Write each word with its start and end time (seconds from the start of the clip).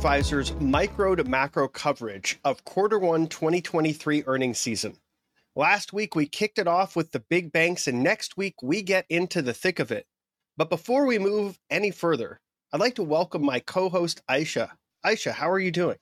MacroVisor's 0.00 0.58
micro 0.58 1.14
to 1.14 1.24
macro 1.24 1.68
coverage 1.68 2.40
of 2.42 2.64
quarter 2.64 2.98
one 2.98 3.26
2023 3.26 4.24
earnings 4.26 4.58
season. 4.58 4.96
Last 5.54 5.92
week, 5.92 6.14
we 6.14 6.24
kicked 6.24 6.58
it 6.58 6.66
off 6.66 6.96
with 6.96 7.12
the 7.12 7.20
big 7.20 7.52
banks, 7.52 7.86
and 7.86 8.02
next 8.02 8.34
week, 8.34 8.54
we 8.62 8.80
get 8.80 9.04
into 9.10 9.42
the 9.42 9.52
thick 9.52 9.78
of 9.78 9.92
it. 9.92 10.06
But 10.56 10.70
before 10.70 11.04
we 11.04 11.18
move 11.18 11.58
any 11.68 11.90
further, 11.90 12.40
I'd 12.72 12.80
like 12.80 12.94
to 12.94 13.02
welcome 13.02 13.44
my 13.44 13.60
co 13.60 13.90
host, 13.90 14.22
Ayesha. 14.26 14.72
Ayesha, 15.04 15.32
how 15.32 15.50
are 15.50 15.58
you 15.58 15.70
doing? 15.70 15.98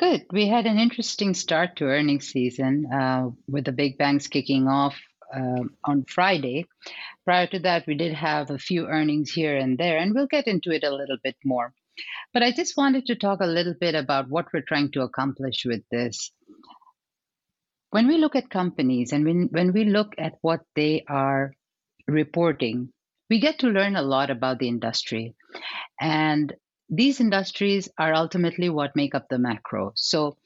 Good. 0.00 0.26
We 0.32 0.48
had 0.48 0.66
an 0.66 0.80
interesting 0.80 1.32
start 1.32 1.76
to 1.76 1.84
earnings 1.84 2.26
season 2.26 2.86
uh, 2.92 3.30
with 3.46 3.66
the 3.66 3.72
big 3.72 3.98
banks 3.98 4.26
kicking 4.26 4.66
off 4.66 4.96
uh, 5.32 5.62
on 5.84 6.04
Friday. 6.08 6.66
Prior 7.24 7.46
to 7.46 7.60
that, 7.60 7.86
we 7.86 7.94
did 7.94 8.14
have 8.14 8.50
a 8.50 8.58
few 8.58 8.88
earnings 8.88 9.30
here 9.30 9.56
and 9.56 9.78
there, 9.78 9.98
and 9.98 10.12
we'll 10.12 10.26
get 10.26 10.48
into 10.48 10.72
it 10.72 10.82
a 10.82 10.90
little 10.90 11.18
bit 11.22 11.36
more. 11.44 11.72
But 12.32 12.42
I 12.42 12.52
just 12.52 12.76
wanted 12.76 13.06
to 13.06 13.16
talk 13.16 13.40
a 13.40 13.46
little 13.46 13.74
bit 13.74 13.94
about 13.94 14.28
what 14.28 14.46
we're 14.52 14.62
trying 14.62 14.90
to 14.92 15.02
accomplish 15.02 15.64
with 15.64 15.82
this. 15.90 16.30
When 17.90 18.08
we 18.08 18.18
look 18.18 18.36
at 18.36 18.50
companies 18.50 19.12
and 19.12 19.24
when, 19.24 19.48
when 19.50 19.72
we 19.72 19.84
look 19.84 20.14
at 20.18 20.34
what 20.42 20.60
they 20.74 21.04
are 21.08 21.54
reporting, 22.06 22.92
we 23.30 23.40
get 23.40 23.60
to 23.60 23.68
learn 23.68 23.96
a 23.96 24.02
lot 24.02 24.30
about 24.30 24.58
the 24.58 24.68
industry. 24.68 25.34
And 26.00 26.54
these 26.88 27.20
industries 27.20 27.88
are 27.98 28.14
ultimately 28.14 28.68
what 28.68 28.94
make 28.94 29.14
up 29.14 29.28
the 29.28 29.38
macro. 29.38 29.92
So, 29.96 30.36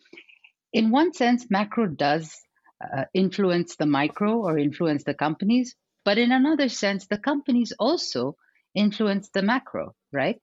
in 0.72 0.90
one 0.90 1.12
sense, 1.12 1.50
macro 1.50 1.86
does 1.86 2.40
uh, 2.80 3.04
influence 3.12 3.76
the 3.76 3.86
micro 3.86 4.38
or 4.38 4.58
influence 4.58 5.04
the 5.04 5.14
companies, 5.14 5.74
but 6.04 6.16
in 6.16 6.32
another 6.32 6.68
sense, 6.68 7.06
the 7.06 7.18
companies 7.18 7.72
also 7.78 8.36
influence 8.74 9.28
the 9.32 9.42
macro, 9.42 9.94
right? 10.12 10.40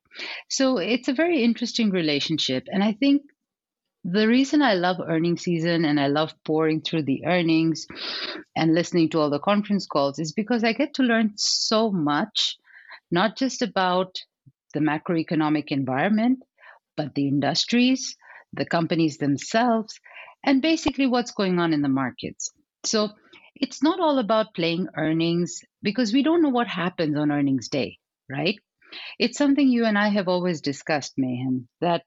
So 0.49 0.77
it's 0.77 1.07
a 1.07 1.13
very 1.13 1.43
interesting 1.43 1.89
relationship. 1.89 2.67
And 2.67 2.83
I 2.83 2.93
think 2.93 3.21
the 4.03 4.27
reason 4.27 4.61
I 4.61 4.75
love 4.75 4.97
earnings 5.05 5.43
season 5.43 5.83
and 5.83 5.99
I 5.99 6.07
love 6.07 6.33
pouring 6.45 6.81
through 6.81 7.03
the 7.03 7.25
earnings 7.25 7.85
and 8.55 8.73
listening 8.73 9.09
to 9.09 9.19
all 9.19 9.29
the 9.29 9.39
conference 9.39 9.85
calls 9.85 10.19
is 10.19 10.31
because 10.31 10.63
I 10.63 10.73
get 10.73 10.93
to 10.95 11.03
learn 11.03 11.33
so 11.35 11.91
much, 11.91 12.57
not 13.11 13.37
just 13.37 13.61
about 13.61 14.15
the 14.73 14.79
macroeconomic 14.79 15.65
environment, 15.69 16.39
but 16.95 17.15
the 17.15 17.27
industries, 17.27 18.15
the 18.53 18.65
companies 18.65 19.17
themselves, 19.17 19.99
and 20.43 20.61
basically 20.61 21.07
what's 21.07 21.31
going 21.31 21.59
on 21.59 21.73
in 21.73 21.81
the 21.81 21.89
markets. 21.89 22.51
So 22.85 23.09
it's 23.55 23.83
not 23.83 23.99
all 23.99 24.19
about 24.19 24.53
playing 24.53 24.87
earnings 24.95 25.61
because 25.81 26.13
we 26.13 26.23
don't 26.23 26.41
know 26.41 26.49
what 26.49 26.67
happens 26.67 27.17
on 27.17 27.31
earnings 27.31 27.69
day, 27.69 27.97
right? 28.29 28.57
It's 29.19 29.37
something 29.37 29.67
you 29.67 29.85
and 29.85 29.97
I 29.97 30.09
have 30.09 30.27
always 30.27 30.61
discussed, 30.61 31.13
Mayhem, 31.17 31.67
that 31.81 32.03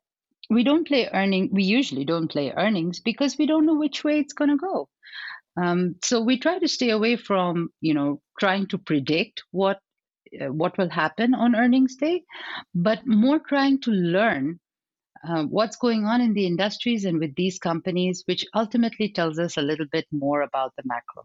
we 0.48 0.64
don't 0.64 0.86
play 0.86 1.08
earning. 1.12 1.50
We 1.52 1.64
usually 1.64 2.04
don't 2.04 2.28
play 2.28 2.52
earnings 2.56 3.00
because 3.00 3.38
we 3.38 3.46
don't 3.46 3.66
know 3.66 3.76
which 3.76 4.02
way 4.04 4.18
it's 4.20 4.32
going 4.32 4.50
to 4.50 4.56
go. 4.56 4.88
Um, 5.56 5.96
so 6.02 6.20
we 6.22 6.38
try 6.38 6.58
to 6.58 6.68
stay 6.68 6.90
away 6.90 7.16
from, 7.16 7.70
you 7.80 7.94
know, 7.94 8.20
trying 8.38 8.66
to 8.68 8.78
predict 8.78 9.42
what 9.50 9.78
uh, 10.40 10.52
what 10.52 10.78
will 10.78 10.88
happen 10.88 11.34
on 11.34 11.56
earnings 11.56 11.96
day, 11.96 12.22
but 12.74 13.04
more 13.06 13.40
trying 13.40 13.80
to 13.80 13.90
learn 13.90 14.60
uh, 15.28 15.44
what's 15.44 15.76
going 15.76 16.04
on 16.04 16.20
in 16.20 16.34
the 16.34 16.46
industries 16.46 17.04
and 17.04 17.18
with 17.18 17.34
these 17.34 17.58
companies, 17.58 18.22
which 18.26 18.46
ultimately 18.54 19.12
tells 19.12 19.38
us 19.38 19.56
a 19.56 19.62
little 19.62 19.86
bit 19.90 20.06
more 20.12 20.42
about 20.42 20.72
the 20.76 20.82
macro. 20.86 21.24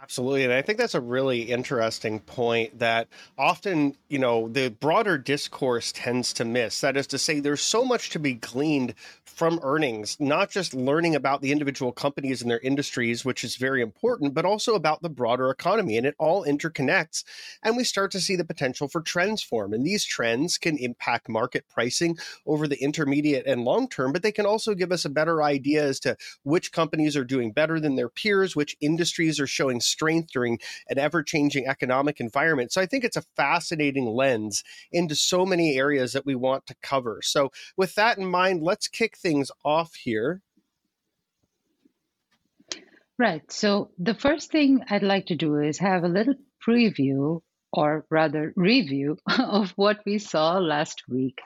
Absolutely. 0.00 0.44
And 0.44 0.52
I 0.52 0.62
think 0.62 0.78
that's 0.78 0.94
a 0.94 1.00
really 1.00 1.42
interesting 1.42 2.20
point 2.20 2.78
that 2.78 3.08
often, 3.36 3.96
you 4.08 4.18
know, 4.18 4.48
the 4.48 4.68
broader 4.70 5.18
discourse 5.18 5.90
tends 5.90 6.32
to 6.34 6.44
miss. 6.44 6.80
That 6.80 6.96
is 6.96 7.08
to 7.08 7.18
say, 7.18 7.40
there's 7.40 7.60
so 7.62 7.84
much 7.84 8.10
to 8.10 8.20
be 8.20 8.34
gleaned 8.34 8.94
from 9.24 9.58
earnings, 9.62 10.16
not 10.20 10.50
just 10.50 10.72
learning 10.72 11.16
about 11.16 11.42
the 11.42 11.50
individual 11.50 11.90
companies 11.90 12.42
and 12.42 12.50
their 12.50 12.60
industries, 12.60 13.24
which 13.24 13.42
is 13.42 13.56
very 13.56 13.82
important, 13.82 14.34
but 14.34 14.44
also 14.44 14.74
about 14.74 15.02
the 15.02 15.08
broader 15.08 15.50
economy. 15.50 15.96
And 15.96 16.06
it 16.06 16.14
all 16.18 16.44
interconnects. 16.44 17.24
And 17.62 17.76
we 17.76 17.84
start 17.84 18.10
to 18.12 18.20
see 18.20 18.36
the 18.36 18.44
potential 18.44 18.88
for 18.88 19.00
trends 19.00 19.42
form. 19.42 19.72
And 19.72 19.84
these 19.84 20.04
trends 20.04 20.58
can 20.58 20.76
impact 20.78 21.28
market 21.28 21.64
pricing 21.68 22.16
over 22.46 22.66
the 22.68 22.80
intermediate 22.82 23.46
and 23.46 23.64
long 23.64 23.88
term, 23.88 24.12
but 24.12 24.22
they 24.22 24.32
can 24.32 24.46
also 24.46 24.74
give 24.74 24.92
us 24.92 25.04
a 25.04 25.10
better 25.10 25.42
idea 25.42 25.84
as 25.84 26.00
to 26.00 26.16
which 26.44 26.72
companies 26.72 27.16
are 27.16 27.24
doing 27.24 27.52
better 27.52 27.80
than 27.80 27.96
their 27.96 28.08
peers, 28.08 28.54
which 28.56 28.76
industries 28.80 29.40
are 29.40 29.46
showing 29.46 29.80
strength 29.88 30.30
during 30.32 30.58
an 30.88 30.98
ever 30.98 31.22
changing 31.22 31.66
economic 31.66 32.20
environment. 32.20 32.72
So 32.72 32.80
I 32.80 32.86
think 32.86 33.04
it's 33.04 33.16
a 33.16 33.22
fascinating 33.36 34.06
lens 34.06 34.62
into 34.92 35.14
so 35.14 35.44
many 35.46 35.76
areas 35.76 36.12
that 36.12 36.26
we 36.26 36.34
want 36.34 36.66
to 36.66 36.76
cover. 36.82 37.20
So, 37.22 37.50
with 37.76 37.94
that 37.94 38.18
in 38.18 38.26
mind, 38.26 38.62
let's 38.62 38.88
kick 38.88 39.16
things 39.16 39.50
off 39.64 39.94
here. 39.94 40.42
Right. 43.18 43.50
So, 43.50 43.90
the 43.98 44.14
first 44.14 44.52
thing 44.52 44.84
I'd 44.88 45.02
like 45.02 45.26
to 45.26 45.36
do 45.36 45.56
is 45.56 45.78
have 45.78 46.04
a 46.04 46.08
little 46.08 46.34
preview 46.66 47.40
or 47.72 48.06
rather 48.10 48.52
review 48.56 49.16
of 49.38 49.70
what 49.76 50.00
we 50.06 50.18
saw 50.18 50.58
last 50.58 51.02
week. 51.08 51.38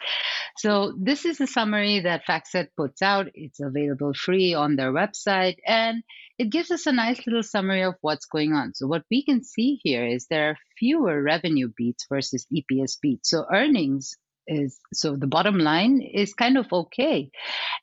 So 0.57 0.95
this 0.99 1.25
is 1.25 1.41
a 1.41 1.47
summary 1.47 2.01
that 2.01 2.27
FactSet 2.27 2.69
puts 2.77 3.03
out. 3.03 3.29
It's 3.35 3.61
available 3.61 4.13
free 4.15 4.55
on 4.55 4.77
their 4.77 4.93
website 4.93 5.57
and 5.67 6.03
it 6.39 6.51
gives 6.51 6.71
us 6.71 6.87
a 6.87 6.93
nice 6.93 7.27
little 7.27 7.43
summary 7.43 7.83
of 7.83 7.95
what's 8.01 8.27
going 8.27 8.53
on. 8.53 8.75
So 8.75 8.87
what 8.87 9.05
we 9.11 9.25
can 9.25 9.43
see 9.43 9.81
here 9.83 10.07
is 10.07 10.27
there 10.27 10.51
are 10.51 10.59
fewer 10.79 11.23
revenue 11.23 11.71
beats 11.77 12.07
versus 12.09 12.47
EPS 12.53 13.01
beats. 13.01 13.31
So 13.31 13.47
earnings 13.53 14.17
is 14.47 14.81
so 14.93 15.15
the 15.17 15.27
bottom 15.27 15.59
line 15.59 16.01
is 16.03 16.35
kind 16.35 16.59
of 16.59 16.73
okay. 16.73 17.31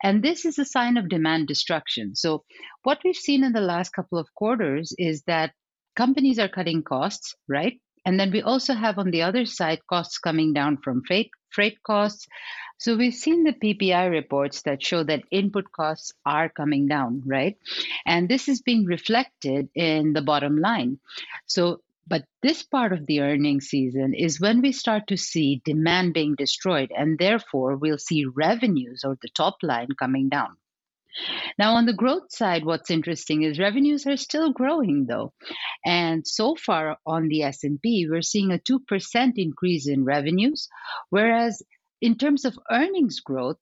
And 0.04 0.22
this 0.22 0.46
is 0.46 0.60
a 0.60 0.66
sign 0.66 0.98
of 0.98 1.10
demand 1.10 1.48
destruction. 1.48 2.16
So 2.16 2.44
what 2.84 3.00
we've 3.04 3.16
seen 3.16 3.44
in 3.44 3.54
the 3.54 3.62
last 3.62 3.92
couple 3.92 4.18
of 4.18 4.34
quarters 4.36 4.94
is 4.98 5.24
that 5.24 5.54
companies 5.96 6.40
are 6.40 6.50
cutting 6.50 6.84
costs, 6.84 7.36
right? 7.48 7.80
And 8.10 8.20
then 8.20 8.32
we 8.32 8.42
also 8.42 8.74
have 8.74 8.98
on 8.98 9.12
the 9.12 9.22
other 9.22 9.46
side 9.46 9.86
costs 9.86 10.18
coming 10.18 10.52
down 10.52 10.78
from 10.78 11.04
freight, 11.06 11.30
freight 11.52 11.84
costs. 11.84 12.26
So 12.80 12.98
we've 12.98 13.14
seen 13.14 13.44
the 13.44 13.54
PPI 13.54 14.10
reports 14.10 14.64
that 14.64 14.84
show 14.84 15.04
that 15.04 15.26
input 15.30 15.72
costs 15.72 16.12
are 16.26 16.50
coming 16.50 16.88
down, 16.88 17.22
right? 17.28 17.56
And 18.08 18.28
this 18.28 18.48
is 18.48 18.64
being 18.64 18.86
reflected 18.86 19.70
in 19.76 20.14
the 20.14 20.24
bottom 20.24 20.58
line. 20.58 20.98
So 21.46 21.82
but 22.08 22.26
this 22.42 22.64
part 22.64 22.94
of 22.94 23.06
the 23.06 23.20
earnings 23.22 23.68
season 23.68 24.16
is 24.16 24.42
when 24.42 24.62
we 24.62 24.72
start 24.72 25.06
to 25.10 25.16
see 25.16 25.62
demand 25.64 26.16
being 26.16 26.34
destroyed, 26.34 26.92
and 26.92 27.20
therefore 27.20 27.76
we'll 27.76 28.00
see 28.00 28.26
revenues 28.26 29.04
or 29.06 29.20
the 29.22 29.30
top 29.38 29.58
line 29.62 29.90
coming 30.00 30.30
down. 30.30 30.58
Now, 31.58 31.76
on 31.76 31.86
the 31.86 31.94
growth 31.94 32.32
side, 32.32 32.64
what's 32.66 32.92
interesting 32.92 33.44
is 33.44 33.60
revenues 33.60 34.06
are 34.08 34.18
still 34.18 34.52
growing, 34.52 35.06
though, 35.06 35.34
and 35.86 36.26
so 36.26 36.56
far 36.56 36.98
on 37.06 37.28
the 37.28 37.44
S&P, 37.44 38.08
we're 38.10 38.22
seeing 38.22 38.52
a 38.52 38.60
two 38.60 38.80
percent 38.80 39.38
increase 39.38 39.88
in 39.88 40.06
revenues, 40.06 40.70
whereas 41.10 41.62
in 42.02 42.18
terms 42.18 42.46
of 42.46 42.58
earnings 42.72 43.20
growth, 43.20 43.58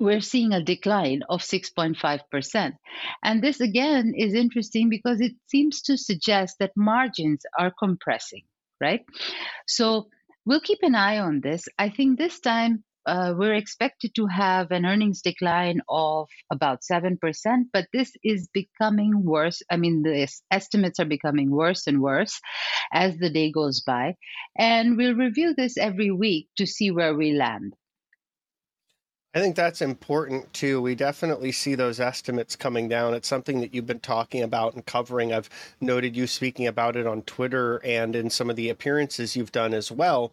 we're 0.00 0.20
seeing 0.20 0.52
a 0.52 0.62
decline 0.62 1.22
of 1.28 1.42
6.5%. 1.42 2.72
And 3.22 3.42
this 3.42 3.60
again 3.60 4.14
is 4.16 4.34
interesting 4.34 4.88
because 4.88 5.20
it 5.20 5.32
seems 5.46 5.82
to 5.82 5.96
suggest 5.96 6.56
that 6.58 6.72
margins 6.76 7.42
are 7.58 7.72
compressing, 7.78 8.42
right? 8.80 9.04
So 9.66 10.08
we'll 10.44 10.60
keep 10.60 10.80
an 10.82 10.94
eye 10.94 11.18
on 11.18 11.40
this. 11.40 11.68
I 11.78 11.90
think 11.90 12.18
this 12.18 12.40
time 12.40 12.84
uh, 13.06 13.34
we're 13.36 13.54
expected 13.54 14.14
to 14.16 14.26
have 14.26 14.70
an 14.72 14.84
earnings 14.84 15.22
decline 15.22 15.80
of 15.88 16.28
about 16.50 16.80
7%, 16.90 17.18
but 17.72 17.86
this 17.92 18.12
is 18.24 18.48
becoming 18.52 19.24
worse. 19.24 19.62
I 19.70 19.76
mean, 19.76 20.02
the 20.02 20.28
estimates 20.50 20.98
are 20.98 21.06
becoming 21.06 21.50
worse 21.50 21.86
and 21.86 22.02
worse 22.02 22.40
as 22.92 23.16
the 23.18 23.30
day 23.30 23.52
goes 23.52 23.80
by. 23.80 24.16
And 24.58 24.96
we'll 24.96 25.14
review 25.14 25.54
this 25.54 25.78
every 25.78 26.10
week 26.10 26.48
to 26.56 26.66
see 26.66 26.90
where 26.90 27.14
we 27.14 27.32
land. 27.32 27.74
I 29.36 29.38
think 29.38 29.54
that's 29.54 29.82
important 29.82 30.50
too. 30.54 30.80
We 30.80 30.94
definitely 30.94 31.52
see 31.52 31.74
those 31.74 32.00
estimates 32.00 32.56
coming 32.56 32.88
down. 32.88 33.12
It's 33.12 33.28
something 33.28 33.60
that 33.60 33.74
you've 33.74 33.86
been 33.86 34.00
talking 34.00 34.42
about 34.42 34.72
and 34.72 34.86
covering. 34.86 35.34
I've 35.34 35.50
noted 35.78 36.16
you 36.16 36.26
speaking 36.26 36.66
about 36.66 36.96
it 36.96 37.06
on 37.06 37.20
Twitter 37.20 37.76
and 37.84 38.16
in 38.16 38.30
some 38.30 38.48
of 38.48 38.56
the 38.56 38.70
appearances 38.70 39.36
you've 39.36 39.52
done 39.52 39.74
as 39.74 39.92
well. 39.92 40.32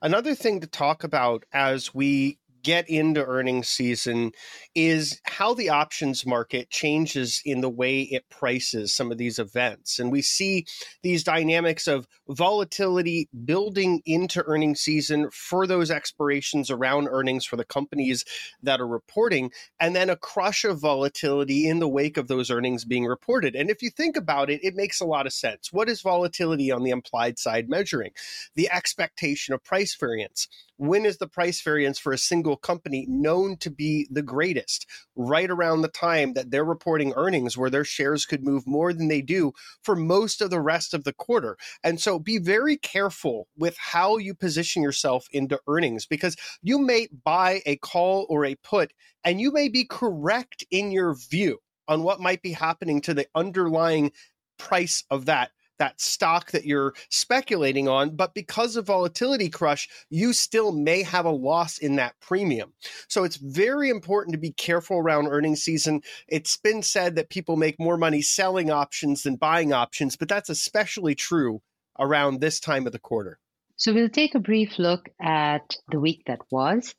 Another 0.00 0.34
thing 0.34 0.60
to 0.60 0.66
talk 0.66 1.02
about 1.02 1.44
as 1.52 1.92
we 1.94 2.38
get 2.68 2.90
into 2.90 3.24
earnings 3.24 3.66
season 3.66 4.30
is 4.74 5.22
how 5.24 5.54
the 5.54 5.70
options 5.70 6.26
market 6.26 6.68
changes 6.68 7.40
in 7.46 7.62
the 7.62 7.70
way 7.70 8.02
it 8.02 8.28
prices 8.28 8.94
some 8.94 9.10
of 9.10 9.16
these 9.16 9.38
events. 9.38 9.98
And 9.98 10.12
we 10.12 10.20
see 10.20 10.66
these 11.02 11.24
dynamics 11.24 11.88
of 11.88 12.06
volatility 12.28 13.26
building 13.46 14.02
into 14.04 14.44
earnings 14.44 14.80
season 14.80 15.30
for 15.32 15.66
those 15.66 15.90
expirations 15.90 16.70
around 16.70 17.08
earnings 17.10 17.46
for 17.46 17.56
the 17.56 17.64
companies 17.64 18.22
that 18.62 18.82
are 18.82 18.86
reporting, 18.86 19.50
and 19.80 19.96
then 19.96 20.10
a 20.10 20.16
crush 20.16 20.66
of 20.66 20.78
volatility 20.78 21.66
in 21.66 21.78
the 21.78 21.88
wake 21.88 22.18
of 22.18 22.28
those 22.28 22.50
earnings 22.50 22.84
being 22.84 23.06
reported. 23.06 23.56
And 23.56 23.70
if 23.70 23.80
you 23.80 23.88
think 23.88 24.14
about 24.14 24.50
it, 24.50 24.62
it 24.62 24.74
makes 24.74 25.00
a 25.00 25.06
lot 25.06 25.24
of 25.24 25.32
sense. 25.32 25.72
What 25.72 25.88
is 25.88 26.02
volatility 26.02 26.70
on 26.70 26.82
the 26.82 26.90
implied 26.90 27.38
side 27.38 27.70
measuring? 27.70 28.10
The 28.56 28.70
expectation 28.70 29.54
of 29.54 29.64
price 29.64 29.96
variance 29.98 30.48
when 30.78 31.04
is 31.04 31.18
the 31.18 31.26
price 31.26 31.60
variance 31.60 31.98
for 31.98 32.12
a 32.12 32.18
single 32.18 32.56
company 32.56 33.04
known 33.08 33.56
to 33.58 33.70
be 33.70 34.08
the 34.10 34.22
greatest? 34.22 34.86
Right 35.16 35.50
around 35.50 35.82
the 35.82 35.88
time 35.88 36.32
that 36.34 36.50
they're 36.50 36.64
reporting 36.64 37.12
earnings 37.16 37.56
where 37.56 37.70
their 37.70 37.84
shares 37.84 38.24
could 38.24 38.44
move 38.44 38.66
more 38.66 38.92
than 38.92 39.08
they 39.08 39.20
do 39.20 39.52
for 39.82 39.94
most 39.94 40.40
of 40.40 40.50
the 40.50 40.60
rest 40.60 40.94
of 40.94 41.04
the 41.04 41.12
quarter. 41.12 41.56
And 41.84 42.00
so 42.00 42.18
be 42.18 42.38
very 42.38 42.76
careful 42.76 43.48
with 43.56 43.76
how 43.76 44.16
you 44.16 44.34
position 44.34 44.82
yourself 44.82 45.26
into 45.32 45.60
earnings 45.68 46.06
because 46.06 46.36
you 46.62 46.78
may 46.78 47.08
buy 47.24 47.60
a 47.66 47.76
call 47.76 48.26
or 48.28 48.44
a 48.44 48.54
put 48.56 48.92
and 49.24 49.40
you 49.40 49.52
may 49.52 49.68
be 49.68 49.84
correct 49.84 50.64
in 50.70 50.92
your 50.92 51.14
view 51.14 51.58
on 51.88 52.02
what 52.02 52.20
might 52.20 52.42
be 52.42 52.52
happening 52.52 53.00
to 53.00 53.14
the 53.14 53.26
underlying 53.34 54.12
price 54.58 55.04
of 55.10 55.26
that 55.26 55.50
that 55.78 56.00
stock 56.00 56.50
that 56.50 56.64
you're 56.64 56.94
speculating 57.10 57.88
on, 57.88 58.16
but 58.16 58.34
because 58.34 58.76
of 58.76 58.86
volatility 58.86 59.48
crush, 59.48 59.88
you 60.10 60.32
still 60.32 60.72
may 60.72 61.02
have 61.02 61.24
a 61.24 61.30
loss 61.30 61.78
in 61.78 61.96
that 61.96 62.14
premium. 62.20 62.72
So 63.08 63.24
it's 63.24 63.36
very 63.36 63.90
important 63.90 64.32
to 64.34 64.38
be 64.38 64.52
careful 64.52 64.98
around 64.98 65.28
earnings 65.28 65.62
season. 65.62 66.02
It's 66.28 66.56
been 66.56 66.82
said 66.82 67.16
that 67.16 67.30
people 67.30 67.56
make 67.56 67.78
more 67.78 67.96
money 67.96 68.22
selling 68.22 68.70
options 68.70 69.22
than 69.22 69.36
buying 69.36 69.72
options, 69.72 70.16
but 70.16 70.28
that's 70.28 70.48
especially 70.48 71.14
true 71.14 71.62
around 71.98 72.40
this 72.40 72.60
time 72.60 72.86
of 72.86 72.92
the 72.92 72.98
quarter. 72.98 73.38
So 73.76 73.92
we'll 73.92 74.08
take 74.08 74.34
a 74.34 74.40
brief 74.40 74.78
look 74.78 75.08
at 75.20 75.76
the 75.90 76.00
week 76.00 76.22
that 76.26 76.40
was. 76.50 76.94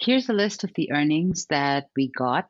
Here's 0.00 0.28
a 0.28 0.32
list 0.32 0.64
of 0.64 0.72
the 0.74 0.90
earnings 0.90 1.46
that 1.50 1.88
we 1.96 2.10
got 2.16 2.48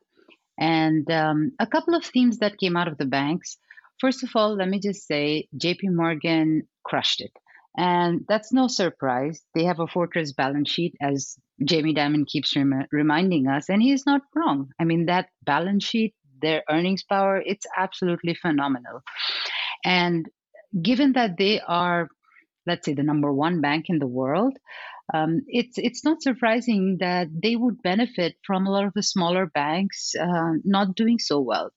and 0.59 1.11
um, 1.11 1.53
a 1.59 1.67
couple 1.67 1.95
of 1.95 2.05
themes 2.05 2.39
that 2.39 2.59
came 2.59 2.77
out 2.77 2.89
of 2.89 2.99
the 2.99 3.07
banks. 3.07 3.59
First 4.01 4.23
of 4.23 4.31
all, 4.35 4.57
let 4.57 4.69
me 4.69 4.81
just 4.81 5.07
say 5.07 5.49
JP 5.57 5.95
Morgan 5.95 6.63
crushed 6.85 7.21
it. 7.21 7.33
And 7.77 8.25
that's 8.29 8.53
no 8.53 8.69
surprise. 8.69 9.43
They 9.55 9.65
have 9.65 9.81
a 9.81 9.87
fortress 9.89 10.33
balance 10.33 10.71
sheet, 10.71 10.95
as 11.01 11.37
Jamie 11.65 11.95
Dimon 11.95 12.27
keeps 12.27 12.55
rem- 12.55 12.87
reminding 12.93 13.49
us, 13.49 13.69
and 13.69 13.83
he's 13.83 14.07
not 14.07 14.23
wrong. 14.35 14.71
I 14.81 14.85
mean, 14.85 15.07
that 15.07 15.29
balance 15.43 15.85
sheet, 15.85 16.15
their 16.41 16.63
earnings 16.71 17.03
power, 17.03 17.43
it's 17.45 17.67
absolutely 17.77 18.35
phenomenal. 18.35 19.01
And 19.85 20.27
given 20.83 21.13
that 21.15 21.37
they 21.39 21.61
are, 21.61 22.09
let's 22.67 22.87
say, 22.87 22.95
the 22.95 23.03
number 23.03 23.33
one 23.33 23.61
bank 23.61 23.87
in 23.89 23.99
the 23.99 24.07
world, 24.07 24.57
um, 25.13 25.43
it's 25.49 25.77
it's 25.77 26.05
not 26.05 26.23
surprising 26.23 26.97
that 27.01 27.29
they 27.31 27.57
would 27.57 27.83
benefit 27.83 28.37
from 28.47 28.67
a 28.67 28.71
lot 28.71 28.85
of 28.87 28.95
the 28.95 29.03
smaller 29.03 29.47
banks 29.47 30.15
uh, 30.19 30.53
not 30.65 30.95
doing 30.95 31.19
so 31.19 31.41
well. 31.41 31.71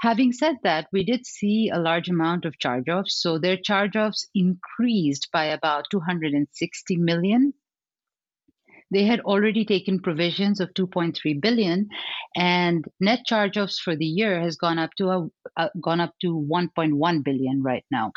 Having 0.00 0.32
said 0.32 0.56
that, 0.62 0.86
we 0.92 1.04
did 1.04 1.26
see 1.26 1.68
a 1.68 1.80
large 1.80 2.08
amount 2.08 2.44
of 2.44 2.58
charge-offs, 2.58 3.20
so 3.20 3.38
their 3.38 3.56
charge-offs 3.56 4.28
increased 4.34 5.28
by 5.32 5.46
about 5.46 5.86
260 5.90 6.96
million 6.96 7.52
they 8.90 9.04
had 9.04 9.20
already 9.20 9.64
taken 9.64 10.00
provisions 10.00 10.60
of 10.60 10.74
2.3 10.74 11.40
billion 11.40 11.88
and 12.36 12.84
net 12.98 13.20
charge-offs 13.24 13.78
for 13.78 13.94
the 13.94 14.06
year 14.06 14.40
has 14.40 14.56
gone 14.56 14.78
up 14.78 14.90
to 14.98 15.08
a, 15.08 15.26
uh, 15.56 15.68
gone 15.80 16.00
up 16.00 16.14
to 16.20 16.34
1.1 16.50 17.24
billion 17.24 17.62
right 17.62 17.84
now. 17.90 18.12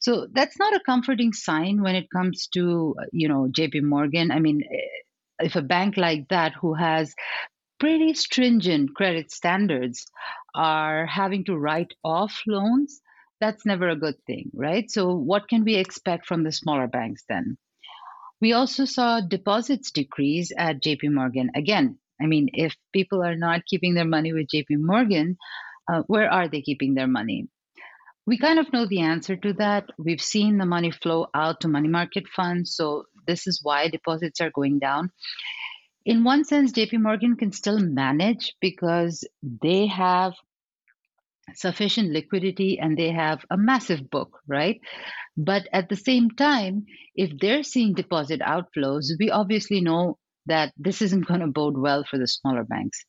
So 0.00 0.26
that's 0.32 0.58
not 0.58 0.74
a 0.74 0.82
comforting 0.84 1.32
sign 1.32 1.82
when 1.82 1.94
it 1.94 2.10
comes 2.10 2.46
to 2.48 2.94
you 3.12 3.28
know 3.28 3.48
JP 3.56 3.82
Morgan. 3.82 4.30
I 4.30 4.38
mean 4.38 4.62
eh, 4.70 5.44
if 5.44 5.56
a 5.56 5.62
bank 5.62 5.96
like 5.96 6.28
that 6.28 6.52
who 6.60 6.74
has 6.74 7.14
pretty 7.80 8.14
stringent 8.14 8.94
credit 8.94 9.30
standards 9.30 10.06
are 10.54 11.06
having 11.06 11.44
to 11.44 11.56
write 11.56 11.92
off 12.04 12.40
loans 12.46 13.00
that's 13.40 13.66
never 13.66 13.88
a 13.88 13.96
good 13.96 14.14
thing 14.26 14.50
right? 14.54 14.90
So 14.90 15.14
what 15.14 15.48
can 15.48 15.64
we 15.64 15.74
expect 15.74 16.26
from 16.26 16.44
the 16.44 16.52
smaller 16.52 16.86
banks 16.86 17.24
then 17.28 17.56
we 18.40 18.52
also 18.52 18.84
saw 18.84 19.20
deposits 19.20 19.90
decrease 19.90 20.52
at 20.56 20.82
JP 20.82 21.12
Morgan. 21.12 21.50
Again, 21.54 21.98
I 22.20 22.26
mean, 22.26 22.48
if 22.52 22.76
people 22.92 23.22
are 23.22 23.36
not 23.36 23.66
keeping 23.66 23.94
their 23.94 24.04
money 24.04 24.32
with 24.32 24.48
JP 24.54 24.78
Morgan, 24.78 25.36
uh, 25.92 26.02
where 26.06 26.30
are 26.30 26.48
they 26.48 26.62
keeping 26.62 26.94
their 26.94 27.06
money? 27.06 27.48
We 28.26 28.38
kind 28.38 28.58
of 28.58 28.72
know 28.72 28.86
the 28.86 29.00
answer 29.00 29.36
to 29.36 29.52
that. 29.54 29.90
We've 29.98 30.20
seen 30.20 30.56
the 30.56 30.66
money 30.66 30.90
flow 30.90 31.26
out 31.34 31.60
to 31.60 31.68
money 31.68 31.88
market 31.88 32.26
funds. 32.28 32.74
So, 32.74 33.04
this 33.26 33.46
is 33.46 33.60
why 33.62 33.88
deposits 33.88 34.40
are 34.40 34.50
going 34.50 34.78
down. 34.78 35.10
In 36.06 36.24
one 36.24 36.44
sense, 36.44 36.72
JP 36.72 37.00
Morgan 37.00 37.36
can 37.36 37.52
still 37.52 37.78
manage 37.78 38.54
because 38.60 39.24
they 39.42 39.86
have 39.86 40.34
sufficient 41.54 42.10
liquidity 42.12 42.78
and 42.78 42.96
they 42.96 43.10
have 43.10 43.44
a 43.50 43.56
massive 43.56 44.10
book, 44.10 44.40
right? 44.46 44.80
But 45.36 45.68
at 45.72 45.88
the 45.88 45.96
same 45.96 46.30
time, 46.30 46.86
if 47.14 47.30
they're 47.38 47.62
seeing 47.62 47.94
deposit 47.94 48.40
outflows, 48.40 49.06
we 49.18 49.30
obviously 49.30 49.80
know 49.80 50.18
that 50.46 50.72
this 50.76 51.02
isn't 51.02 51.26
going 51.28 51.40
to 51.40 51.46
bode 51.48 51.76
well 51.76 52.04
for 52.04 52.18
the 52.18 52.28
smaller 52.28 52.64
banks. 52.64 53.04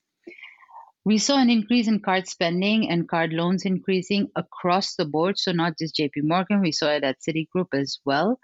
We 1.06 1.20
saw 1.20 1.38
an 1.38 1.52
increase 1.52 1.88
in 1.88 2.00
card 2.00 2.28
spending 2.28 2.90
and 2.90 3.08
card 3.08 3.32
loans 3.32 3.64
increasing 3.64 4.30
across 4.36 4.96
the 4.96 5.06
board. 5.06 5.38
So, 5.38 5.52
not 5.52 5.78
just 5.78 5.96
JP 5.96 6.24
Morgan, 6.24 6.62
we 6.62 6.72
saw 6.72 6.90
it 6.90 7.04
at 7.04 7.18
Citigroup 7.22 7.68
as 7.76 8.00
well. 8.06 8.40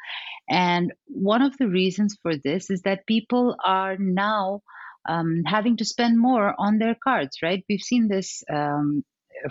And 0.48 0.94
one 1.08 1.42
of 1.42 1.58
the 1.58 1.68
reasons 1.68 2.18
for 2.22 2.38
this 2.38 2.70
is 2.70 2.84
that 2.84 3.08
people 3.08 3.56
are 3.66 3.98
now 3.98 4.62
um, 5.10 5.42
having 5.48 5.78
to 5.78 5.86
spend 5.86 6.20
more 6.20 6.54
on 6.60 6.78
their 6.78 6.96
cards, 7.04 7.38
right? 7.42 7.66
We've 7.68 7.82
seen 7.82 8.08
this 8.08 8.44
um, 8.54 9.04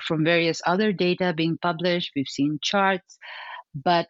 from 0.07 0.25
various 0.25 0.63
other 0.67 0.93
data 0.93 1.33
being 1.37 1.59
published, 1.59 2.13
we've 2.15 2.29
seen 2.29 2.59
charts, 2.63 3.19
but 3.75 4.09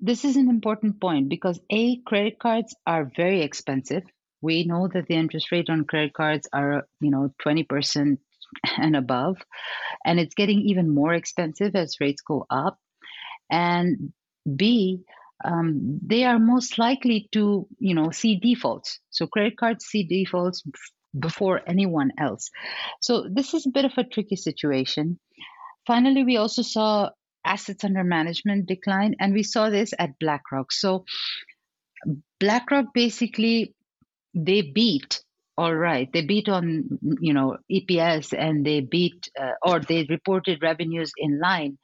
this 0.00 0.24
is 0.24 0.36
an 0.36 0.48
important 0.48 1.00
point 1.00 1.28
because 1.28 1.60
A, 1.70 2.00
credit 2.02 2.38
cards 2.38 2.74
are 2.86 3.10
very 3.16 3.42
expensive. 3.42 4.04
We 4.40 4.64
know 4.64 4.88
that 4.92 5.06
the 5.08 5.16
interest 5.16 5.50
rate 5.50 5.68
on 5.68 5.84
credit 5.84 6.14
cards 6.14 6.48
are, 6.52 6.86
you 7.00 7.10
know, 7.10 7.34
20% 7.44 8.18
and 8.78 8.96
above. 8.96 9.38
And 10.04 10.20
it's 10.20 10.34
getting 10.34 10.60
even 10.60 10.94
more 10.94 11.12
expensive 11.14 11.74
as 11.74 11.96
rates 12.00 12.22
go 12.22 12.46
up. 12.48 12.78
And 13.50 14.12
B, 14.56 15.02
um, 15.44 15.98
they 16.04 16.24
are 16.24 16.38
most 16.38 16.78
likely 16.78 17.28
to, 17.32 17.66
you 17.78 17.94
know, 17.94 18.10
see 18.10 18.36
defaults. 18.36 19.00
So 19.10 19.26
credit 19.26 19.56
cards 19.56 19.84
see 19.84 20.04
defaults 20.04 20.62
before 21.20 21.60
anyone 21.66 22.12
else. 22.18 22.50
So 23.00 23.26
this 23.30 23.54
is 23.54 23.66
a 23.66 23.70
bit 23.70 23.84
of 23.84 23.92
a 23.96 24.04
tricky 24.04 24.36
situation. 24.36 25.18
Finally, 25.86 26.24
we 26.24 26.36
also 26.36 26.62
saw 26.62 27.10
assets 27.44 27.84
under 27.84 28.04
management 28.04 28.66
decline, 28.66 29.14
and 29.20 29.32
we 29.32 29.42
saw 29.42 29.70
this 29.70 29.92
at 29.98 30.18
BlackRock. 30.18 30.72
So 30.72 31.04
BlackRock 32.40 32.86
basically 32.94 33.74
they 34.34 34.62
beat 34.62 35.22
all 35.56 35.74
right 35.74 36.12
they 36.12 36.24
beat 36.24 36.48
on 36.48 36.84
you 37.20 37.32
know 37.32 37.56
eps 37.72 38.32
and 38.36 38.64
they 38.64 38.80
beat 38.80 39.28
uh, 39.40 39.52
or 39.62 39.80
they 39.80 40.06
reported 40.08 40.62
revenues 40.62 41.10
in 41.16 41.40
line 41.40 41.78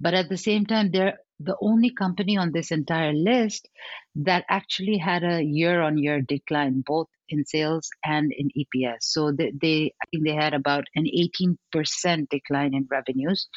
but 0.00 0.14
at 0.14 0.28
the 0.28 0.38
same 0.38 0.64
time 0.64 0.90
they're 0.90 1.18
the 1.42 1.56
only 1.62 1.90
company 1.90 2.36
on 2.36 2.52
this 2.52 2.70
entire 2.70 3.12
list 3.12 3.68
that 4.14 4.44
actually 4.48 4.98
had 4.98 5.24
a 5.24 5.42
year 5.42 5.80
on 5.80 5.96
year 5.96 6.20
decline 6.20 6.82
both 6.86 7.08
in 7.30 7.44
sales 7.44 7.88
and 8.04 8.32
in 8.32 8.48
eps 8.58 9.02
so 9.02 9.32
they, 9.32 9.52
they 9.60 9.94
i 10.02 10.06
think 10.10 10.24
they 10.24 10.34
had 10.34 10.54
about 10.54 10.84
an 10.94 11.04
18% 11.04 12.28
decline 12.28 12.74
in 12.74 12.86
revenues 12.90 13.48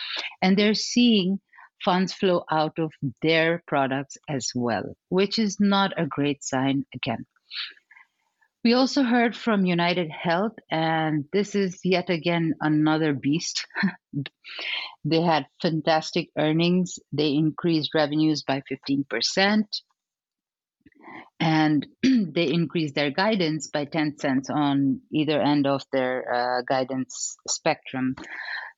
and 0.41 0.57
they're 0.57 0.73
seeing 0.73 1.39
funds 1.83 2.13
flow 2.13 2.43
out 2.49 2.77
of 2.79 2.91
their 3.21 3.61
products 3.67 4.17
as 4.29 4.51
well 4.55 4.95
which 5.09 5.37
is 5.37 5.57
not 5.59 5.91
a 5.97 6.05
great 6.05 6.43
sign 6.43 6.85
again 6.95 7.25
we 8.63 8.73
also 8.73 9.03
heard 9.03 9.35
from 9.35 9.65
United 9.65 10.09
Health, 10.09 10.53
and 10.71 11.25
this 11.33 11.53
is 11.53 11.81
yet 11.83 12.09
again 12.09 12.53
another 12.61 13.13
beast. 13.13 13.65
they 15.03 15.21
had 15.21 15.47
fantastic 15.61 16.29
earnings. 16.37 16.97
They 17.11 17.33
increased 17.33 17.91
revenues 17.93 18.43
by 18.43 18.61
15%, 18.71 19.63
and 21.41 21.85
they 22.03 22.47
increased 22.47 22.95
their 22.95 23.11
guidance 23.11 23.67
by 23.67 23.83
10 23.83 24.17
cents 24.17 24.49
on 24.49 25.01
either 25.11 25.41
end 25.41 25.67
of 25.67 25.83
their 25.91 26.33
uh, 26.33 26.61
guidance 26.61 27.35
spectrum. 27.49 28.15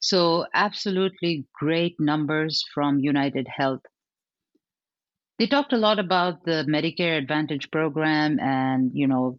So, 0.01 0.45
absolutely 0.53 1.45
great 1.53 1.95
numbers 1.99 2.63
from 2.73 2.99
United 2.99 3.47
Health. 3.47 3.81
They 5.37 5.47
talked 5.47 5.73
a 5.73 5.77
lot 5.77 5.99
about 5.99 6.43
the 6.45 6.65
Medicare 6.67 7.17
Advantage 7.17 7.69
program 7.69 8.39
and, 8.39 8.91
you 8.93 9.07
know, 9.07 9.37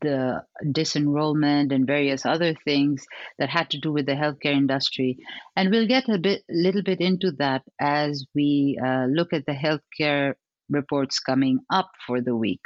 the 0.00 0.42
disenrollment 0.64 1.72
and 1.72 1.86
various 1.86 2.26
other 2.26 2.54
things 2.64 3.06
that 3.38 3.48
had 3.48 3.70
to 3.70 3.78
do 3.78 3.92
with 3.92 4.06
the 4.06 4.12
healthcare 4.12 4.56
industry. 4.56 5.18
And 5.56 5.70
we'll 5.70 5.86
get 5.86 6.08
a 6.08 6.18
bit, 6.18 6.42
little 6.48 6.82
bit 6.82 7.00
into 7.00 7.32
that 7.38 7.62
as 7.80 8.26
we 8.34 8.78
uh, 8.84 9.06
look 9.06 9.32
at 9.32 9.46
the 9.46 9.52
healthcare 9.52 10.34
reports 10.68 11.20
coming 11.20 11.60
up 11.70 11.90
for 12.06 12.20
the 12.20 12.36
week. 12.36 12.62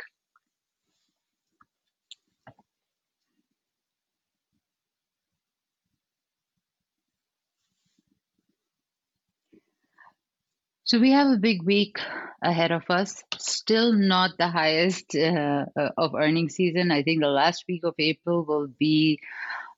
So 10.91 10.99
we 10.99 11.13
have 11.13 11.29
a 11.29 11.37
big 11.37 11.63
week 11.63 12.01
ahead 12.43 12.73
of 12.73 12.83
us. 12.91 13.23
Still 13.39 13.93
not 13.93 14.33
the 14.39 14.49
highest 14.49 15.15
uh, 15.15 15.67
uh, 15.79 15.91
of 15.97 16.17
earnings 16.17 16.57
season. 16.57 16.91
I 16.91 17.05
think 17.05 17.21
the 17.21 17.29
last 17.29 17.65
week 17.69 17.83
of 17.85 17.95
April 18.01 18.45
will 18.45 18.67
be 18.77 19.21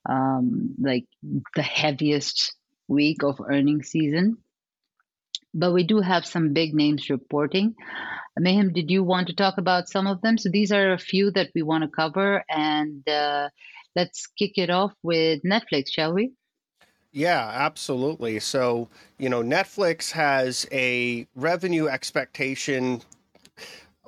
um, 0.09 0.73
like 0.81 1.05
the 1.53 1.61
heaviest 1.61 2.55
week 2.87 3.21
of 3.21 3.39
earnings 3.47 3.89
season. 3.89 4.37
But 5.53 5.73
we 5.73 5.83
do 5.83 5.99
have 5.99 6.25
some 6.25 6.51
big 6.51 6.73
names 6.73 7.11
reporting. 7.11 7.75
Mayhem, 8.35 8.73
did 8.73 8.89
you 8.89 9.03
want 9.03 9.27
to 9.27 9.35
talk 9.35 9.59
about 9.59 9.89
some 9.89 10.07
of 10.07 10.19
them? 10.23 10.39
So 10.39 10.49
these 10.49 10.71
are 10.71 10.93
a 10.93 10.97
few 10.97 11.29
that 11.33 11.51
we 11.53 11.61
want 11.61 11.83
to 11.83 11.89
cover, 11.89 12.43
and 12.49 13.07
uh, 13.07 13.49
let's 13.95 14.25
kick 14.25 14.53
it 14.55 14.71
off 14.71 14.93
with 15.03 15.43
Netflix, 15.43 15.91
shall 15.91 16.15
we? 16.15 16.31
Yeah, 17.13 17.47
absolutely. 17.53 18.39
So, 18.39 18.89
you 19.19 19.29
know, 19.29 19.43
Netflix 19.43 20.11
has 20.11 20.67
a 20.71 21.27
revenue 21.35 21.87
expectation 21.87 23.01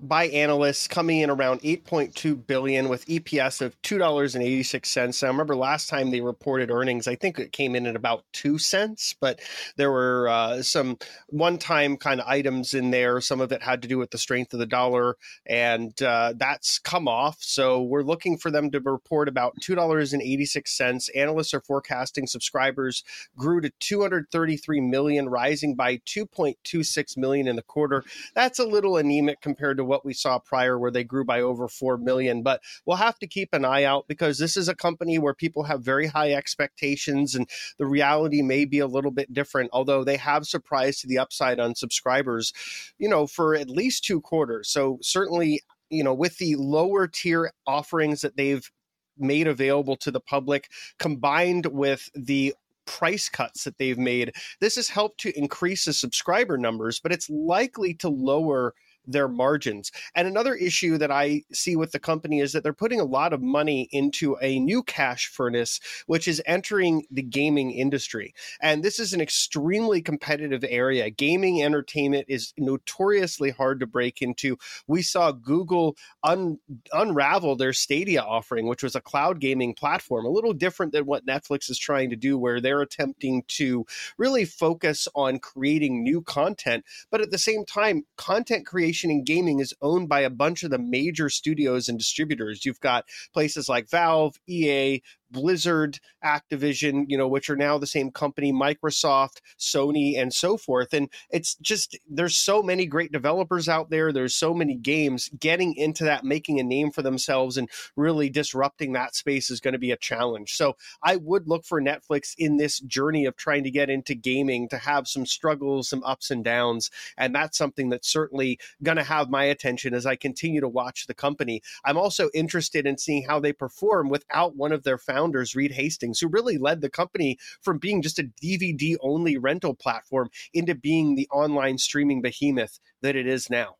by 0.01 0.27
analysts 0.27 0.87
coming 0.87 1.21
in 1.21 1.29
around 1.29 1.61
8.2 1.61 2.45
billion 2.45 2.89
with 2.89 3.05
EPS 3.05 3.61
of 3.61 3.81
$2.86. 3.81 5.23
I 5.23 5.27
remember 5.27 5.55
last 5.55 5.89
time 5.89 6.11
they 6.11 6.19
reported 6.19 6.69
earnings, 6.69 7.07
I 7.07 7.15
think 7.15 7.39
it 7.39 7.53
came 7.53 7.75
in 7.75 7.87
at 7.87 7.95
about 7.95 8.25
2 8.33 8.57
cents, 8.57 9.15
but 9.19 9.39
there 9.77 9.91
were 9.91 10.27
uh, 10.27 10.61
some 10.61 10.97
one-time 11.29 11.95
kind 11.95 12.19
of 12.19 12.27
items 12.27 12.73
in 12.73 12.91
there. 12.91 13.21
Some 13.21 13.39
of 13.39 13.53
it 13.53 13.63
had 13.63 13.81
to 13.83 13.87
do 13.87 13.97
with 13.97 14.11
the 14.11 14.17
strength 14.17 14.53
of 14.53 14.59
the 14.59 14.65
dollar 14.65 15.15
and 15.45 15.99
uh, 16.01 16.33
that's 16.35 16.77
come 16.79 17.07
off. 17.07 17.37
So 17.39 17.81
we're 17.81 18.03
looking 18.03 18.37
for 18.37 18.51
them 18.51 18.71
to 18.71 18.79
report 18.81 19.29
about 19.29 19.55
$2.86. 19.61 21.09
Analysts 21.15 21.53
are 21.53 21.61
forecasting 21.61 22.27
subscribers 22.27 23.03
grew 23.37 23.61
to 23.61 23.71
233 23.79 24.81
million, 24.81 25.29
rising 25.29 25.75
by 25.75 25.97
2.26 25.97 27.17
million 27.17 27.47
in 27.47 27.55
the 27.55 27.61
quarter. 27.61 28.03
That's 28.33 28.59
a 28.59 28.65
little 28.65 28.97
anemic 28.97 29.39
compared 29.41 29.77
to 29.77 29.84
what 29.85 30.05
we 30.05 30.13
saw 30.13 30.39
prior, 30.39 30.77
where 30.77 30.91
they 30.91 31.03
grew 31.03 31.23
by 31.25 31.41
over 31.41 31.67
4 31.67 31.97
million. 31.97 32.43
But 32.43 32.61
we'll 32.85 32.97
have 32.97 33.19
to 33.19 33.27
keep 33.27 33.53
an 33.53 33.65
eye 33.65 33.83
out 33.83 34.07
because 34.07 34.37
this 34.37 34.57
is 34.57 34.67
a 34.67 34.75
company 34.75 35.17
where 35.17 35.33
people 35.33 35.63
have 35.63 35.81
very 35.83 36.07
high 36.07 36.33
expectations 36.33 37.35
and 37.35 37.49
the 37.77 37.85
reality 37.85 38.41
may 38.41 38.65
be 38.65 38.79
a 38.79 38.87
little 38.87 39.11
bit 39.11 39.33
different, 39.33 39.69
although 39.73 40.03
they 40.03 40.17
have 40.17 40.45
surprised 40.45 41.01
to 41.01 41.07
the 41.07 41.17
upside 41.17 41.59
on 41.59 41.75
subscribers, 41.75 42.53
you 42.97 43.09
know, 43.09 43.27
for 43.27 43.55
at 43.55 43.69
least 43.69 44.03
two 44.03 44.21
quarters. 44.21 44.69
So 44.69 44.99
certainly, 45.01 45.61
you 45.89 46.03
know, 46.03 46.13
with 46.13 46.37
the 46.37 46.55
lower 46.55 47.07
tier 47.07 47.51
offerings 47.67 48.21
that 48.21 48.37
they've 48.37 48.69
made 49.17 49.47
available 49.47 49.95
to 49.95 50.11
the 50.11 50.19
public 50.19 50.69
combined 50.99 51.67
with 51.67 52.09
the 52.15 52.53
price 52.85 53.29
cuts 53.29 53.63
that 53.63 53.77
they've 53.77 53.97
made. 53.97 54.31
This 54.61 54.75
has 54.75 54.89
helped 54.89 55.19
to 55.21 55.37
increase 55.37 55.85
the 55.85 55.93
subscriber 55.93 56.57
numbers, 56.57 56.99
but 56.99 57.11
it's 57.11 57.29
likely 57.29 57.93
to 57.95 58.09
lower 58.09 58.73
their 59.07 59.27
margins. 59.27 59.91
And 60.15 60.27
another 60.27 60.55
issue 60.55 60.97
that 60.97 61.11
I 61.11 61.43
see 61.51 61.75
with 61.75 61.91
the 61.91 61.99
company 61.99 62.39
is 62.39 62.53
that 62.53 62.63
they're 62.63 62.73
putting 62.73 62.99
a 62.99 63.05
lot 63.05 63.33
of 63.33 63.41
money 63.41 63.87
into 63.91 64.37
a 64.41 64.59
new 64.59 64.83
cash 64.83 65.27
furnace, 65.27 65.79
which 66.07 66.27
is 66.27 66.41
entering 66.45 67.05
the 67.11 67.21
gaming 67.21 67.71
industry. 67.71 68.33
And 68.61 68.83
this 68.83 68.99
is 68.99 69.13
an 69.13 69.21
extremely 69.21 70.01
competitive 70.01 70.63
area. 70.67 71.09
Gaming 71.09 71.63
entertainment 71.63 72.25
is 72.27 72.53
notoriously 72.57 73.51
hard 73.51 73.79
to 73.79 73.87
break 73.87 74.21
into. 74.21 74.57
We 74.87 75.01
saw 75.01 75.31
Google 75.31 75.95
un- 76.23 76.59
unravel 76.93 77.55
their 77.55 77.73
Stadia 77.73 78.21
offering, 78.21 78.67
which 78.67 78.83
was 78.83 78.95
a 78.95 79.01
cloud 79.01 79.39
gaming 79.39 79.73
platform, 79.73 80.25
a 80.25 80.29
little 80.29 80.53
different 80.53 80.91
than 80.91 81.05
what 81.05 81.25
Netflix 81.25 81.69
is 81.69 81.77
trying 81.77 82.09
to 82.09 82.15
do, 82.15 82.37
where 82.37 82.59
they're 82.59 82.81
attempting 82.81 83.43
to 83.47 83.85
really 84.17 84.45
focus 84.45 85.07
on 85.15 85.39
creating 85.39 86.03
new 86.03 86.21
content. 86.21 86.83
But 87.11 87.21
at 87.21 87.31
the 87.31 87.37
same 87.37 87.65
time, 87.65 88.05
content 88.17 88.65
creation 88.65 88.94
and 89.03 89.25
gaming 89.25 89.59
is 89.59 89.73
owned 89.81 90.09
by 90.09 90.21
a 90.21 90.29
bunch 90.29 90.63
of 90.63 90.71
the 90.71 90.79
major 90.79 91.29
studios 91.29 91.87
and 91.87 91.97
distributors. 91.97 92.65
You've 92.65 92.79
got 92.79 93.05
places 93.33 93.67
like 93.67 93.89
Valve, 93.89 94.35
EA, 94.47 95.01
Blizzard, 95.31 95.99
Activision, 96.23 97.05
you 97.07 97.17
know, 97.17 97.27
which 97.27 97.49
are 97.49 97.55
now 97.55 97.77
the 97.77 97.87
same 97.87 98.11
company, 98.11 98.53
Microsoft, 98.53 99.41
Sony, 99.59 100.19
and 100.19 100.33
so 100.33 100.57
forth. 100.57 100.93
And 100.93 101.09
it's 101.29 101.55
just 101.55 101.97
there's 102.09 102.37
so 102.37 102.61
many 102.61 102.85
great 102.85 103.11
developers 103.11 103.67
out 103.67 103.89
there. 103.89 104.11
There's 104.11 104.35
so 104.35 104.53
many 104.53 104.75
games 104.75 105.29
getting 105.39 105.75
into 105.75 106.03
that, 106.05 106.23
making 106.23 106.59
a 106.59 106.63
name 106.63 106.91
for 106.91 107.01
themselves, 107.01 107.57
and 107.57 107.69
really 107.95 108.29
disrupting 108.29 108.93
that 108.93 109.15
space 109.15 109.49
is 109.49 109.59
going 109.59 109.73
to 109.73 109.79
be 109.79 109.91
a 109.91 109.97
challenge. 109.97 110.55
So 110.55 110.77
I 111.03 111.17
would 111.17 111.47
look 111.47 111.65
for 111.65 111.81
Netflix 111.81 112.33
in 112.37 112.57
this 112.57 112.79
journey 112.79 113.25
of 113.25 113.35
trying 113.35 113.63
to 113.63 113.71
get 113.71 113.89
into 113.89 114.15
gaming 114.15 114.69
to 114.69 114.77
have 114.77 115.07
some 115.07 115.25
struggles, 115.25 115.89
some 115.89 116.03
ups 116.03 116.31
and 116.31 116.43
downs. 116.43 116.89
And 117.17 117.33
that's 117.33 117.57
something 117.57 117.89
that's 117.89 118.11
certainly 118.11 118.59
going 118.83 118.97
to 118.97 119.03
have 119.03 119.29
my 119.29 119.45
attention 119.45 119.93
as 119.93 120.05
I 120.05 120.15
continue 120.15 120.61
to 120.61 120.69
watch 120.69 121.07
the 121.07 121.13
company. 121.13 121.61
I'm 121.83 121.97
also 121.97 122.29
interested 122.33 122.85
in 122.85 122.97
seeing 122.97 123.25
how 123.27 123.39
they 123.39 123.53
perform 123.53 124.09
without 124.09 124.55
one 124.55 124.71
of 124.71 124.83
their 124.83 124.97
founders 124.97 125.14
founders, 125.15 125.55
Reed 125.55 125.71
Hastings, 125.71 126.19
who 126.19 126.27
really 126.27 126.57
led 126.57 126.81
the 126.81 126.89
company 126.89 127.37
from 127.61 127.77
being 127.77 128.01
just 128.01 128.19
a 128.19 128.29
DVD 128.43 128.97
only 129.01 129.37
rental 129.37 129.73
platform 129.73 130.29
into 130.53 130.75
being 130.75 131.15
the 131.15 131.27
online 131.31 131.77
streaming 131.77 132.21
behemoth 132.21 132.79
that 133.01 133.15
it 133.15 133.27
is 133.27 133.49
now. 133.49 133.75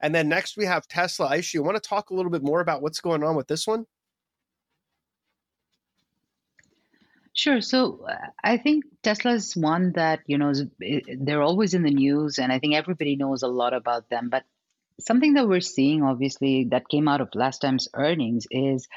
And 0.00 0.14
then 0.14 0.28
next 0.28 0.56
we 0.56 0.66
have 0.66 0.86
Tesla. 0.86 1.28
Ayesha, 1.28 1.56
you 1.56 1.62
want 1.62 1.82
to 1.82 1.88
talk 1.88 2.10
a 2.10 2.14
little 2.14 2.30
bit 2.30 2.42
more 2.42 2.60
about 2.60 2.82
what's 2.82 3.00
going 3.00 3.22
on 3.22 3.36
with 3.36 3.48
this 3.48 3.66
one? 3.66 3.86
Sure. 7.32 7.60
So 7.60 8.06
uh, 8.08 8.14
I 8.42 8.58
think 8.58 8.84
Tesla 9.02 9.32
is 9.32 9.56
one 9.56 9.92
that, 9.92 10.20
you 10.26 10.38
know, 10.38 10.52
they're 11.18 11.42
always 11.42 11.74
in 11.74 11.82
the 11.82 11.90
news, 11.90 12.38
and 12.38 12.52
I 12.52 12.60
think 12.60 12.74
everybody 12.74 13.16
knows 13.16 13.42
a 13.42 13.48
lot 13.48 13.74
about 13.74 14.08
them. 14.08 14.28
But 14.28 14.44
something 15.00 15.34
that 15.34 15.48
we're 15.48 15.60
seeing, 15.60 16.02
obviously, 16.02 16.68
that 16.70 16.88
came 16.88 17.08
out 17.08 17.20
of 17.20 17.28
last 17.34 17.60
time's 17.60 17.88
earnings 17.94 18.46
is 18.50 18.88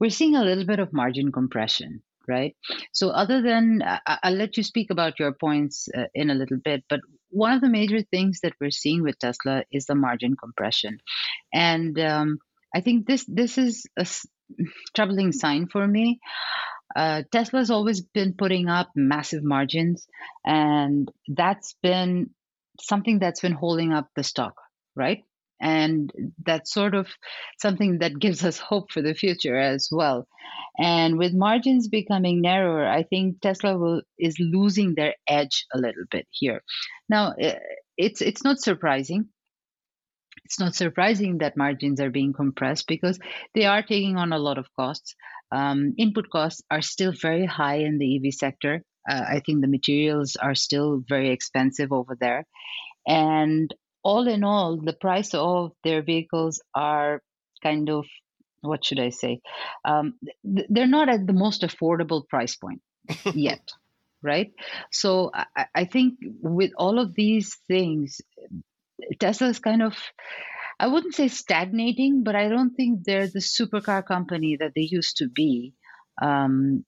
we're 0.00 0.10
seeing 0.10 0.36
a 0.36 0.44
little 0.44 0.64
bit 0.66 0.78
of 0.80 0.92
margin 0.92 1.32
compression, 1.32 2.02
right? 2.28 2.56
So, 2.92 3.10
other 3.10 3.42
than 3.42 3.82
I- 3.82 4.18
will 4.24 4.36
let 4.36 4.56
you 4.56 4.62
speak 4.62 4.90
about 4.90 5.18
your 5.18 5.32
points 5.32 5.88
uh, 5.96 6.06
in 6.14 6.30
a 6.30 6.34
little 6.34 6.58
bit, 6.58 6.84
but 6.88 7.00
one 7.30 7.52
of 7.52 7.60
the 7.60 7.68
major 7.68 8.00
things 8.02 8.40
that 8.42 8.54
we're 8.60 8.70
seeing 8.70 9.02
with 9.02 9.18
Tesla 9.18 9.64
is 9.72 9.86
the 9.86 9.94
margin 9.94 10.36
compression, 10.36 10.98
and 11.52 11.98
um, 12.00 12.38
I 12.74 12.80
think 12.80 13.06
this 13.06 13.24
this 13.26 13.58
is 13.58 13.86
a 13.98 14.06
troubling 14.94 15.32
sign 15.32 15.68
for 15.68 15.86
me. 15.86 16.20
Uh, 16.96 17.22
Tesla's 17.32 17.70
always 17.70 18.00
been 18.00 18.34
putting 18.34 18.68
up 18.68 18.90
massive 18.96 19.44
margins, 19.44 20.06
and 20.44 21.10
that's 21.28 21.74
been 21.82 22.30
something 22.80 23.18
that's 23.18 23.40
been 23.40 23.52
holding 23.52 23.92
up 23.92 24.08
the 24.16 24.22
stock 24.22 24.54
right? 24.98 25.24
And 25.60 26.12
that's 26.44 26.72
sort 26.72 26.94
of 26.94 27.08
something 27.58 27.98
that 27.98 28.18
gives 28.18 28.44
us 28.44 28.58
hope 28.58 28.92
for 28.92 29.02
the 29.02 29.14
future 29.14 29.56
as 29.56 29.88
well. 29.90 30.28
And 30.78 31.18
with 31.18 31.34
margins 31.34 31.88
becoming 31.88 32.40
narrower, 32.40 32.86
I 32.86 33.02
think 33.02 33.40
Tesla 33.40 33.76
will 33.76 34.02
is 34.18 34.36
losing 34.38 34.94
their 34.94 35.14
edge 35.28 35.66
a 35.74 35.78
little 35.78 36.04
bit 36.10 36.26
here. 36.30 36.62
Now, 37.08 37.34
eh, 37.40 37.58
it's 37.96 38.20
it's 38.20 38.44
not 38.44 38.60
surprising 38.60 39.30
it's 40.48 40.58
not 40.58 40.74
surprising 40.74 41.38
that 41.38 41.58
margins 41.58 42.00
are 42.00 42.08
being 42.08 42.32
compressed 42.32 42.86
because 42.86 43.18
they 43.54 43.66
are 43.66 43.82
taking 43.82 44.16
on 44.16 44.32
a 44.32 44.38
lot 44.38 44.56
of 44.56 44.66
costs. 44.76 45.14
Um, 45.52 45.92
input 45.98 46.30
costs 46.30 46.62
are 46.70 46.80
still 46.80 47.12
very 47.12 47.44
high 47.44 47.80
in 47.80 47.98
the 47.98 48.16
EV 48.16 48.32
sector. 48.32 48.82
Uh, 49.08 49.24
I 49.28 49.42
think 49.44 49.60
the 49.60 49.68
materials 49.68 50.36
are 50.36 50.54
still 50.54 51.02
very 51.06 51.30
expensive 51.30 51.92
over 51.92 52.16
there. 52.18 52.46
And 53.06 53.74
all 54.08 54.26
in 54.26 54.42
all, 54.42 54.78
the 54.90 54.98
price 55.06 55.34
of 55.34 55.72
their 55.84 56.02
vehicles 56.02 56.62
are 56.74 57.20
kind 57.62 57.90
of 57.90 58.06
what 58.60 58.84
should 58.84 58.98
I 58.98 59.10
say? 59.10 59.40
Um, 59.84 60.14
they're 60.42 60.94
not 60.98 61.08
at 61.08 61.26
the 61.26 61.32
most 61.32 61.62
affordable 61.62 62.26
price 62.26 62.56
point 62.56 62.80
yet, 63.34 63.68
right? 64.22 64.52
So 64.90 65.30
I, 65.32 65.66
I 65.74 65.84
think 65.84 66.18
with 66.42 66.72
all 66.76 66.98
of 66.98 67.14
these 67.14 67.56
things, 67.68 68.20
Tesla 69.20 69.48
is 69.48 69.60
kind 69.60 69.82
of 69.82 69.94
I 70.80 70.86
wouldn't 70.86 71.14
say 71.14 71.28
stagnating, 71.28 72.22
but 72.24 72.36
I 72.36 72.48
don't 72.48 72.74
think 72.74 73.04
they're 73.04 73.26
the 73.26 73.40
supercar 73.40 74.04
company 74.06 74.56
that 74.60 74.72
they 74.74 74.88
used 74.98 75.16
to 75.18 75.28
be. 75.28 75.74
Um, 76.22 76.84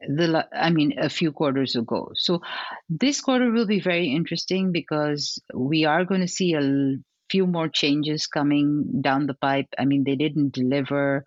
the 0.00 0.46
I 0.52 0.70
mean 0.70 0.98
a 0.98 1.08
few 1.08 1.32
quarters 1.32 1.74
ago. 1.76 2.12
So 2.14 2.40
this 2.88 3.20
quarter 3.20 3.50
will 3.50 3.66
be 3.66 3.80
very 3.80 4.12
interesting 4.12 4.72
because 4.72 5.40
we 5.54 5.84
are 5.84 6.04
going 6.04 6.20
to 6.20 6.28
see 6.28 6.54
a 6.54 6.96
few 7.30 7.46
more 7.46 7.68
changes 7.68 8.26
coming 8.26 9.00
down 9.02 9.26
the 9.26 9.34
pipe. 9.34 9.66
I 9.78 9.84
mean, 9.84 10.04
they 10.04 10.16
didn't 10.16 10.54
deliver 10.54 11.24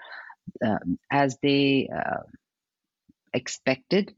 um, 0.65 0.97
as 1.11 1.37
they 1.41 1.89
uh, 1.95 2.23
expected. 3.33 4.13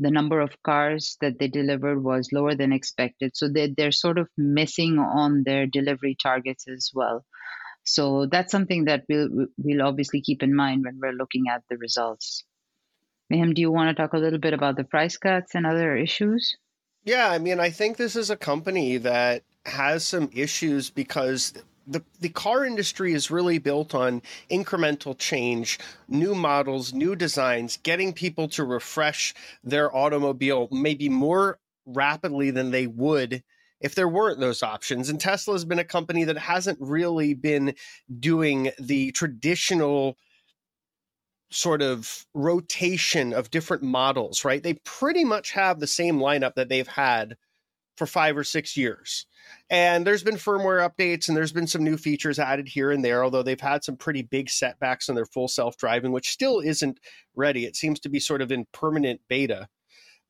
The 0.00 0.10
number 0.10 0.40
of 0.40 0.60
cars 0.62 1.16
that 1.20 1.38
they 1.38 1.48
delivered 1.48 2.02
was 2.02 2.32
lower 2.32 2.54
than 2.54 2.72
expected. 2.72 3.36
So 3.36 3.48
they, 3.48 3.72
they're 3.74 3.92
sort 3.92 4.18
of 4.18 4.28
missing 4.36 4.98
on 4.98 5.44
their 5.44 5.66
delivery 5.66 6.16
targets 6.20 6.66
as 6.68 6.90
well. 6.92 7.24
So 7.84 8.26
that's 8.30 8.52
something 8.52 8.84
that 8.86 9.04
we'll, 9.08 9.46
we'll 9.56 9.86
obviously 9.86 10.20
keep 10.20 10.42
in 10.42 10.54
mind 10.54 10.84
when 10.84 10.98
we're 11.00 11.12
looking 11.16 11.44
at 11.48 11.62
the 11.70 11.76
results. 11.78 12.44
Mayhem, 13.30 13.54
do 13.54 13.60
you 13.60 13.70
want 13.70 13.96
to 13.96 14.00
talk 14.00 14.12
a 14.12 14.18
little 14.18 14.38
bit 14.38 14.52
about 14.52 14.76
the 14.76 14.84
price 14.84 15.16
cuts 15.16 15.54
and 15.54 15.66
other 15.66 15.96
issues? 15.96 16.56
Yeah, 17.04 17.30
I 17.30 17.38
mean, 17.38 17.58
I 17.58 17.70
think 17.70 17.96
this 17.96 18.14
is 18.14 18.30
a 18.30 18.36
company 18.36 18.96
that 18.98 19.42
has 19.66 20.04
some 20.04 20.30
issues 20.32 20.90
because 20.90 21.52
the 21.86 22.02
the 22.20 22.28
car 22.28 22.64
industry 22.64 23.12
is 23.12 23.30
really 23.30 23.58
built 23.58 23.94
on 23.94 24.22
incremental 24.50 25.18
change, 25.18 25.78
new 26.08 26.34
models, 26.34 26.92
new 26.92 27.16
designs, 27.16 27.78
getting 27.82 28.12
people 28.12 28.48
to 28.48 28.64
refresh 28.64 29.34
their 29.64 29.94
automobile 29.94 30.68
maybe 30.70 31.08
more 31.08 31.58
rapidly 31.86 32.50
than 32.50 32.70
they 32.70 32.86
would 32.86 33.42
if 33.80 33.96
there 33.96 34.08
weren't 34.08 34.38
those 34.38 34.62
options. 34.62 35.08
And 35.08 35.20
Tesla 35.20 35.54
has 35.54 35.64
been 35.64 35.80
a 35.80 35.84
company 35.84 36.22
that 36.24 36.38
hasn't 36.38 36.78
really 36.80 37.34
been 37.34 37.74
doing 38.20 38.70
the 38.78 39.10
traditional 39.10 40.16
sort 41.54 41.82
of 41.82 42.26
rotation 42.34 43.32
of 43.32 43.50
different 43.50 43.82
models, 43.82 44.44
right? 44.44 44.62
They 44.62 44.74
pretty 44.84 45.24
much 45.24 45.52
have 45.52 45.80
the 45.80 45.86
same 45.86 46.18
lineup 46.18 46.54
that 46.54 46.68
they've 46.68 46.88
had 46.88 47.36
for 47.96 48.06
five 48.06 48.36
or 48.36 48.44
six 48.44 48.76
years. 48.76 49.26
And 49.70 50.06
there's 50.06 50.22
been 50.22 50.36
firmware 50.36 50.88
updates 50.88 51.28
and 51.28 51.36
there's 51.36 51.52
been 51.52 51.66
some 51.66 51.84
new 51.84 51.96
features 51.96 52.38
added 52.38 52.68
here 52.68 52.90
and 52.90 53.04
there, 53.04 53.22
although 53.22 53.42
they've 53.42 53.60
had 53.60 53.84
some 53.84 53.96
pretty 53.96 54.22
big 54.22 54.48
setbacks 54.48 55.08
on 55.08 55.14
their 55.14 55.26
full 55.26 55.48
self 55.48 55.76
driving, 55.76 56.12
which 56.12 56.30
still 56.30 56.60
isn't 56.60 56.98
ready. 57.34 57.64
It 57.64 57.76
seems 57.76 58.00
to 58.00 58.08
be 58.08 58.20
sort 58.20 58.42
of 58.42 58.52
in 58.52 58.66
permanent 58.72 59.20
beta. 59.28 59.68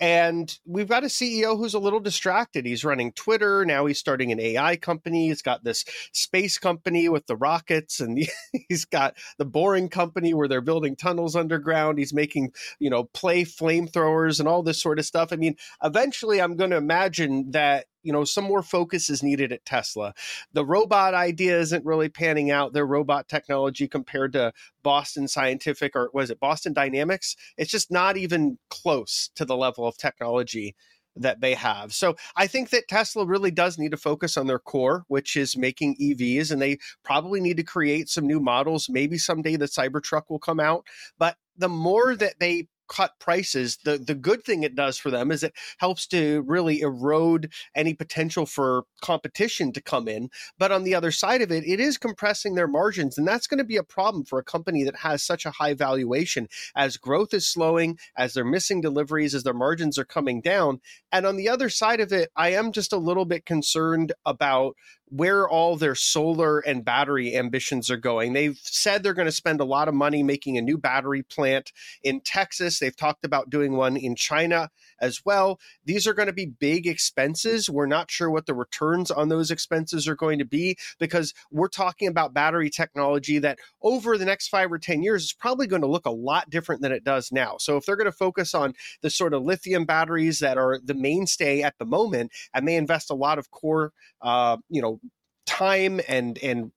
And 0.03 0.59
we've 0.67 0.89
got 0.89 1.05
a 1.05 1.07
CEO 1.07 1.57
who's 1.57 1.75
a 1.75 1.79
little 1.79 2.01
distracted. 2.01 2.67
He's 2.67 2.85
running 2.85 3.13
Twitter. 3.13 3.65
Now 3.65 3.87
he's 3.87 4.01
starting 4.01 4.33
an 4.33 4.41
AI 4.41 4.75
company. 4.75 5.29
He's 5.29 5.43
got 5.43 5.63
this 5.63 5.85
space 6.13 6.59
company 6.59 7.09
with 7.09 7.29
the 7.29 7.37
rockets, 7.37 8.01
and 8.01 8.19
he's 8.69 8.85
got 8.85 9.15
the 9.39 9.45
boring 9.45 9.89
company 9.89 10.35
where 10.35 10.49
they're 10.49 10.61
building 10.61 10.97
tunnels 10.97 11.37
underground. 11.37 11.99
He's 11.99 12.13
making, 12.13 12.53
you 12.81 12.91
know, 12.91 13.05
play 13.05 13.45
flamethrowers 13.45 14.41
and 14.41 14.49
all 14.49 14.65
this 14.65 14.83
sort 14.83 14.99
of 14.99 15.07
stuff. 15.07 15.33
I 15.33 15.37
mean, 15.37 15.55
eventually, 15.85 16.43
I'm 16.43 16.57
going 16.57 16.71
to 16.71 16.77
imagine 16.79 17.53
that 17.53 17.87
you 18.03 18.13
know 18.13 18.25
some 18.25 18.45
more 18.45 18.63
focus 18.63 19.09
is 19.11 19.23
needed 19.23 19.53
at 19.53 19.65
tesla 19.65 20.13
the 20.53 20.65
robot 20.65 21.15
idea 21.15 21.59
isn't 21.59 21.85
really 21.85 22.09
panning 22.09 22.51
out 22.51 22.73
their 22.73 22.87
robot 22.87 23.29
technology 23.29 23.89
compared 23.89 24.33
to 24.33 24.53
boston 24.83 25.29
scientific 25.29 25.95
or 25.95 26.11
was 26.13 26.31
it 26.31 26.41
boston 26.41 26.73
dynamics 26.73 27.37
it's 27.57 27.71
just 27.71 27.91
not 27.91 28.17
even 28.17 28.59
close 28.71 29.31
to 29.35 29.45
the 29.45 29.57
level 29.57 29.87
of 29.87 29.97
technology 29.97 30.75
that 31.17 31.41
they 31.41 31.55
have. 31.55 31.93
So 31.93 32.17
I 32.37 32.47
think 32.47 32.71
that 32.71 32.89
Tesla 32.89 33.27
really 33.27 33.51
does 33.51 33.79
need 33.79 33.91
to 33.91 33.97
focus 33.97 34.37
on 34.37 34.47
their 34.47 34.59
core, 34.59 35.05
which 35.09 35.37
is 35.37 35.57
making 35.57 35.97
EVs, 36.01 36.51
and 36.51 36.61
they 36.61 36.79
probably 37.05 37.41
need 37.41 37.57
to 37.59 37.63
create 37.63 38.09
some 38.09 38.27
new 38.27 38.41
models. 38.41 38.89
Maybe 38.89 39.19
someday 39.19 39.57
the 39.57 39.67
Cybertruck 39.67 40.23
will 40.29 40.39
come 40.39 40.61
out. 40.61 40.87
But 41.19 41.37
the 41.57 41.69
more 41.69 42.17
that 42.17 42.39
they 42.41 42.69
cut 42.93 43.13
prices, 43.19 43.79
the 43.85 43.97
the 43.97 44.15
good 44.15 44.45
thing 44.45 44.63
it 44.63 44.75
does 44.75 44.99
for 44.99 45.11
them 45.11 45.33
is 45.33 45.43
it 45.43 45.55
helps 45.79 46.07
to 46.09 46.43
really 46.47 46.81
erode 46.83 47.51
any 47.75 47.95
potential 47.95 48.45
for 48.45 48.85
competition 49.01 49.73
to 49.73 49.81
come 49.81 50.09
in. 50.09 50.29
But 50.59 50.73
on 50.73 50.85
the 50.85 50.95
other 50.95 51.11
side 51.11 51.41
of 51.41 51.51
it, 51.51 51.65
it 51.67 51.81
is 51.81 51.97
compressing 51.97 52.55
their 52.55 52.69
margins, 52.69 53.17
and 53.17 53.27
that's 53.27 53.47
going 53.47 53.59
to 53.59 53.65
be 53.65 53.79
a 53.79 53.83
problem 53.83 54.25
for 54.25 54.39
a 54.39 54.45
company 54.45 54.85
that 54.85 54.97
has 54.97 55.23
such 55.23 55.47
a 55.47 55.51
high 55.53 55.73
valuation 55.73 56.49
as 56.77 56.99
growth 56.99 57.33
is 57.33 57.49
slowing, 57.49 57.99
as 58.17 58.35
they're 58.35 58.45
missing 58.45 58.83
deliveries, 58.83 59.35
as 59.35 59.43
their 59.43 59.55
margins 59.55 59.99
are 59.99 60.05
coming 60.05 60.43
down. 60.43 60.81
And 61.11 61.25
on 61.25 61.37
the 61.37 61.49
other 61.49 61.71
side 61.71 62.01
of 62.01 62.13
it, 62.13 62.31
I 62.37 62.51
am 62.51 62.73
just 62.73 62.93
a 62.93 62.99
little 62.99 63.25
bit 63.25 63.47
concerned 63.47 64.13
about 64.27 64.77
where 65.13 65.47
all 65.47 65.77
their 65.77 65.95
solar 65.95 66.61
and 66.61 66.87
battery 66.87 67.37
ambitions 67.37 67.91
are 67.91 67.99
going. 67.99 68.33
They've 68.33 68.59
said 68.63 69.03
they're 69.03 69.13
going 69.13 69.27
to 69.27 69.33
spend 69.33 69.61
a 69.61 69.65
lot 69.65 69.87
of 69.87 69.95
money 69.95 70.23
making 70.23 70.57
a 70.57 70.63
new 70.63 70.79
battery 70.79 71.23
plant 71.23 71.71
in 72.03 72.23
Texas. 72.23 72.79
They've 72.79 72.97
talked 72.97 73.27
about 73.27 73.51
doing 73.51 73.75
one 73.75 73.99
in 73.99 74.17
China 74.17 74.71
as 75.03 75.23
well. 75.23 75.61
These 75.85 76.07
are 76.07 76.15
going 76.15 76.29
to 76.29 76.33
be 76.33 76.47
big 76.47 76.87
expenses. 76.87 77.69
We're 77.69 77.85
not 77.85 78.11
sure 78.11 78.31
what 78.31 78.47
the 78.47 78.55
returns 78.55 79.11
on 79.11 79.29
those 79.29 79.51
expenses 79.51 80.09
are 80.09 80.17
going 80.17 80.39
to 80.39 80.47
be 80.47 80.79
because 80.99 81.35
we're 81.51 81.69
talking 81.69 82.09
about 82.09 82.33
battery 82.33 82.71
technology 82.71 83.39
that 83.41 83.59
over 83.83 84.17
the 84.17 84.25
next 84.25 84.49
five 84.49 84.73
or 84.73 84.79
10 84.79 85.03
years 85.03 85.25
is 85.25 85.33
probably 85.35 85.67
going 85.67 85.83
to 85.83 85.89
look 85.89 86.07
a 86.07 86.11
lot 86.11 86.49
different 86.49 86.81
than 86.81 86.93
it 86.93 87.05
does 87.05 87.31
now. 87.31 87.57
So 87.59 87.77
if 87.77 87.85
they're 87.85 87.97
going 87.97 88.07
to 88.07 88.13
focus 88.13 88.55
on 88.55 88.73
the 89.03 89.11
sort 89.11 89.35
of 89.35 89.43
lithium 89.43 89.85
batteries 89.85 90.39
that 90.39 90.57
are 90.57 90.81
the 90.83 90.95
mainstay 90.95 91.61
at 91.61 91.77
the 91.79 91.85
moment 91.85 92.33
and 92.55 92.67
they 92.67 92.77
invest 92.77 93.11
a 93.11 93.15
lot 93.15 93.39
of 93.39 93.51
core, 93.51 93.93
uh, 94.23 94.57
you 94.71 94.81
know, 94.81 95.01
time 95.47 96.01
and 96.09 96.39
and 96.39 96.73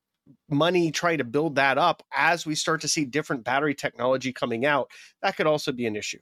money 0.49 0.91
trying 0.91 1.19
to 1.19 1.23
build 1.23 1.55
that 1.55 1.77
up 1.77 2.03
as 2.13 2.45
we 2.45 2.55
start 2.55 2.81
to 2.81 2.87
see 2.87 3.05
different 3.05 3.43
battery 3.43 3.75
technology 3.75 4.33
coming 4.33 4.65
out 4.65 4.89
that 5.21 5.37
could 5.37 5.47
also 5.47 5.71
be 5.71 5.85
an 5.85 5.95
issue. 5.95 6.19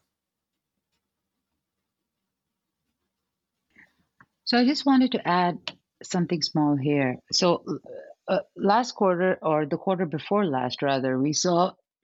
So 4.45 4.58
i 4.58 4.65
just 4.65 4.86
wanted 4.86 5.13
to 5.13 5.27
add 5.27 5.58
something 6.03 6.41
small 6.41 6.75
here. 6.75 7.17
So 7.32 7.63
uh, 8.27 8.39
last 8.56 8.93
quarter 8.93 9.38
or 9.41 9.65
the 9.65 9.77
quarter 9.77 10.06
before 10.06 10.45
last 10.45 10.82
rather 10.82 11.17
we 11.19 11.34
saw 11.34 11.71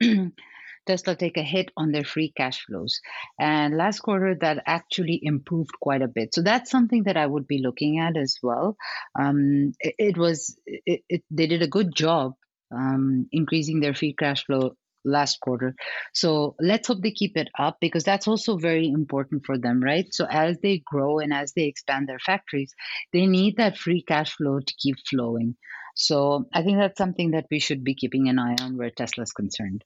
Tesla 0.90 1.14
take 1.14 1.36
a 1.36 1.42
hit 1.42 1.70
on 1.76 1.92
their 1.92 2.02
free 2.02 2.32
cash 2.36 2.64
flows. 2.66 3.00
And 3.38 3.76
last 3.76 4.00
quarter, 4.00 4.34
that 4.40 4.64
actually 4.66 5.20
improved 5.22 5.70
quite 5.80 6.02
a 6.02 6.08
bit. 6.08 6.34
So 6.34 6.42
that's 6.42 6.68
something 6.68 7.04
that 7.04 7.16
I 7.16 7.26
would 7.26 7.46
be 7.46 7.62
looking 7.62 8.00
at 8.00 8.16
as 8.16 8.38
well. 8.42 8.76
Um, 9.16 9.72
it, 9.78 9.94
it, 9.98 10.18
was, 10.18 10.58
it, 10.66 11.02
it, 11.08 11.22
they 11.30 11.46
did 11.46 11.62
a 11.62 11.68
good 11.68 11.94
job 11.94 12.34
um, 12.74 13.28
increasing 13.30 13.78
their 13.78 13.94
free 13.94 14.14
cash 14.18 14.44
flow 14.44 14.72
last 15.04 15.38
quarter. 15.40 15.76
So 16.12 16.56
let's 16.60 16.88
hope 16.88 17.02
they 17.02 17.12
keep 17.12 17.36
it 17.36 17.48
up 17.56 17.78
because 17.80 18.02
that's 18.02 18.26
also 18.26 18.56
very 18.56 18.88
important 18.88 19.46
for 19.46 19.58
them, 19.58 19.80
right? 19.80 20.06
So 20.10 20.26
as 20.28 20.58
they 20.60 20.82
grow 20.84 21.20
and 21.20 21.32
as 21.32 21.52
they 21.52 21.66
expand 21.66 22.08
their 22.08 22.18
factories, 22.18 22.74
they 23.12 23.26
need 23.26 23.58
that 23.58 23.78
free 23.78 24.02
cash 24.02 24.34
flow 24.34 24.58
to 24.58 24.74
keep 24.82 24.96
flowing. 25.08 25.54
So 25.94 26.46
I 26.52 26.62
think 26.64 26.78
that's 26.78 26.98
something 26.98 27.30
that 27.30 27.46
we 27.48 27.60
should 27.60 27.84
be 27.84 27.94
keeping 27.94 28.28
an 28.28 28.40
eye 28.40 28.56
on 28.60 28.76
where 28.76 28.90
Tesla's 28.90 29.32
concerned. 29.32 29.84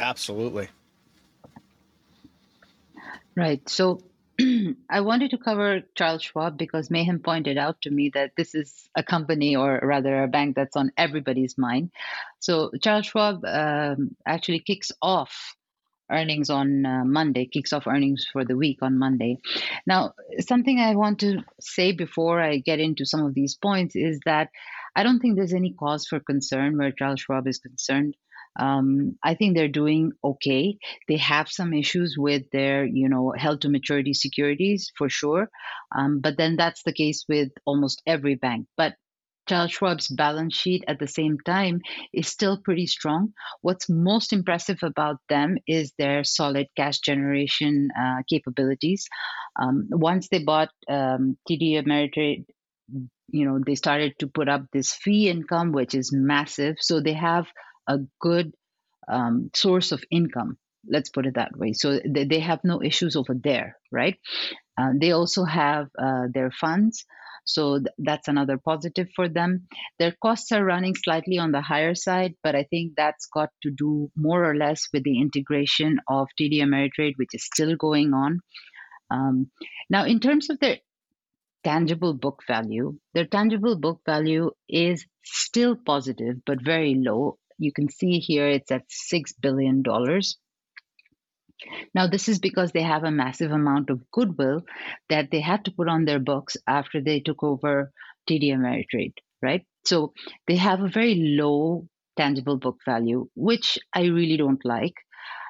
Absolutely. 0.00 0.68
Right. 3.36 3.66
So 3.68 4.00
I 4.90 5.00
wanted 5.00 5.30
to 5.30 5.38
cover 5.38 5.82
Charles 5.94 6.22
Schwab 6.22 6.56
because 6.56 6.90
Mayhem 6.90 7.20
pointed 7.20 7.58
out 7.58 7.82
to 7.82 7.90
me 7.90 8.10
that 8.14 8.32
this 8.36 8.54
is 8.54 8.88
a 8.96 9.02
company 9.02 9.56
or 9.56 9.80
rather 9.82 10.22
a 10.22 10.28
bank 10.28 10.56
that's 10.56 10.76
on 10.76 10.92
everybody's 10.96 11.58
mind. 11.58 11.90
So 12.38 12.70
Charles 12.82 13.06
Schwab 13.06 13.44
um, 13.44 14.16
actually 14.26 14.60
kicks 14.60 14.90
off 15.02 15.54
earnings 16.10 16.50
on 16.50 16.84
uh, 16.84 17.04
Monday, 17.04 17.46
kicks 17.46 17.72
off 17.72 17.86
earnings 17.86 18.26
for 18.32 18.44
the 18.44 18.56
week 18.56 18.78
on 18.82 18.98
Monday. 18.98 19.38
Now, 19.86 20.14
something 20.40 20.80
I 20.80 20.96
want 20.96 21.20
to 21.20 21.42
say 21.60 21.92
before 21.92 22.40
I 22.40 22.58
get 22.58 22.80
into 22.80 23.06
some 23.06 23.24
of 23.24 23.34
these 23.34 23.54
points 23.54 23.94
is 23.94 24.18
that 24.24 24.48
I 24.96 25.02
don't 25.02 25.20
think 25.20 25.36
there's 25.36 25.54
any 25.54 25.72
cause 25.72 26.06
for 26.06 26.18
concern 26.18 26.76
where 26.76 26.90
Charles 26.90 27.20
Schwab 27.20 27.46
is 27.46 27.58
concerned. 27.58 28.16
Um, 28.58 29.16
I 29.22 29.34
think 29.34 29.56
they're 29.56 29.68
doing 29.68 30.12
okay. 30.22 30.76
They 31.08 31.16
have 31.18 31.48
some 31.50 31.72
issues 31.72 32.16
with 32.18 32.42
their, 32.52 32.84
you 32.84 33.08
know, 33.08 33.32
held 33.36 33.62
to 33.62 33.68
maturity 33.68 34.12
securities 34.14 34.92
for 34.98 35.08
sure. 35.08 35.48
Um, 35.96 36.20
but 36.20 36.36
then 36.36 36.56
that's 36.56 36.82
the 36.82 36.92
case 36.92 37.24
with 37.28 37.50
almost 37.64 38.02
every 38.06 38.34
bank. 38.34 38.66
But 38.76 38.94
Charles 39.48 39.72
Schwab's 39.72 40.08
balance 40.08 40.54
sheet 40.54 40.84
at 40.86 40.98
the 40.98 41.08
same 41.08 41.36
time 41.44 41.80
is 42.12 42.28
still 42.28 42.60
pretty 42.62 42.86
strong. 42.86 43.32
What's 43.62 43.88
most 43.88 44.32
impressive 44.32 44.78
about 44.82 45.16
them 45.28 45.56
is 45.66 45.92
their 45.98 46.22
solid 46.24 46.68
cash 46.76 47.00
generation 47.00 47.88
uh, 47.98 48.22
capabilities. 48.28 49.06
Um, 49.60 49.88
once 49.90 50.28
they 50.28 50.44
bought 50.44 50.70
um, 50.88 51.36
TD 51.48 51.82
Ameritrade, 51.82 52.44
you 53.28 53.44
know, 53.46 53.58
they 53.64 53.74
started 53.74 54.14
to 54.18 54.26
put 54.28 54.48
up 54.48 54.62
this 54.72 54.92
fee 54.92 55.28
income, 55.28 55.72
which 55.72 55.94
is 55.94 56.12
massive. 56.12 56.76
So 56.80 57.00
they 57.00 57.12
have 57.14 57.46
a 57.90 57.98
good 58.20 58.54
um, 59.08 59.50
source 59.54 59.92
of 59.92 60.04
income. 60.10 60.58
Let's 60.88 61.10
put 61.10 61.26
it 61.26 61.34
that 61.34 61.56
way. 61.56 61.72
So 61.74 62.00
they, 62.06 62.24
they 62.24 62.40
have 62.40 62.60
no 62.64 62.82
issues 62.82 63.16
over 63.16 63.34
there, 63.34 63.76
right? 63.92 64.16
Uh, 64.80 64.92
they 65.00 65.12
also 65.12 65.44
have 65.44 65.88
uh, 65.98 66.26
their 66.32 66.50
funds. 66.50 67.04
So 67.44 67.78
th- 67.78 67.88
that's 67.98 68.28
another 68.28 68.58
positive 68.58 69.08
for 69.16 69.28
them. 69.28 69.66
Their 69.98 70.14
costs 70.22 70.52
are 70.52 70.64
running 70.64 70.94
slightly 70.94 71.38
on 71.38 71.52
the 71.52 71.60
higher 71.60 71.94
side, 71.94 72.34
but 72.42 72.54
I 72.54 72.64
think 72.64 72.92
that's 72.96 73.26
got 73.34 73.50
to 73.62 73.70
do 73.70 74.10
more 74.16 74.44
or 74.48 74.56
less 74.56 74.88
with 74.92 75.04
the 75.04 75.20
integration 75.20 75.98
of 76.08 76.28
TD 76.40 76.60
Ameritrade, 76.62 77.14
which 77.16 77.34
is 77.34 77.44
still 77.44 77.76
going 77.76 78.14
on. 78.14 78.40
Um, 79.10 79.50
now, 79.90 80.04
in 80.04 80.20
terms 80.20 80.50
of 80.50 80.60
their 80.60 80.78
tangible 81.64 82.14
book 82.14 82.42
value, 82.46 82.98
their 83.14 83.26
tangible 83.26 83.76
book 83.76 84.02
value 84.06 84.52
is 84.68 85.06
still 85.24 85.76
positive, 85.76 86.36
but 86.46 86.62
very 86.64 86.94
low. 86.96 87.38
You 87.60 87.72
can 87.72 87.90
see 87.90 88.18
here 88.18 88.48
it's 88.48 88.72
at 88.72 88.88
$6 88.88 89.34
billion. 89.40 89.82
Now, 91.94 92.06
this 92.06 92.28
is 92.28 92.38
because 92.38 92.72
they 92.72 92.82
have 92.82 93.04
a 93.04 93.10
massive 93.10 93.52
amount 93.52 93.90
of 93.90 94.10
goodwill 94.10 94.62
that 95.10 95.30
they 95.30 95.40
had 95.40 95.66
to 95.66 95.70
put 95.70 95.88
on 95.88 96.06
their 96.06 96.18
books 96.18 96.56
after 96.66 97.02
they 97.02 97.20
took 97.20 97.42
over 97.42 97.92
TD 98.28 98.54
Ameritrade, 98.54 99.12
right? 99.42 99.66
So 99.84 100.14
they 100.48 100.56
have 100.56 100.80
a 100.80 100.88
very 100.88 101.36
low 101.38 101.86
tangible 102.16 102.56
book 102.56 102.78
value, 102.86 103.28
which 103.34 103.78
I 103.94 104.04
really 104.06 104.38
don't 104.38 104.64
like. 104.64 104.94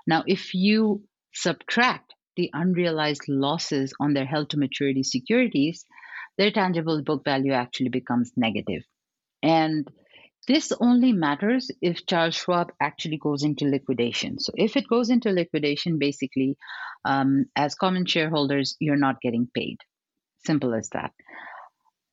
Now, 0.07 0.25
if 0.27 0.53
you 0.53 1.05
subtract 1.33 2.13
the 2.37 2.51
unrealized 2.53 3.29
losses 3.29 3.93
on 4.01 4.15
their 4.15 4.27
held 4.27 4.51
to 4.51 4.59
maturity 4.59 5.05
securities, 5.05 5.87
their 6.39 6.51
tangible 6.51 7.03
book 7.05 7.23
value 7.25 7.53
actually 7.53 7.91
becomes 7.91 8.33
negative. 8.37 8.83
And 9.43 9.89
this 10.51 10.73
only 10.81 11.13
matters 11.13 11.71
if 11.81 12.07
Charles 12.07 12.35
Schwab 12.35 12.73
actually 12.81 13.19
goes 13.19 13.45
into 13.45 13.67
liquidation. 13.67 14.41
So, 14.41 14.53
if 14.57 14.77
it 14.77 14.89
goes 14.89 15.09
into 15.09 15.31
liquidation, 15.31 15.99
basically, 16.01 16.57
um, 17.05 17.45
as 17.55 17.77
common 17.77 18.05
shareholders, 18.05 18.77
you're 18.81 18.97
not 18.97 19.21
getting 19.21 19.49
paid. 19.55 19.77
Simple 20.45 20.75
as 20.75 20.89
that. 20.91 21.13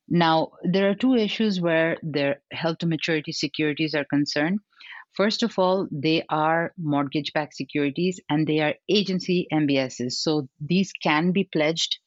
Now, 0.08 0.52
there 0.64 0.88
are 0.90 0.96
two 0.96 1.16
issues 1.16 1.60
where 1.60 1.98
their 2.04 2.42
held 2.52 2.80
to 2.82 2.86
maturity 2.86 3.32
securities 3.32 3.96
are 3.96 4.06
concerned. 4.06 4.60
First 5.14 5.42
of 5.42 5.58
all, 5.58 5.88
they 5.92 6.24
are 6.30 6.74
mortgage 6.78 7.34
backed 7.34 7.56
securities 7.56 8.20
and 8.30 8.46
they 8.46 8.60
are 8.60 8.76
agency 8.88 9.48
MBSs. 9.52 10.12
So 10.12 10.48
these 10.62 10.92
can 10.94 11.32
be 11.32 11.50
pledged 11.52 11.98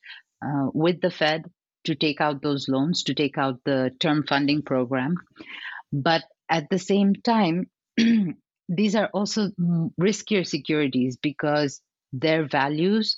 uh, 0.47 0.69
with 0.73 1.01
the 1.01 1.11
Fed 1.11 1.51
to 1.87 1.97
take 1.97 2.21
out 2.21 2.41
those 2.41 2.69
loans, 2.69 3.03
to 3.05 3.15
take 3.15 3.37
out 3.37 3.59
the 3.65 3.91
term 3.99 4.25
funding 4.29 4.63
program. 4.63 5.17
But 5.93 6.25
at 6.49 6.69
the 6.71 6.79
same 6.79 7.15
time, 7.15 7.71
these 8.69 8.95
are 8.95 9.09
also 9.13 9.51
riskier 10.01 10.47
securities 10.47 11.17
because 11.17 11.81
their 12.13 12.47
values 12.47 13.17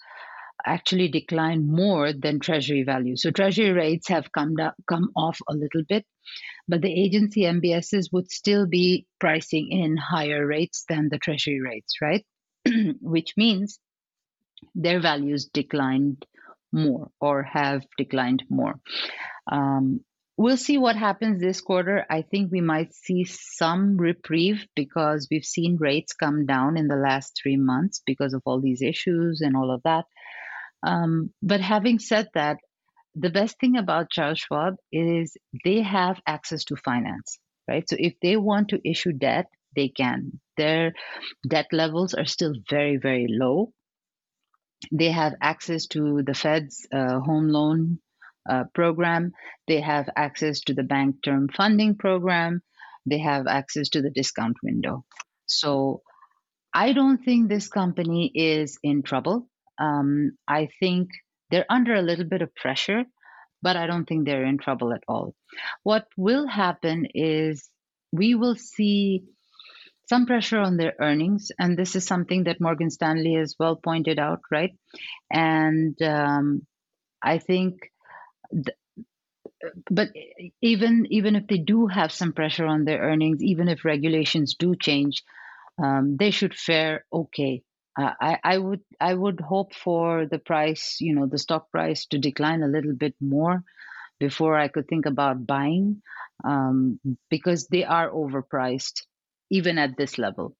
actually 0.64 1.08
decline 1.08 1.66
more 1.66 2.12
than 2.12 2.38
treasury 2.38 2.84
values. 2.84 3.22
So 3.22 3.30
treasury 3.30 3.72
rates 3.72 4.08
have 4.08 4.30
come 4.32 4.54
down, 4.54 4.72
come 4.88 5.10
off 5.16 5.40
a 5.48 5.54
little 5.54 5.82
bit, 5.88 6.06
but 6.68 6.82
the 6.82 6.92
agency 6.92 7.42
MBSs 7.42 8.12
would 8.12 8.30
still 8.30 8.66
be 8.66 9.06
pricing 9.18 9.70
in 9.70 9.96
higher 9.96 10.46
rates 10.46 10.84
than 10.88 11.08
the 11.08 11.18
treasury 11.18 11.60
rates, 11.60 11.94
right? 12.00 12.24
Which 13.00 13.34
means 13.36 13.78
their 14.74 15.00
values 15.00 15.46
declined 15.52 16.24
more 16.72 17.10
or 17.20 17.42
have 17.42 17.84
declined 17.98 18.44
more. 18.48 18.80
Um, 19.50 20.00
we'll 20.36 20.56
see 20.56 20.78
what 20.78 20.96
happens 20.96 21.40
this 21.40 21.60
quarter. 21.60 22.04
I 22.10 22.22
think 22.22 22.50
we 22.50 22.60
might 22.60 22.94
see 22.94 23.24
some 23.24 23.96
reprieve 23.96 24.66
because 24.74 25.28
we've 25.30 25.44
seen 25.44 25.76
rates 25.78 26.14
come 26.14 26.46
down 26.46 26.76
in 26.76 26.88
the 26.88 26.96
last 26.96 27.38
three 27.40 27.56
months 27.56 28.02
because 28.06 28.32
of 28.34 28.42
all 28.44 28.60
these 28.60 28.82
issues 28.82 29.40
and 29.40 29.56
all 29.56 29.72
of 29.72 29.82
that. 29.84 30.04
Um, 30.84 31.30
but 31.42 31.60
having 31.60 31.98
said 31.98 32.28
that, 32.34 32.56
the 33.14 33.30
best 33.30 33.58
thing 33.60 33.76
about 33.76 34.10
Charles 34.10 34.38
Schwab 34.38 34.76
is 34.90 35.36
they 35.64 35.82
have 35.82 36.20
access 36.26 36.64
to 36.64 36.76
finance, 36.76 37.38
right? 37.68 37.88
So 37.88 37.96
if 37.98 38.14
they 38.22 38.36
want 38.36 38.68
to 38.68 38.80
issue 38.88 39.12
debt, 39.12 39.46
they 39.76 39.88
can. 39.88 40.40
Their 40.56 40.92
debt 41.46 41.66
levels 41.72 42.14
are 42.14 42.24
still 42.24 42.54
very, 42.70 42.96
very 42.96 43.26
low. 43.28 43.72
They 44.90 45.10
have 45.12 45.34
access 45.40 45.86
to 45.88 46.22
the 46.22 46.34
Fed's 46.34 46.86
uh, 46.92 47.20
home 47.20 47.48
loan 47.48 48.00
uh, 48.48 48.64
program. 48.74 49.32
They 49.68 49.80
have 49.80 50.08
access 50.16 50.60
to 50.62 50.74
the 50.74 50.82
bank 50.82 51.16
term 51.24 51.48
funding 51.48 51.96
program. 51.96 52.62
They 53.06 53.18
have 53.18 53.46
access 53.46 53.88
to 53.90 54.02
the 54.02 54.10
discount 54.10 54.56
window. 54.62 55.04
So 55.46 56.02
I 56.72 56.92
don't 56.92 57.22
think 57.24 57.48
this 57.48 57.68
company 57.68 58.30
is 58.34 58.78
in 58.82 59.02
trouble. 59.02 59.48
Um, 59.78 60.32
I 60.48 60.68
think 60.80 61.10
they're 61.50 61.66
under 61.68 61.94
a 61.94 62.02
little 62.02 62.24
bit 62.24 62.42
of 62.42 62.54
pressure, 62.54 63.04
but 63.60 63.76
I 63.76 63.86
don't 63.86 64.06
think 64.06 64.24
they're 64.24 64.46
in 64.46 64.58
trouble 64.58 64.92
at 64.92 65.02
all. 65.06 65.34
What 65.82 66.06
will 66.16 66.46
happen 66.46 67.06
is 67.14 67.68
we 68.12 68.34
will 68.34 68.56
see 68.56 69.24
some 70.08 70.26
pressure 70.26 70.58
on 70.58 70.76
their 70.76 70.94
earnings, 71.00 71.50
and 71.58 71.76
this 71.76 71.96
is 71.96 72.06
something 72.06 72.44
that 72.44 72.60
Morgan 72.60 72.90
Stanley 72.90 73.34
has 73.34 73.54
well 73.58 73.76
pointed 73.76 74.18
out, 74.18 74.40
right? 74.50 74.72
And 75.30 76.00
um, 76.02 76.66
I 77.22 77.38
think 77.38 77.91
but 79.90 80.08
even 80.60 81.06
even 81.10 81.36
if 81.36 81.46
they 81.46 81.58
do 81.58 81.86
have 81.86 82.12
some 82.12 82.32
pressure 82.32 82.66
on 82.66 82.84
their 82.84 83.00
earnings, 83.00 83.42
even 83.42 83.68
if 83.68 83.84
regulations 83.84 84.54
do 84.54 84.74
change, 84.74 85.22
um, 85.82 86.16
they 86.18 86.30
should 86.30 86.54
fare 86.54 87.04
okay. 87.12 87.62
Uh, 87.98 88.12
I, 88.20 88.38
I 88.44 88.58
would 88.58 88.80
I 89.00 89.14
would 89.14 89.40
hope 89.40 89.74
for 89.74 90.26
the 90.26 90.38
price, 90.38 90.98
you 91.00 91.14
know, 91.14 91.26
the 91.26 91.38
stock 91.38 91.70
price 91.70 92.06
to 92.06 92.18
decline 92.18 92.62
a 92.62 92.68
little 92.68 92.94
bit 92.94 93.14
more 93.20 93.62
before 94.20 94.56
I 94.58 94.68
could 94.68 94.88
think 94.88 95.06
about 95.06 95.46
buying, 95.46 96.02
um, 96.44 97.00
because 97.30 97.68
they 97.68 97.84
are 97.84 98.10
overpriced 98.10 99.02
even 99.50 99.78
at 99.78 99.96
this 99.96 100.18
level. 100.18 100.56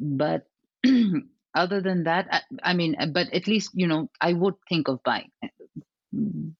But 0.00 0.46
other 1.54 1.80
than 1.80 2.04
that, 2.04 2.28
I, 2.30 2.70
I 2.70 2.74
mean, 2.74 2.96
but 3.12 3.32
at 3.32 3.46
least 3.46 3.70
you 3.74 3.86
know, 3.86 4.10
I 4.20 4.32
would 4.32 4.54
think 4.68 4.88
of 4.88 5.02
buying 5.02 5.30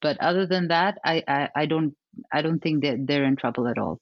but 0.01 0.18
other 0.21 0.47
than 0.47 0.68
that, 0.68 0.99
I, 1.05 1.23
I, 1.29 1.49
I 1.55 1.66
don't 1.66 1.94
I 2.33 2.42
don't 2.42 2.61
think 2.61 2.83
that 2.85 3.07
they're 3.07 3.25
in 3.25 3.37
trouble 3.37 3.68
at 3.68 3.79
all. 3.79 4.01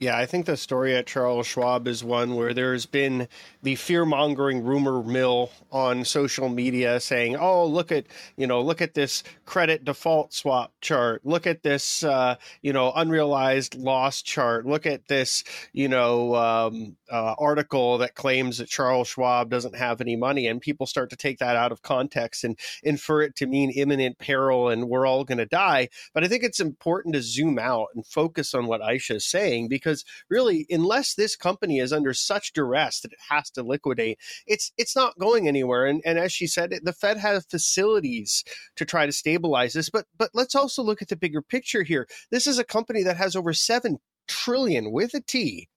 Yeah, 0.00 0.16
I 0.16 0.24
think 0.24 0.46
the 0.46 0.56
story 0.56 0.96
at 0.96 1.06
Charles 1.06 1.46
Schwab 1.46 1.86
is 1.86 2.02
one 2.02 2.34
where 2.34 2.54
there's 2.54 2.86
been 2.86 3.28
the 3.62 3.74
fear 3.74 4.06
mongering 4.06 4.64
rumor 4.64 5.02
mill 5.02 5.50
on 5.70 6.06
social 6.06 6.48
media 6.48 6.98
saying, 7.00 7.36
"Oh, 7.36 7.66
look 7.66 7.92
at 7.92 8.06
you 8.38 8.46
know, 8.46 8.62
look 8.62 8.80
at 8.80 8.94
this 8.94 9.22
credit 9.44 9.84
default 9.84 10.32
swap 10.32 10.72
chart. 10.80 11.20
Look 11.26 11.46
at 11.46 11.62
this, 11.62 12.02
uh, 12.02 12.36
you 12.62 12.72
know, 12.72 12.92
unrealized 12.96 13.74
loss 13.74 14.22
chart. 14.22 14.64
Look 14.64 14.86
at 14.86 15.06
this, 15.08 15.44
you 15.74 15.86
know, 15.86 16.34
um, 16.34 16.96
uh, 17.12 17.34
article 17.38 17.98
that 17.98 18.14
claims 18.14 18.56
that 18.56 18.70
Charles 18.70 19.08
Schwab 19.08 19.50
doesn't 19.50 19.76
have 19.76 20.00
any 20.00 20.16
money." 20.16 20.46
And 20.46 20.62
people 20.62 20.86
start 20.86 21.10
to 21.10 21.16
take 21.16 21.38
that 21.40 21.56
out 21.56 21.72
of 21.72 21.82
context 21.82 22.42
and 22.42 22.58
infer 22.82 23.20
it 23.20 23.36
to 23.36 23.46
mean 23.46 23.68
imminent 23.70 24.18
peril 24.18 24.70
and 24.70 24.88
we're 24.88 25.06
all 25.06 25.24
going 25.24 25.36
to 25.38 25.44
die. 25.46 25.90
But 26.14 26.24
I 26.24 26.28
think 26.28 26.42
it's 26.42 26.60
important 26.60 27.14
to 27.16 27.20
zoom 27.22 27.58
out 27.58 27.88
and 27.94 28.06
focus 28.06 28.54
on 28.54 28.66
what 28.66 28.80
Ayesha 28.80 29.16
is 29.16 29.26
saying 29.26 29.68
because 29.68 29.89
because 29.90 30.04
really, 30.28 30.66
unless 30.70 31.14
this 31.14 31.36
company 31.36 31.78
is 31.78 31.92
under 31.92 32.14
such 32.14 32.52
duress 32.52 33.00
that 33.00 33.12
it 33.12 33.18
has 33.28 33.50
to 33.50 33.62
liquidate, 33.62 34.18
it's 34.46 34.72
it's 34.78 34.94
not 34.94 35.18
going 35.18 35.48
anywhere. 35.48 35.86
And 35.86 36.00
and 36.04 36.18
as 36.18 36.32
she 36.32 36.46
said, 36.46 36.72
the 36.82 36.92
Fed 36.92 37.18
has 37.18 37.44
facilities 37.46 38.44
to 38.76 38.84
try 38.84 39.06
to 39.06 39.12
stabilize 39.12 39.72
this. 39.72 39.90
But 39.90 40.06
but 40.16 40.30
let's 40.34 40.54
also 40.54 40.82
look 40.82 41.02
at 41.02 41.08
the 41.08 41.16
bigger 41.16 41.42
picture 41.42 41.82
here. 41.82 42.06
This 42.30 42.46
is 42.46 42.58
a 42.58 42.64
company 42.64 43.02
that 43.02 43.16
has 43.16 43.34
over 43.34 43.52
seven 43.52 43.98
trillion 44.28 44.92
with 44.92 45.14
a 45.14 45.20
T 45.20 45.68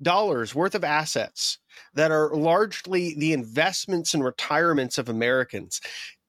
dollars 0.00 0.54
worth 0.54 0.76
of 0.76 0.84
assets 0.84 1.58
that 1.94 2.12
are 2.12 2.34
largely 2.34 3.16
the 3.18 3.32
investments 3.32 4.14
and 4.14 4.24
retirements 4.24 4.96
of 4.96 5.08
Americans 5.08 5.80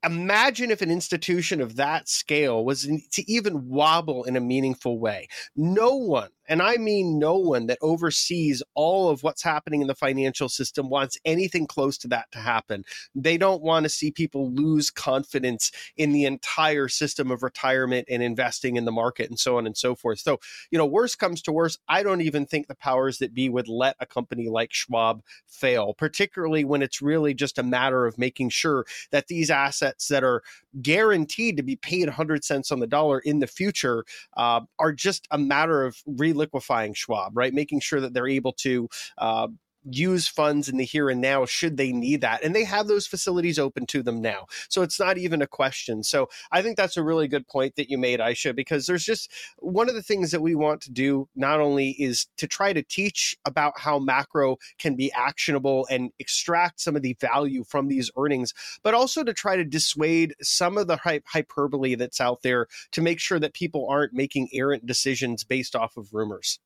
imagine 0.04 0.72
if 0.72 0.82
an 0.82 0.92
institution 0.92 1.62
of 1.62 1.76
that 1.76 2.08
scale 2.08 2.64
was 2.64 2.90
to 3.12 3.32
even 3.32 3.68
wobble 3.68 4.24
in 4.24 4.36
a 4.36 4.42
meaningful 4.42 5.00
way. 5.00 5.28
No 5.56 5.96
one 5.96 6.30
and 6.50 6.62
I 6.62 6.78
mean 6.78 7.20
no 7.20 7.36
one 7.36 7.68
that 7.68 7.78
oversees 7.82 8.62
all 8.74 9.10
of 9.10 9.24
what's 9.24 9.44
happening 9.44 9.82
in 9.82 9.88
the 9.88 9.96
financial 9.96 10.50
system 10.50 10.90
wants 10.90 11.18
anything 11.24 11.68
close 11.68 11.98
to 12.00 12.08
that 12.10 12.26
to 12.32 12.40
happen. 12.40 12.84
They 13.14 13.38
don't 13.38 13.62
want 13.62 13.84
to 13.84 13.90
see 13.90 14.12
people 14.12 14.52
lose 14.52 14.90
confidence 14.90 15.72
in 15.96 16.12
the 16.12 16.26
entire 16.26 16.88
system 16.88 17.30
of 17.30 17.44
retirement 17.44 18.08
and 18.10 18.24
investing 18.24 18.76
in 18.76 18.86
the 18.86 18.92
market 18.92 19.30
and 19.30 19.40
so 19.40 19.58
on 19.58 19.68
and 19.68 19.78
so 19.78 19.96
forth. 19.96 20.20
So, 20.20 20.40
you 20.72 20.78
know, 20.78 20.86
worst 20.86 21.20
comes 21.20 21.42
to 21.44 21.52
worst, 21.52 21.80
I 21.88 22.02
don't 22.02 22.22
even 22.22 22.48
think 22.48 22.68
the 22.68 22.76
powers 22.76 23.20
that 23.20 23.34
be 23.34 23.48
would 23.48 23.68
let 23.68 23.96
a 24.00 24.08
company 24.08 24.50
like 24.50 24.74
Schwab 24.74 25.22
fail, 25.48 25.94
particularly 25.94 26.66
when 26.66 26.82
it's 26.82 27.02
really 27.02 27.36
just 27.36 27.60
a 27.60 27.64
matter 27.64 28.08
of 28.08 28.18
making 28.18 28.50
sure 28.50 28.86
that 29.12 29.28
these 29.28 29.52
assets 29.52 30.08
that 30.08 30.24
are 30.24 30.42
guaranteed 30.82 31.58
to 31.58 31.64
be 31.64 31.76
paid 31.76 32.08
100 32.08 32.44
cents 32.44 32.72
on 32.72 32.80
the 32.80 32.88
dollar 32.88 33.20
in 33.20 33.40
the 33.40 33.48
future 33.48 34.04
uh, 34.38 34.62
are 34.80 34.92
just 34.92 35.28
a 35.30 35.38
matter 35.38 35.86
of 35.86 35.96
re 36.08 36.34
liquefying 36.40 36.94
Schwab, 36.96 37.38
right? 37.38 37.54
Making 37.54 37.82
sure 37.82 38.02
that 38.02 38.14
they're 38.14 38.28
able 38.28 38.54
to 38.54 38.90
uh, 39.20 39.48
use 39.84 40.28
funds 40.28 40.68
in 40.70 40.78
the 40.78 40.84
here 40.84 41.10
and 41.10 41.22
now 41.22 41.46
should 41.46 41.78
they 41.78 41.92
need 41.92 42.22
that. 42.22 42.44
And 42.44 42.56
they 42.56 42.64
have 42.64 42.88
those 42.88 43.08
facilities 43.08 43.60
open 43.60 43.86
to 43.88 44.04
them 44.04 44.22
now. 44.22 44.46
So 44.70 44.82
it's 44.82 45.00
not 45.00 45.18
even 45.18 45.42
a 45.42 45.48
question. 45.48 46.04
So 46.04 46.30
I 46.52 46.62
think 46.62 46.78
that's 46.78 46.98
a 46.98 47.04
really 47.04 47.28
good 47.28 47.48
point 47.48 47.76
that 47.76 47.90
you 47.90 47.98
made, 47.98 48.22
Ayesha, 48.22 48.54
because 48.54 48.86
there's 48.86 49.06
just 49.06 49.32
one 49.58 49.90
of 49.90 49.96
the 49.96 50.04
things 50.04 50.32
that 50.32 50.42
we 50.42 50.56
want 50.56 50.82
to 50.82 50.92
do 50.92 51.28
not 51.36 51.60
only 51.60 51.92
is 51.92 52.28
to 52.38 52.48
try 52.48 52.74
to 52.74 52.84
teach 52.84 53.38
about 53.46 53.80
how 53.80 54.00
macro 54.00 54.58
can 54.78 54.96
be 54.96 55.12
actionable 55.14 55.88
and 55.90 56.12
extract 56.20 56.82
some 56.82 56.96
of 56.96 57.02
the 57.02 57.16
value 57.20 57.64
from 57.64 57.88
these 57.88 58.12
earnings, 58.18 58.54
but 58.84 58.94
also 58.94 59.24
to 59.24 59.34
try 59.34 59.56
to 59.56 59.64
dissuade 59.64 60.36
some 60.42 60.78
of 60.78 60.88
the 60.88 61.22
hyperbole 61.26 61.96
that's 61.96 62.22
out 62.22 62.42
there 62.42 62.68
to 62.92 63.02
make 63.02 63.20
sure 63.20 63.40
that 63.40 63.54
people 63.54 63.88
aren't 63.90 64.14
making 64.14 64.50
errant 64.54 64.86
decisions 64.86 65.44
based 65.44 65.76
off 65.76 65.98
of 65.98 66.14
rumors. 66.14 66.60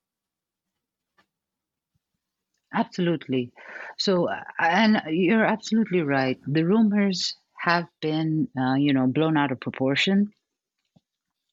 Absolutely. 2.74 3.52
So, 3.98 4.28
uh, 4.28 4.42
and 4.58 5.00
you're 5.08 5.44
absolutely 5.46 6.02
right. 6.02 6.38
The 6.46 6.64
rumors 6.64 7.34
have 7.58 7.86
been, 8.02 8.48
uh, 8.58 8.74
you 8.74 8.92
know, 8.92 9.06
blown 9.06 9.36
out 9.38 9.52
of 9.52 9.60
proportion. 9.60 10.30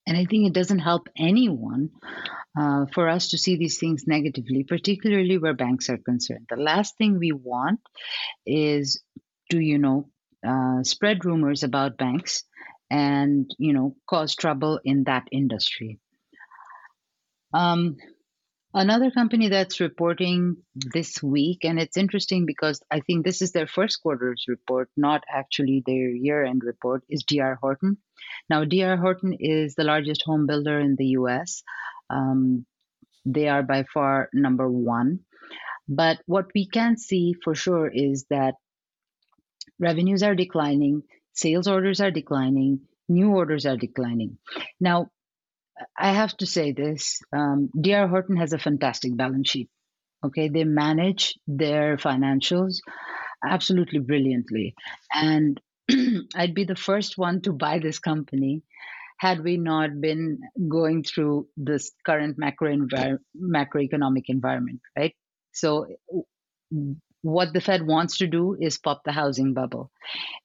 And 0.07 0.17
I 0.17 0.25
think 0.25 0.47
it 0.47 0.53
doesn't 0.53 0.79
help 0.79 1.07
anyone 1.17 1.89
uh, 2.59 2.85
for 2.93 3.07
us 3.09 3.29
to 3.29 3.37
see 3.37 3.55
these 3.57 3.79
things 3.79 4.05
negatively, 4.07 4.63
particularly 4.63 5.37
where 5.37 5.53
banks 5.53 5.89
are 5.89 5.97
concerned. 5.97 6.47
The 6.49 6.57
last 6.57 6.97
thing 6.97 7.17
we 7.19 7.31
want 7.31 7.79
is 8.45 9.01
to, 9.51 9.59
you 9.59 9.77
know, 9.79 10.09
uh, 10.47 10.83
spread 10.83 11.25
rumors 11.25 11.63
about 11.63 11.97
banks 11.97 12.43
and, 12.89 13.49
you 13.59 13.73
know, 13.73 13.95
cause 14.09 14.35
trouble 14.35 14.79
in 14.83 15.05
that 15.05 15.27
industry. 15.31 15.99
Um, 17.53 17.97
Another 18.73 19.11
company 19.11 19.49
that's 19.49 19.81
reporting 19.81 20.55
this 20.75 21.21
week, 21.21 21.65
and 21.65 21.77
it's 21.77 21.97
interesting 21.97 22.45
because 22.45 22.81
I 22.89 23.01
think 23.01 23.25
this 23.25 23.41
is 23.41 23.51
their 23.51 23.67
first 23.67 24.01
quarter's 24.01 24.45
report, 24.47 24.89
not 24.95 25.23
actually 25.29 25.83
their 25.85 26.09
year 26.09 26.45
end 26.45 26.61
report, 26.63 27.03
is 27.09 27.23
DR 27.23 27.57
Horton. 27.59 27.97
Now, 28.49 28.63
DR 28.63 28.97
Horton 28.97 29.35
is 29.37 29.75
the 29.75 29.83
largest 29.83 30.23
home 30.25 30.47
builder 30.47 30.79
in 30.79 30.95
the 30.95 31.07
US. 31.17 31.63
Um, 32.09 32.65
they 33.25 33.49
are 33.49 33.63
by 33.63 33.83
far 33.83 34.29
number 34.33 34.69
one. 34.69 35.19
But 35.89 36.19
what 36.25 36.45
we 36.55 36.65
can 36.65 36.95
see 36.95 37.33
for 37.43 37.53
sure 37.53 37.91
is 37.93 38.25
that 38.29 38.55
revenues 39.79 40.23
are 40.23 40.35
declining, 40.35 41.03
sales 41.33 41.67
orders 41.67 41.99
are 41.99 42.11
declining, 42.11 42.81
new 43.09 43.31
orders 43.31 43.65
are 43.65 43.75
declining. 43.75 44.37
Now, 44.79 45.07
I 45.97 46.13
have 46.13 46.35
to 46.37 46.45
say 46.45 46.71
this 46.71 47.19
um, 47.33 47.69
DR 47.79 48.07
Horton 48.07 48.37
has 48.37 48.53
a 48.53 48.59
fantastic 48.59 49.15
balance 49.15 49.49
sheet. 49.49 49.69
Okay, 50.23 50.49
they 50.49 50.63
manage 50.63 51.33
their 51.47 51.97
financials 51.97 52.77
absolutely 53.45 53.99
brilliantly. 53.99 54.75
And 55.13 55.59
I'd 56.35 56.53
be 56.53 56.65
the 56.65 56.75
first 56.75 57.17
one 57.17 57.41
to 57.43 57.53
buy 57.53 57.79
this 57.79 57.99
company 57.99 58.61
had 59.17 59.43
we 59.43 59.57
not 59.57 60.01
been 60.01 60.39
going 60.69 61.03
through 61.03 61.47
this 61.57 61.91
current 62.05 62.37
macro 62.37 62.75
envir- 62.75 63.19
macroeconomic 63.39 64.23
environment, 64.27 64.81
right? 64.97 65.15
So, 65.53 65.87
what 67.21 67.53
the 67.53 67.61
Fed 67.61 67.85
wants 67.85 68.17
to 68.17 68.27
do 68.27 68.57
is 68.59 68.77
pop 68.79 69.01
the 69.05 69.11
housing 69.11 69.53
bubble. 69.53 69.91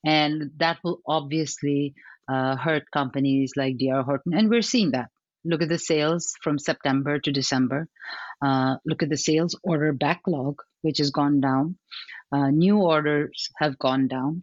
And 0.04 0.50
that 0.58 0.78
will 0.84 1.00
obviously 1.06 1.94
uh, 2.30 2.56
hurt 2.56 2.84
companies 2.92 3.52
like 3.56 3.78
DR 3.78 4.02
Horton. 4.02 4.34
And 4.34 4.50
we're 4.50 4.62
seeing 4.62 4.92
that. 4.92 5.10
Look 5.46 5.62
at 5.62 5.68
the 5.68 5.78
sales 5.78 6.34
from 6.42 6.58
September 6.58 7.18
to 7.20 7.32
December. 7.32 7.88
Uh, 8.42 8.76
look 8.84 9.02
at 9.02 9.08
the 9.08 9.16
sales 9.16 9.58
order 9.62 9.92
backlog, 9.92 10.62
which 10.82 10.98
has 10.98 11.10
gone 11.10 11.40
down. 11.40 11.78
Uh, 12.32 12.50
new 12.50 12.78
orders 12.78 13.48
have 13.58 13.78
gone 13.78 14.08
down. 14.08 14.42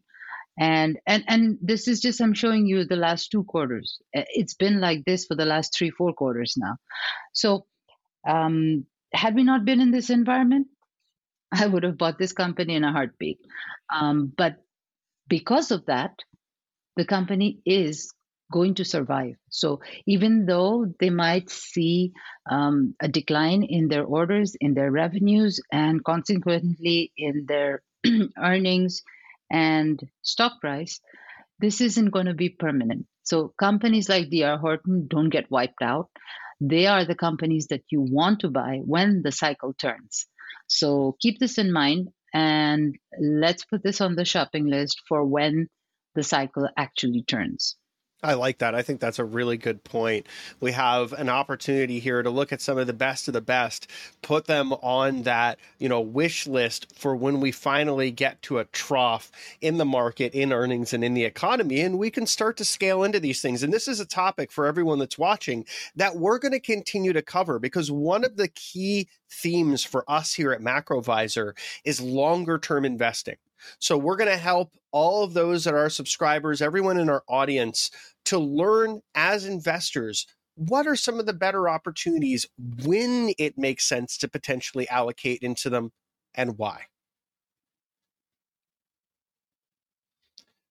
And, 0.58 1.00
and 1.08 1.24
and 1.28 1.58
this 1.62 1.88
is 1.88 2.00
just 2.00 2.22
I'm 2.22 2.36
showing 2.36 2.68
you 2.68 2.86
the 2.86 2.96
last 2.96 3.32
two 3.32 3.44
quarters. 3.44 3.98
It's 4.14 4.54
been 4.54 4.80
like 4.80 5.04
this 5.04 5.26
for 5.26 5.36
the 5.36 5.46
last 5.46 5.76
three 5.76 5.90
four 5.90 6.14
quarters 6.14 6.54
now. 6.56 6.78
So 7.34 7.66
um, 8.28 8.86
had 9.14 9.36
we 9.36 9.44
not 9.44 9.66
been 9.66 9.82
in 9.82 9.92
this 9.92 10.10
environment, 10.10 10.68
I 11.52 11.66
would 11.66 11.84
have 11.84 11.98
bought 11.98 12.20
this 12.20 12.34
company 12.34 12.76
in 12.76 12.84
a 12.84 12.92
heartbeat. 12.92 13.40
Um, 13.94 14.32
but 14.36 14.58
because 15.28 15.72
of 15.72 15.86
that, 15.88 16.12
the 16.96 17.06
company 17.06 17.60
is 17.66 18.14
going 18.54 18.76
to 18.76 18.86
survive. 18.86 19.36
So 19.50 19.82
even 20.06 20.46
though 20.46 20.86
they 21.00 21.10
might 21.10 21.50
see 21.50 22.14
um, 22.50 22.96
a 23.02 23.08
decline 23.08 23.64
in 23.64 23.88
their 23.88 24.06
orders, 24.06 24.56
in 24.62 24.76
their 24.76 24.92
revenues, 24.92 25.60
and 25.72 26.04
consequently 26.04 27.12
in 27.18 27.46
their 27.48 27.82
earnings 28.38 29.02
and 29.50 30.00
stock 30.22 30.62
price, 30.62 31.02
this 31.60 31.82
isn't 31.82 32.12
going 32.12 32.28
to 32.28 32.36
be 32.36 32.50
permanent. 32.50 33.08
So 33.24 33.54
companies 33.58 34.08
like 34.10 34.30
DR 34.30 34.58
Horton 34.58 35.08
don't 35.08 35.30
get 35.30 35.50
wiped 35.50 35.82
out. 35.82 36.10
They 36.62 36.86
are 36.88 37.06
the 37.06 37.16
companies 37.16 37.68
that 37.68 37.84
you 37.90 38.02
want 38.02 38.42
to 38.42 38.50
buy 38.50 38.82
when 38.86 39.24
the 39.24 39.32
cycle 39.32 39.74
turns. 39.74 40.28
So 40.68 41.18
keep 41.20 41.40
this 41.40 41.58
in 41.58 41.72
mind 41.72 42.10
and 42.34 42.96
let's 43.20 43.66
put 43.66 43.84
this 43.84 44.02
on 44.02 44.16
the 44.16 44.26
shopping 44.26 44.68
list 44.68 45.02
for 45.08 45.26
when 45.26 45.68
the 46.16 46.24
cycle 46.24 46.70
actually 46.78 47.24
turns. 47.24 47.76
I 48.24 48.36
like 48.36 48.60
that. 48.60 48.74
I 48.74 48.82
think 48.84 49.02
that's 49.02 49.20
a 49.20 49.26
really 49.26 49.58
good 49.58 49.84
point. 49.84 50.28
We 50.62 50.72
have 50.72 51.12
an 51.12 51.28
opportunity 51.28 52.00
here 52.00 52.24
to 52.24 52.30
look 52.30 52.54
at 52.54 52.62
some 52.62 52.78
of 52.78 52.88
the 52.88 52.94
best 52.94 53.28
of 53.28 53.34
the 53.34 53.42
best, 53.42 53.88
put 54.22 54.46
them 54.46 54.72
on 54.74 55.24
that, 55.24 55.60
you 55.78 55.90
know, 55.90 56.00
wish 56.00 56.48
list 56.48 56.98
for 56.98 57.18
when 57.18 57.42
we 57.42 57.52
finally 57.52 58.12
get 58.12 58.42
to 58.44 58.60
a 58.60 58.66
trough 58.66 59.30
in 59.60 59.78
the 59.78 59.86
market, 59.86 60.34
in 60.34 60.54
earnings 60.54 60.94
and 60.94 61.04
in 61.04 61.14
the 61.14 61.26
economy 61.26 61.82
and 61.82 62.00
we 62.00 62.10
can 62.10 62.26
start 62.26 62.56
to 62.58 62.66
scale 62.66 63.04
into 63.04 63.20
these 63.20 63.42
things. 63.42 63.62
And 63.62 63.74
this 63.74 63.90
is 63.90 64.00
a 64.00 64.06
topic 64.06 64.52
for 64.52 64.66
everyone 64.66 65.00
that's 65.00 65.18
watching 65.18 65.66
that 65.96 66.16
we're 66.16 66.40
going 66.40 66.54
to 66.54 66.60
continue 66.62 67.12
to 67.14 67.22
cover 67.22 67.60
because 67.60 67.92
one 67.92 68.24
of 68.24 68.38
the 68.38 68.48
key 68.48 69.10
themes 69.30 69.84
for 69.84 70.10
us 70.10 70.34
here 70.34 70.54
at 70.54 70.62
Macrovisor 70.62 71.58
is 71.84 72.00
longer 72.00 72.58
term 72.58 72.86
investing. 72.86 73.36
So 73.80 73.98
we're 73.98 74.18
going 74.18 74.30
to 74.30 74.38
help 74.38 74.72
all 74.92 75.24
of 75.24 75.34
those 75.34 75.64
that 75.64 75.74
are 75.74 75.90
subscribers, 75.90 76.62
everyone 76.62 77.00
in 77.00 77.10
our 77.10 77.24
audience 77.28 77.92
to 78.26 78.40
learn 78.40 79.02
as 79.16 79.46
investors 79.46 80.26
what 80.56 80.86
are 80.86 80.96
some 80.96 81.20
of 81.20 81.26
the 81.26 81.34
better 81.34 81.68
opportunities 81.68 82.46
when 82.84 83.34
it 83.38 83.58
makes 83.58 83.86
sense 83.86 84.18
to 84.20 84.28
potentially 84.28 84.88
allocate 84.90 85.40
into 85.42 85.70
them 85.70 85.92
and 86.36 86.58
why. 86.58 86.84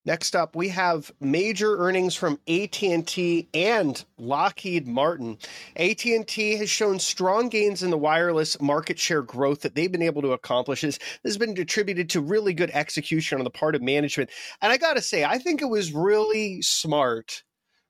Next 0.04 0.34
up, 0.34 0.56
we 0.56 0.68
have 0.70 1.12
major 1.20 1.76
earnings 1.78 2.16
from 2.16 2.40
AT&T 2.48 3.48
and 3.54 4.04
Lockheed 4.18 4.88
Martin. 4.88 5.38
AT&T 5.76 6.56
has 6.56 6.68
shown 6.68 6.98
strong 6.98 7.48
gains 7.48 7.84
in 7.84 7.90
the 7.90 7.98
wireless 7.98 8.60
market 8.60 8.98
share 8.98 9.22
growth 9.22 9.60
that 9.60 9.76
they've 9.76 9.92
been 9.92 10.02
able 10.02 10.20
to 10.22 10.32
accomplish. 10.32 10.80
This 10.80 10.98
has 11.24 11.38
been 11.38 11.56
attributed 11.56 12.10
to 12.10 12.20
really 12.20 12.52
good 12.52 12.70
execution 12.70 13.38
on 13.38 13.44
the 13.44 13.50
part 13.50 13.76
of 13.76 13.82
management. 13.82 14.30
And 14.60 14.72
I 14.72 14.76
got 14.76 14.94
to 14.94 15.02
say, 15.02 15.22
I 15.22 15.38
think 15.38 15.62
it 15.62 15.66
was 15.66 15.92
really 15.92 16.62
smart 16.62 17.44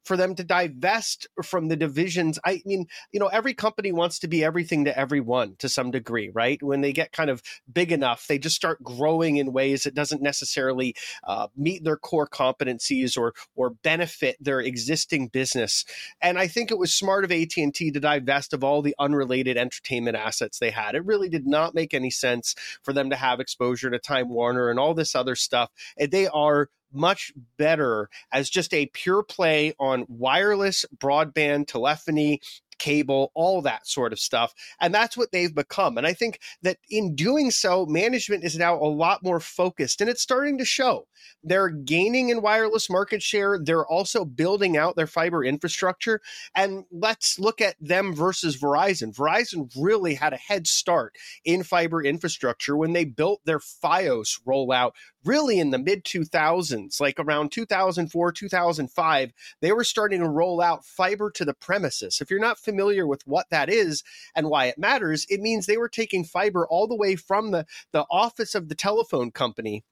for 0.05 0.17
them 0.17 0.35
to 0.35 0.45
divest 0.45 1.27
from 1.43 1.69
the 1.69 1.77
divisions. 1.77 2.39
I 2.45 2.63
mean, 2.65 2.87
you 3.13 3.21
know, 3.21 3.29
every 3.29 3.55
company 3.55 3.93
wants 3.93 4.19
to 4.21 4.29
be 4.29 4.45
everything 4.45 4.85
to 4.85 4.99
everyone 4.99 5.57
to 5.59 5.69
some 5.69 5.91
degree, 5.91 6.31
right? 6.33 6.63
When 6.63 6.81
they 6.81 6.93
get 6.93 7.13
kind 7.13 7.31
of 7.31 7.43
big 7.73 7.93
enough, 7.93 8.27
they 8.27 8.39
just 8.39 8.57
start 8.57 8.83
growing 8.83 9.37
in 9.37 9.53
ways 9.53 9.85
that 9.85 9.95
doesn't 9.95 10.23
necessarily 10.23 10.95
uh, 11.25 11.49
meet 11.57 11.85
their 11.85 11.97
core 11.97 12.29
competencies 12.29 13.17
or 13.17 13.35
or 13.55 13.71
benefit 13.71 14.37
their 14.41 14.61
existing 14.61 15.29
business. 15.29 15.85
And 16.21 16.39
I 16.39 16.47
think 16.47 16.71
it 16.71 16.79
was 16.79 16.95
smart 16.95 17.25
of 17.25 17.33
AT 17.33 17.57
and 17.57 17.75
T 17.75 17.91
to 17.91 18.01
divest 18.01 18.53
of 18.53 18.65
all 18.65 18.83
the 18.83 18.95
unrelated 18.99 19.57
entertainment 19.57 20.17
assets 20.17 20.59
they 20.59 20.71
had. 20.71 20.95
It 20.95 21.05
really 21.05 21.29
did 21.29 21.47
not 21.47 21.75
make 21.75 21.95
any 21.95 22.11
sense 22.11 22.55
for 22.83 22.93
them 22.93 23.11
to 23.11 23.17
have 23.17 23.41
exposure 23.41 23.91
to 23.91 23.99
Time 23.99 24.29
Warner 24.29 24.71
and 24.71 24.79
all 24.79 24.95
this 24.95 25.15
other 25.15 25.37
stuff. 25.37 25.71
And 25.99 26.11
they 26.11 26.27
are 26.29 26.69
much 26.93 27.33
better 27.57 28.09
as 28.33 28.51
just 28.51 28.73
a 28.75 28.87
pure 28.87 29.23
play 29.23 29.75
on 29.79 30.05
wireless 30.09 30.85
broadband 30.99 31.67
telephony 31.67 32.41
cable, 32.83 33.31
all 33.35 33.63
that 33.63 33.87
sort 33.87 34.13
of 34.13 34.19
stuff. 34.19 34.53
And 34.81 34.93
that's 34.93 35.17
what 35.17 35.31
they've 35.31 35.55
become. 35.55 35.97
And 35.97 36.07
I 36.07 36.15
think 36.15 36.41
that 36.63 36.79
in 36.91 37.15
doing 37.15 37.53
so, 37.53 37.87
management 37.87 38.43
is 38.43 38.59
now 38.59 38.75
a 38.75 38.91
lot 38.91 39.23
more 39.23 39.39
focused 39.39 40.01
and 40.01 40.11
it's 40.11 40.21
starting 40.21 40.59
to 40.59 40.65
show. 40.65 41.07
They're 41.45 41.69
gaining 41.69 42.31
in 42.31 42.43
wireless 42.43 42.91
market 42.91 43.23
share. 43.23 43.57
They're 43.63 43.87
also 43.87 44.25
building 44.25 44.77
out 44.77 44.97
their 44.97 45.07
fiber 45.07 45.45
infrastructure. 45.45 46.21
And 46.57 46.85
let's 46.91 47.39
look 47.39 47.61
at 47.61 47.77
them 47.81 48.17
versus 48.17 48.57
Verizon. 48.57 49.15
Verizon 49.15 49.71
really 49.77 50.15
had 50.15 50.33
a 50.33 50.37
head 50.37 50.67
start 50.67 51.15
in 51.45 51.63
fiber 51.63 52.03
infrastructure 52.03 52.77
when 52.77 52.95
they 52.95 53.05
built 53.05 53.43
their 53.45 53.61
Fios 53.61 54.41
rollout 54.45 54.93
really 55.25 55.59
in 55.59 55.71
the 55.71 55.79
mid 55.79 56.05
2000s, 56.05 57.01
like 57.01 57.19
around 57.19 57.53
2004, 57.53 58.33
2005, 58.33 59.33
they 59.61 59.73
were 59.73 59.85
starting 59.85 60.21
to 60.21 60.29
roll 60.29 60.61
out 60.61 60.85
fiber 60.85 61.31
to 61.31 61.45
the 61.45 61.55
premises. 61.55 62.21
If 62.21 62.31
you're 62.31 62.41
not 62.41 62.59
familiar 62.59 63.07
with 63.07 63.27
what 63.27 63.51
that 63.51 63.69
is 63.69 64.03
and 64.35 64.49
why 64.49 64.67
it 64.67 64.79
matters, 64.79 65.27
it 65.29 65.41
means 65.41 65.67
they 65.67 65.77
were 65.77 65.89
taking 65.89 66.25
fiber 66.25 66.67
all 66.67 66.87
the 66.87 66.97
way 66.97 67.17
from 67.17 67.51
the, 67.51 67.67
the 67.93 68.07
office 68.11 68.55
of 68.55 68.69
the 68.69 68.75
telephone 68.75 69.31
company 69.31 69.85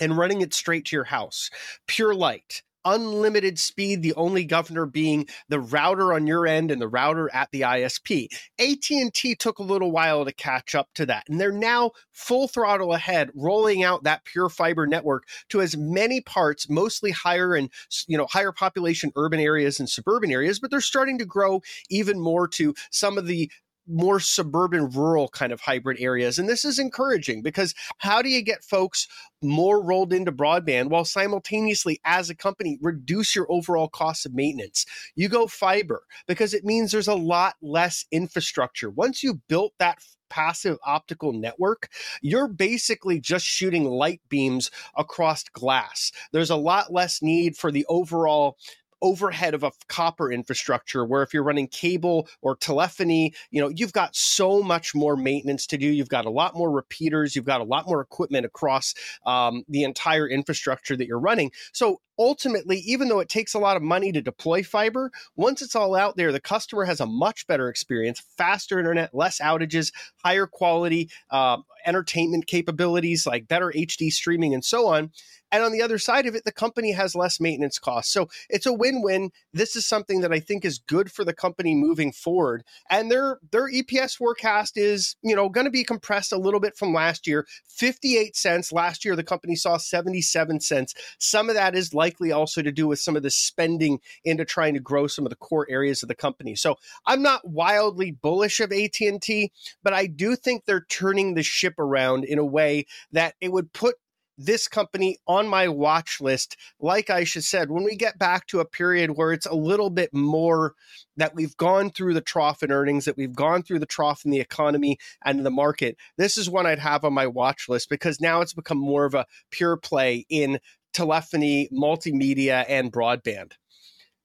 and 0.00 0.16
running 0.16 0.40
it 0.40 0.54
straight 0.54 0.84
to 0.86 0.96
your 0.96 1.04
house. 1.04 1.50
Pure 1.86 2.14
light 2.14 2.62
unlimited 2.94 3.58
speed 3.58 4.02
the 4.02 4.14
only 4.14 4.44
governor 4.44 4.86
being 4.86 5.26
the 5.48 5.60
router 5.60 6.12
on 6.12 6.26
your 6.26 6.46
end 6.46 6.70
and 6.70 6.80
the 6.80 6.88
router 6.88 7.30
at 7.32 7.50
the 7.50 7.62
ISP. 7.62 8.28
AT&T 8.58 9.34
took 9.36 9.58
a 9.58 9.62
little 9.62 9.90
while 9.90 10.24
to 10.24 10.32
catch 10.32 10.74
up 10.74 10.88
to 10.94 11.06
that 11.06 11.24
and 11.28 11.40
they're 11.40 11.52
now 11.52 11.90
full 12.12 12.48
throttle 12.48 12.94
ahead 12.94 13.30
rolling 13.34 13.82
out 13.82 14.04
that 14.04 14.24
pure 14.24 14.48
fiber 14.48 14.86
network 14.86 15.24
to 15.48 15.60
as 15.60 15.76
many 15.76 16.20
parts 16.20 16.68
mostly 16.68 17.10
higher 17.10 17.54
and 17.54 17.70
you 18.06 18.16
know 18.16 18.26
higher 18.26 18.52
population 18.52 19.12
urban 19.16 19.40
areas 19.40 19.78
and 19.78 19.88
suburban 19.88 20.30
areas 20.30 20.58
but 20.58 20.70
they're 20.70 20.80
starting 20.80 21.18
to 21.18 21.24
grow 21.24 21.60
even 21.90 22.18
more 22.18 22.48
to 22.48 22.74
some 22.90 23.18
of 23.18 23.26
the 23.26 23.50
more 23.88 24.20
suburban 24.20 24.90
rural 24.90 25.28
kind 25.28 25.52
of 25.52 25.60
hybrid 25.60 25.98
areas 26.00 26.38
and 26.38 26.48
this 26.48 26.64
is 26.64 26.78
encouraging 26.78 27.42
because 27.42 27.74
how 27.98 28.22
do 28.22 28.28
you 28.28 28.42
get 28.42 28.62
folks 28.62 29.08
more 29.42 29.82
rolled 29.82 30.12
into 30.12 30.32
broadband 30.32 30.88
while 30.88 31.04
simultaneously 31.04 32.00
as 32.04 32.28
a 32.28 32.34
company 32.34 32.78
reduce 32.80 33.34
your 33.34 33.50
overall 33.50 33.88
cost 33.88 34.26
of 34.26 34.34
maintenance 34.34 34.84
you 35.14 35.28
go 35.28 35.46
fiber 35.46 36.02
because 36.26 36.54
it 36.54 36.64
means 36.64 36.90
there's 36.90 37.08
a 37.08 37.14
lot 37.14 37.54
less 37.62 38.04
infrastructure 38.10 38.90
once 38.90 39.22
you've 39.22 39.46
built 39.48 39.72
that 39.78 39.98
passive 40.28 40.78
optical 40.84 41.32
network, 41.32 41.88
you're 42.22 42.48
basically 42.48 43.20
just 43.20 43.44
shooting 43.44 43.84
light 43.84 44.20
beams 44.28 44.70
across 44.96 45.44
glass. 45.44 46.12
There's 46.32 46.50
a 46.50 46.56
lot 46.56 46.92
less 46.92 47.22
need 47.22 47.56
for 47.56 47.70
the 47.70 47.86
overall 47.88 48.56
overhead 49.02 49.54
of 49.54 49.62
a 49.62 49.72
copper 49.88 50.30
infrastructure 50.30 51.04
where 51.04 51.22
if 51.22 51.32
you're 51.32 51.42
running 51.42 51.68
cable 51.68 52.28
or 52.42 52.56
telephony 52.56 53.32
you 53.50 53.60
know 53.60 53.68
you've 53.68 53.92
got 53.92 54.14
so 54.14 54.62
much 54.62 54.94
more 54.94 55.16
maintenance 55.16 55.66
to 55.66 55.78
do. 55.78 55.86
You've 55.86 56.08
got 56.08 56.26
a 56.26 56.30
lot 56.30 56.54
more 56.54 56.70
repeaters. 56.70 57.34
You've 57.34 57.44
got 57.44 57.60
a 57.60 57.64
lot 57.64 57.86
more 57.86 58.00
equipment 58.00 58.44
across 58.44 58.94
um, 59.26 59.64
the 59.68 59.84
entire 59.84 60.28
infrastructure 60.28 60.96
that 60.96 61.06
you're 61.06 61.18
running. 61.18 61.50
So 61.72 62.00
ultimately, 62.18 62.78
even 62.78 63.08
though 63.08 63.20
it 63.20 63.28
takes 63.28 63.54
a 63.54 63.58
lot 63.58 63.76
of 63.76 63.82
money 63.82 64.12
to 64.12 64.20
deploy 64.20 64.62
fiber, 64.62 65.10
once 65.36 65.62
it's 65.62 65.76
all 65.76 65.94
out 65.94 66.16
there, 66.16 66.32
the 66.32 66.40
customer 66.40 66.84
has 66.84 67.00
a 67.00 67.06
much 67.06 67.46
better 67.46 67.68
experience, 67.68 68.22
faster 68.36 68.78
internet, 68.78 69.14
less 69.14 69.40
outages, 69.40 69.92
higher 70.24 70.46
quality 70.46 71.10
uh, 71.30 71.58
entertainment 71.86 72.46
capabilities 72.46 73.26
like 73.26 73.48
better 73.48 73.72
HD 73.74 74.12
streaming 74.12 74.54
and 74.54 74.64
so 74.64 74.86
on. 74.86 75.10
And 75.50 75.62
on 75.62 75.72
the 75.72 75.82
other 75.82 75.98
side 75.98 76.26
of 76.26 76.34
it, 76.34 76.44
the 76.44 76.52
company 76.52 76.92
has 76.92 77.14
less 77.14 77.40
maintenance 77.40 77.78
costs. 77.78 78.12
So 78.12 78.28
it's 78.50 78.66
a 78.66 78.72
win-win. 78.72 79.30
This 79.52 79.76
is 79.76 79.86
something 79.86 80.20
that 80.20 80.32
I 80.32 80.40
think 80.40 80.64
is 80.64 80.78
good 80.78 81.10
for 81.10 81.24
the 81.24 81.32
company 81.32 81.74
moving 81.74 82.12
forward. 82.12 82.64
And 82.90 83.10
their 83.10 83.38
their 83.50 83.70
EPS 83.70 84.16
forecast 84.16 84.76
is, 84.76 85.16
you 85.22 85.34
know, 85.34 85.48
going 85.48 85.64
to 85.64 85.70
be 85.70 85.84
compressed 85.84 86.32
a 86.32 86.38
little 86.38 86.60
bit 86.60 86.76
from 86.76 86.92
last 86.92 87.26
year. 87.26 87.46
58 87.66 88.36
cents. 88.36 88.72
Last 88.72 89.04
year 89.04 89.16
the 89.16 89.24
company 89.24 89.56
saw 89.56 89.78
77 89.78 90.60
cents. 90.60 90.94
Some 91.18 91.48
of 91.48 91.54
that 91.54 91.74
is 91.74 91.94
like 91.94 92.07
likely 92.08 92.32
also 92.32 92.62
to 92.62 92.72
do 92.72 92.88
with 92.88 92.98
some 92.98 93.16
of 93.16 93.22
the 93.22 93.30
spending 93.30 94.00
into 94.24 94.44
trying 94.44 94.72
to 94.72 94.80
grow 94.80 95.06
some 95.06 95.26
of 95.26 95.30
the 95.30 95.36
core 95.36 95.66
areas 95.68 96.02
of 96.02 96.08
the 96.08 96.14
company. 96.14 96.54
So 96.54 96.76
I'm 97.04 97.22
not 97.22 97.46
wildly 97.46 98.12
bullish 98.12 98.60
of 98.60 98.72
AT&T, 98.72 99.52
but 99.82 99.92
I 99.92 100.06
do 100.06 100.34
think 100.34 100.64
they're 100.64 100.86
turning 100.88 101.34
the 101.34 101.42
ship 101.42 101.78
around 101.78 102.24
in 102.24 102.38
a 102.38 102.44
way 102.44 102.86
that 103.12 103.34
it 103.42 103.52
would 103.52 103.74
put 103.74 103.96
this 104.38 104.68
company 104.68 105.18
on 105.26 105.48
my 105.48 105.68
watch 105.68 106.20
list. 106.20 106.56
Like 106.80 107.10
I 107.10 107.24
should 107.24 107.44
said, 107.44 107.70
when 107.70 107.82
we 107.82 107.96
get 107.96 108.18
back 108.18 108.46
to 108.46 108.60
a 108.60 108.64
period 108.64 109.16
where 109.16 109.32
it's 109.32 109.46
a 109.46 109.54
little 109.54 109.90
bit 109.90 110.14
more 110.14 110.74
that 111.16 111.34
we've 111.34 111.56
gone 111.56 111.90
through 111.90 112.14
the 112.14 112.20
trough 112.20 112.62
in 112.62 112.70
earnings, 112.70 113.04
that 113.04 113.16
we've 113.16 113.34
gone 113.34 113.62
through 113.64 113.80
the 113.80 113.86
trough 113.86 114.24
in 114.24 114.30
the 114.30 114.40
economy 114.40 114.96
and 115.24 115.44
the 115.44 115.50
market, 115.50 115.96
this 116.16 116.38
is 116.38 116.48
one 116.48 116.66
I'd 116.66 116.78
have 116.78 117.04
on 117.04 117.12
my 117.12 117.26
watch 117.26 117.68
list 117.68 117.90
because 117.90 118.20
now 118.20 118.40
it's 118.40 118.54
become 118.54 118.78
more 118.78 119.04
of 119.04 119.14
a 119.14 119.26
pure 119.50 119.76
play 119.76 120.24
in 120.30 120.60
telephony, 120.98 121.68
multimedia, 121.72 122.64
and 122.68 122.92
broadband. 122.92 123.52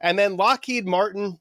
And 0.02 0.18
then 0.18 0.38
Lockheed 0.38 0.88
Martin 0.88 1.38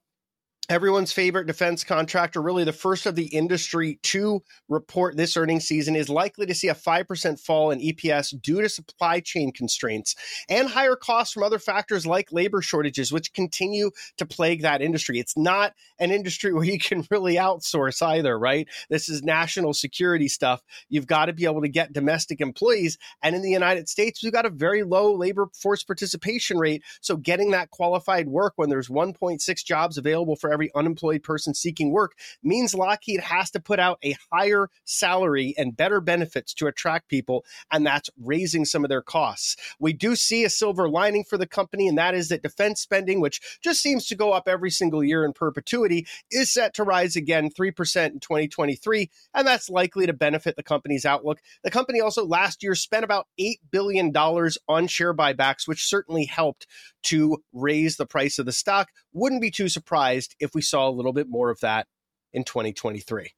everyone's 0.68 1.12
favorite 1.12 1.46
defense 1.46 1.82
contractor, 1.82 2.40
really 2.40 2.62
the 2.62 2.72
first 2.72 3.04
of 3.06 3.16
the 3.16 3.26
industry 3.26 3.98
to 4.02 4.40
report 4.68 5.16
this 5.16 5.36
earnings 5.36 5.66
season, 5.66 5.96
is 5.96 6.08
likely 6.08 6.46
to 6.46 6.54
see 6.54 6.68
a 6.68 6.74
5% 6.74 7.40
fall 7.40 7.72
in 7.72 7.80
EPS 7.80 8.40
due 8.40 8.62
to 8.62 8.68
supply 8.68 9.18
chain 9.18 9.50
constraints 9.52 10.14
and 10.48 10.68
higher 10.68 10.94
costs 10.94 11.34
from 11.34 11.42
other 11.42 11.58
factors 11.58 12.06
like 12.06 12.32
labor 12.32 12.62
shortages, 12.62 13.10
which 13.12 13.32
continue 13.32 13.90
to 14.16 14.24
plague 14.24 14.62
that 14.62 14.80
industry. 14.80 15.18
It's 15.18 15.36
not 15.36 15.74
an 15.98 16.12
industry 16.12 16.52
where 16.54 16.64
you 16.64 16.78
can 16.78 17.04
really 17.10 17.34
outsource 17.34 18.00
either, 18.00 18.38
right? 18.38 18.68
This 18.88 19.08
is 19.08 19.22
national 19.22 19.74
security 19.74 20.28
stuff. 20.28 20.62
You've 20.88 21.08
got 21.08 21.26
to 21.26 21.32
be 21.32 21.44
able 21.44 21.62
to 21.62 21.68
get 21.68 21.92
domestic 21.92 22.40
employees. 22.40 22.98
And 23.22 23.34
in 23.34 23.42
the 23.42 23.50
United 23.50 23.88
States, 23.88 24.22
we've 24.22 24.32
got 24.32 24.46
a 24.46 24.50
very 24.50 24.84
low 24.84 25.12
labor 25.12 25.48
force 25.54 25.82
participation 25.82 26.56
rate. 26.56 26.84
So 27.00 27.16
getting 27.16 27.50
that 27.50 27.70
qualified 27.70 28.28
work 28.28 28.52
when 28.56 28.70
there's 28.70 28.88
1.6 28.88 29.64
jobs 29.64 29.98
available 29.98 30.36
for 30.36 30.51
every 30.52 30.70
unemployed 30.74 31.22
person 31.22 31.54
seeking 31.54 31.90
work 31.90 32.12
means 32.42 32.74
Lockheed 32.74 33.20
has 33.20 33.50
to 33.52 33.60
put 33.60 33.78
out 33.78 33.98
a 34.04 34.16
higher 34.32 34.68
salary 34.84 35.54
and 35.56 35.76
better 35.76 36.00
benefits 36.00 36.54
to 36.54 36.66
attract 36.66 37.08
people, 37.08 37.44
and 37.70 37.86
that's 37.86 38.10
raising 38.20 38.64
some 38.64 38.84
of 38.84 38.88
their 38.88 39.02
costs. 39.02 39.56
We 39.78 39.92
do 39.92 40.14
see 40.16 40.44
a 40.44 40.50
silver 40.50 40.88
lining 40.88 41.24
for 41.24 41.38
the 41.38 41.46
company, 41.46 41.88
and 41.88 41.98
that 41.98 42.14
is 42.14 42.28
that 42.28 42.42
defense 42.42 42.80
spending, 42.80 43.20
which 43.20 43.58
just 43.62 43.80
seems 43.80 44.06
to 44.06 44.14
go 44.14 44.32
up 44.32 44.46
every 44.46 44.70
single 44.70 45.02
year 45.02 45.24
in 45.24 45.32
perpetuity, 45.32 46.06
is 46.30 46.52
set 46.52 46.74
to 46.74 46.84
rise 46.84 47.16
again 47.16 47.50
3% 47.50 48.06
in 48.06 48.20
2023, 48.20 49.10
and 49.34 49.46
that's 49.46 49.70
likely 49.70 50.06
to 50.06 50.12
benefit 50.12 50.56
the 50.56 50.62
company's 50.62 51.06
outlook. 51.06 51.40
The 51.64 51.70
company 51.70 52.00
also 52.00 52.26
last 52.26 52.62
year 52.62 52.74
spent 52.74 53.04
about 53.04 53.26
$8 53.40 53.56
billion 53.70 54.14
on 54.16 54.86
share 54.86 55.14
buybacks, 55.14 55.66
which 55.66 55.88
certainly 55.88 56.24
helped 56.24 56.66
to 57.04 57.42
raise 57.52 57.96
the 57.96 58.06
price 58.06 58.38
of 58.38 58.46
the 58.46 58.52
stock. 58.52 58.88
Wouldn't 59.12 59.42
be 59.42 59.50
too 59.50 59.68
surprised 59.68 60.34
if 60.42 60.50
we 60.54 60.62
saw 60.62 60.88
a 60.88 60.90
little 60.90 61.12
bit 61.12 61.28
more 61.28 61.50
of 61.50 61.60
that 61.60 61.86
in 62.32 62.44
2023. 62.44 63.32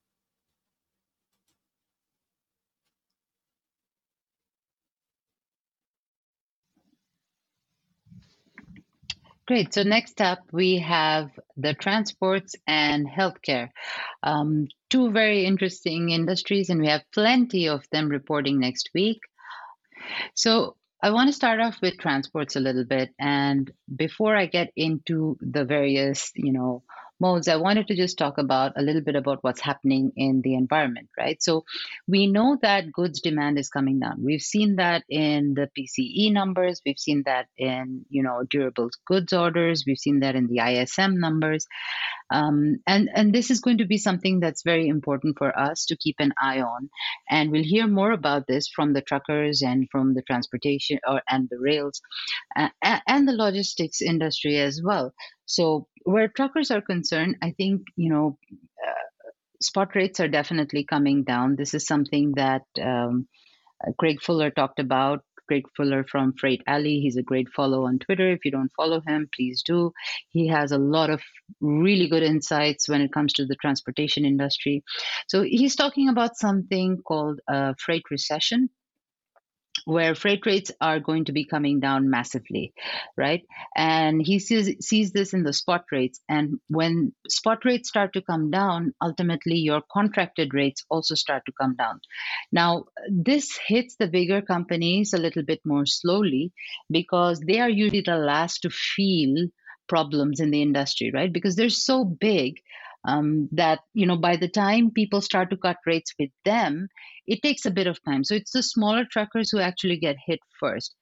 Great. 9.47 9.75
So 9.75 9.83
next 9.83 10.23
up, 10.23 10.39
we 10.53 10.79
have 10.79 11.31
the 11.59 11.75
transports 11.75 12.57
and 12.67 13.07
healthcare. 13.07 13.69
Um, 14.23 14.69
two 14.89 15.13
very 15.13 15.45
interesting 15.45 16.11
industries, 16.11 16.71
and 16.71 16.81
we 16.81 16.89
have 16.89 17.03
plenty 17.13 17.69
of 17.69 17.85
them 17.93 18.09
reporting 18.09 18.59
next 18.59 18.89
week. 18.95 19.21
So 20.35 20.77
I 21.05 21.11
want 21.11 21.29
to 21.29 21.35
start 21.35 21.61
off 21.61 21.83
with 21.83 21.99
transports 21.99 22.57
a 22.57 22.61
little 22.61 22.87
bit. 22.87 23.11
And 23.19 23.71
before 23.95 24.35
I 24.35 24.47
get 24.47 24.71
into 24.75 25.37
the 25.39 25.67
various, 25.67 26.33
you 26.35 26.51
know, 26.51 26.83
modes, 27.21 27.49
I 27.49 27.57
wanted 27.57 27.89
to 27.89 27.97
just 27.97 28.19
talk 28.19 28.39
about 28.39 28.73
a 28.77 28.83
little 28.83 29.01
bit 29.01 29.17
about 29.17 29.39
what's 29.43 29.61
happening 29.61 30.13
in 30.17 30.41
the 30.43 30.55
environment, 30.55 31.09
right? 31.19 31.43
So 31.43 31.65
we 32.07 32.27
know 32.27 32.59
that 32.63 32.93
goods 32.93 33.21
demand 33.21 33.59
is 33.59 33.69
coming 33.69 34.01
down. 34.01 34.23
We've 34.23 34.43
seen 34.43 34.77
that 34.77 35.05
in 35.09 35.55
the 35.55 35.71
PCE 35.77 36.33
numbers, 36.33 36.81
we've 36.85 36.99
seen 36.99 37.23
that 37.27 37.47
in, 37.57 38.05
you 38.09 38.23
know, 38.23 38.43
durable 38.49 38.91
goods 39.07 39.33
orders, 39.33 39.85
we've 39.87 39.99
seen 39.99 40.21
that 40.21 40.35
in 40.35 40.47
the 40.47 40.59
ISM 40.59 41.19
numbers. 41.19 41.67
Um, 42.31 42.79
and, 42.87 43.09
and 43.15 43.35
this 43.35 43.51
is 43.51 43.61
going 43.61 43.79
to 43.79 43.87
be 43.87 43.99
something 43.99 44.41
that's 44.41 44.63
very 44.63 44.89
important 44.89 45.39
for 45.39 45.57
us 45.57 45.87
to 45.87 45.97
keep 45.97 46.17
an 46.19 46.33
eye 46.41 46.61
on. 46.61 46.91
And 47.31 47.51
we'll 47.51 47.63
hear 47.63 47.87
more 47.87 48.13
about 48.13 48.47
this 48.47 48.69
from 48.69 48.93
the 48.93 49.03
truckers 49.03 49.63
and 49.63 49.89
from 49.91 50.15
the 50.15 50.23
transportation 50.23 50.99
or, 51.07 51.23
and 51.29 51.49
the 51.51 51.59
rails 51.59 52.01
uh, 52.57 52.69
and 52.83 53.29
the 53.29 53.33
logistics 53.33 54.03
industry 54.03 54.59
as 54.59 54.81
well. 54.83 55.13
So 55.47 55.87
where 56.05 56.29
truckers 56.29 56.71
are 56.71 56.81
concerned, 56.81 57.37
I 57.43 57.51
think, 57.51 57.83
you 57.97 58.11
know, 58.11 58.39
uh, 58.53 59.31
spot 59.61 59.95
rates 59.95 60.21
are 60.21 60.29
definitely 60.29 60.85
coming 60.85 61.25
down. 61.25 61.57
This 61.57 61.75
is 61.75 61.87
something 61.87 62.33
that 62.37 62.63
um, 62.81 63.27
Craig 63.99 64.23
Fuller 64.23 64.51
talked 64.51 64.79
about 64.79 65.25
Craig 65.47 65.65
Fuller 65.77 66.05
from 66.05 66.33
Freight 66.39 66.63
Alley. 66.67 67.01
He's 67.01 67.17
a 67.17 67.23
great 67.23 67.49
follow 67.49 67.87
on 67.87 67.99
Twitter. 67.99 68.31
If 68.31 68.45
you 68.45 68.51
don't 68.51 68.73
follow 68.77 69.03
him, 69.07 69.29
please 69.35 69.63
do. 69.63 69.93
He 70.31 70.49
has 70.49 70.73
a 70.73 70.79
lot 70.79 71.11
of 71.11 71.23
really 71.61 72.09
good 72.09 72.23
insights 72.23 72.89
when 72.89 73.01
it 73.01 73.13
comes 73.13 73.35
to 73.35 73.47
the 73.47 73.57
transportation 73.57 74.25
industry. 74.25 74.83
So 75.29 75.43
he's 75.43 75.77
talking 75.77 76.09
about 76.09 76.37
something 76.37 77.03
called 77.07 77.41
a 77.49 77.75
freight 77.77 78.05
recession. 78.11 78.71
Where 79.85 80.15
freight 80.15 80.47
rates 80.47 80.71
are 80.81 81.01
going 81.01 81.27
to 81.27 81.33
be 81.33 81.45
coming 81.45 81.81
down 81.81 82.11
massively, 82.11 82.73
right? 83.17 83.43
And 83.77 84.21
he 84.25 84.39
sees, 84.39 84.85
sees 84.85 85.13
this 85.13 85.35
in 85.35 85.43
the 85.43 85.53
spot 85.53 85.85
rates. 85.93 86.21
And 86.29 86.59
when 86.69 87.13
spot 87.29 87.65
rates 87.65 87.89
start 87.89 88.13
to 88.15 88.23
come 88.23 88.51
down, 88.51 88.95
ultimately 89.03 89.57
your 89.57 89.83
contracted 89.93 90.55
rates 90.55 90.85
also 90.91 91.15
start 91.15 91.45
to 91.47 91.53
come 91.61 91.77
down. 91.77 92.01
Now, 92.53 92.85
this 93.11 93.59
hits 93.67 93.97
the 93.97 94.09
bigger 94.09 94.41
companies 94.41 95.13
a 95.13 95.19
little 95.19 95.43
bit 95.43 95.61
more 95.65 95.87
slowly 95.87 96.53
because 96.91 97.41
they 97.41 97.61
are 97.61 97.71
usually 97.71 98.03
the 98.03 98.17
last 98.17 98.63
to 98.63 98.71
feel 98.71 99.49
problems 99.89 100.41
in 100.41 100.51
the 100.51 100.63
industry, 100.63 101.11
right? 101.13 101.33
Because 101.33 101.57
they're 101.57 101.69
so 101.69 102.05
big 102.05 102.55
um, 103.07 103.49
that 103.53 103.81
you 103.93 104.07
know 104.07 104.17
by 104.17 104.37
the 104.37 104.49
time 104.49 104.91
people 104.91 105.21
start 105.21 105.51
to 105.51 105.57
cut 105.57 105.77
rates 105.87 106.15
with 106.19 106.31
them 106.45 106.89
it 107.27 107.43
takes 107.43 107.65
a 107.65 107.71
bit 107.71 107.87
of 107.87 107.99
time. 108.05 108.23
So 108.25 108.35
it's 108.35 108.53
the 108.53 108.63
smaller 108.63 109.05
truckers 109.11 109.51
who 109.51 109.59
actually 109.59 109.97
get 109.97 110.17
hit 110.27 110.41
first. 110.61 110.95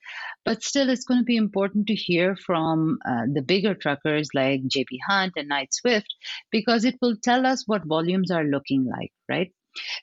But 0.45 0.63
still 0.63 0.89
it's 0.89 1.05
going 1.05 1.21
to 1.21 1.25
be 1.25 1.37
important 1.37 1.87
to 1.89 1.95
hear 1.95 2.37
from 2.37 2.99
uh, 3.05 3.27
the 3.33 3.43
bigger 3.43 3.75
truckers 3.75 4.29
like 4.35 4.61
jb 4.63 4.99
hunt 5.09 5.33
and 5.37 5.49
knight 5.49 5.75
swift 5.75 6.15
because 6.51 6.85
it 6.85 6.97
will 7.03 7.17
tell 7.23 7.47
us 7.47 7.65
what 7.67 7.85
volumes 7.87 8.31
are 8.31 8.45
looking 8.45 8.85
like 8.85 9.13
right? 9.29 9.53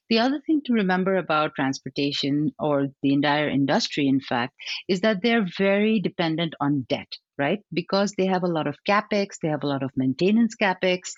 The 0.09 0.19
other 0.19 0.41
thing 0.45 0.61
to 0.65 0.73
remember 0.73 1.15
about 1.15 1.53
transportation 1.55 2.51
or 2.57 2.87
the 3.03 3.13
entire 3.13 3.47
industry, 3.49 4.07
in 4.07 4.19
fact, 4.19 4.55
is 4.87 5.01
that 5.01 5.21
they're 5.21 5.45
very 5.57 5.99
dependent 5.99 6.55
on 6.59 6.87
debt 6.89 7.11
right? 7.39 7.59
Because 7.73 8.13
they 8.17 8.25
have 8.27 8.43
a 8.43 8.47
lot 8.47 8.67
of 8.67 8.77
capex, 8.87 9.37
they 9.41 9.47
have 9.47 9.63
a 9.63 9.67
lot 9.67 9.81
of 9.81 9.91
maintenance 9.95 10.55
capex, 10.61 11.13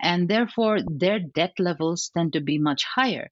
and 0.00 0.28
therefore 0.28 0.78
their 0.80 1.20
debt 1.20 1.52
levels 1.58 2.10
tend 2.16 2.32
to 2.32 2.40
be 2.40 2.58
much 2.58 2.84
higher. 2.84 3.28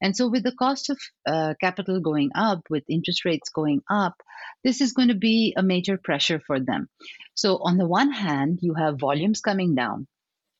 And 0.00 0.16
so, 0.16 0.28
with 0.28 0.42
the 0.42 0.54
cost 0.54 0.90
of 0.90 0.98
uh, 1.26 1.54
capital 1.60 2.00
going 2.00 2.30
up, 2.34 2.60
with 2.68 2.84
interest 2.88 3.24
rates 3.24 3.48
going 3.48 3.80
up, 3.90 4.14
this 4.62 4.80
is 4.80 4.92
going 4.92 5.08
to 5.08 5.14
be 5.14 5.54
a 5.56 5.62
major 5.62 5.98
pressure 5.98 6.40
for 6.46 6.60
them. 6.60 6.88
So, 7.34 7.58
on 7.62 7.78
the 7.78 7.88
one 7.88 8.12
hand, 8.12 8.58
you 8.62 8.74
have 8.74 9.00
volumes 9.00 9.40
coming 9.40 9.74
down, 9.74 10.06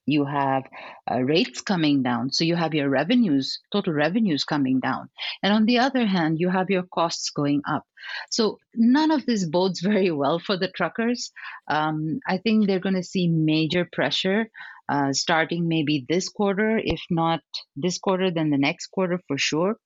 you 0.06 0.24
have 0.24 0.62
uh, 1.10 1.20
rates 1.20 1.60
coming 1.60 2.02
down 2.02 2.30
so 2.32 2.44
you 2.44 2.56
have 2.56 2.74
your 2.74 2.88
revenues 2.88 3.60
total 3.72 3.92
revenues 3.92 4.44
coming 4.44 4.80
down. 4.80 5.08
And 5.42 5.52
on 5.52 5.66
the 5.66 5.78
other 5.78 6.06
hand 6.06 6.38
you 6.40 6.48
have 6.48 6.70
your 6.70 6.84
costs 6.84 7.30
going 7.30 7.62
up. 7.68 7.84
So 8.30 8.58
none 8.74 9.10
of 9.10 9.26
this 9.26 9.44
bodes 9.44 9.80
very 9.92 10.10
well 10.10 10.38
for 10.38 10.56
the 10.56 10.68
truckers. 10.68 11.32
Um, 11.68 12.20
i 12.26 12.38
think 12.38 12.66
they're 12.66 12.86
going 12.86 12.94
to 12.94 13.02
see 13.02 13.28
major 13.28 13.88
pressure 13.92 14.48
uh, 14.88 15.12
starting 15.12 15.66
maybe 15.68 16.06
this 16.08 16.28
quarter 16.28 16.78
if 16.78 17.00
not 17.10 17.40
this 17.74 17.98
quarter 17.98 18.30
then 18.30 18.50
the 18.50 18.58
next 18.58 18.86
quarter 18.88 19.20
for 19.26 19.36
sure 19.36 19.76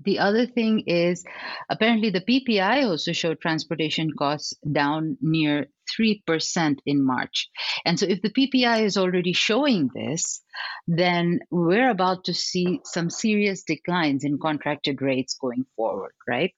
the 0.00 0.18
other 0.18 0.46
thing 0.46 0.84
is 0.86 1.24
apparently 1.68 2.10
the 2.10 2.20
PPI 2.20 2.84
also 2.86 3.12
showed 3.12 3.40
transportation 3.40 4.10
costs 4.18 4.54
down 4.70 5.18
near 5.20 5.66
3% 5.98 6.78
in 6.86 7.04
March. 7.04 7.48
And 7.84 7.98
so 7.98 8.06
if 8.06 8.22
the 8.22 8.30
PPI 8.30 8.82
is 8.82 8.96
already 8.96 9.32
showing 9.32 9.90
this, 9.94 10.42
then 10.86 11.40
we're 11.50 11.90
about 11.90 12.24
to 12.24 12.34
see 12.34 12.80
some 12.84 13.10
serious 13.10 13.64
declines 13.64 14.24
in 14.24 14.38
contracted 14.38 15.02
rates 15.02 15.36
going 15.40 15.66
forward, 15.76 16.12
right? 16.26 16.54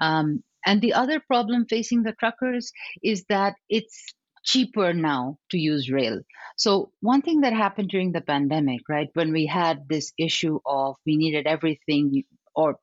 Um, 0.00 0.42
and 0.66 0.80
the 0.80 0.94
other 0.94 1.20
problem 1.20 1.66
facing 1.66 2.02
the 2.02 2.14
truckers 2.18 2.72
is 3.02 3.24
that 3.28 3.54
it's 3.68 4.14
cheaper 4.44 4.92
now 4.92 5.38
to 5.50 5.58
use 5.58 5.90
rail. 5.90 6.20
So, 6.56 6.92
one 7.00 7.22
thing 7.22 7.40
that 7.40 7.52
happened 7.52 7.88
during 7.88 8.12
the 8.12 8.20
pandemic, 8.20 8.82
right, 8.88 9.08
when 9.14 9.32
we 9.32 9.46
had 9.46 9.88
this 9.88 10.12
issue 10.18 10.60
of 10.64 10.96
we 11.04 11.16
needed 11.16 11.46
everything 11.46 12.22
or 12.54 12.78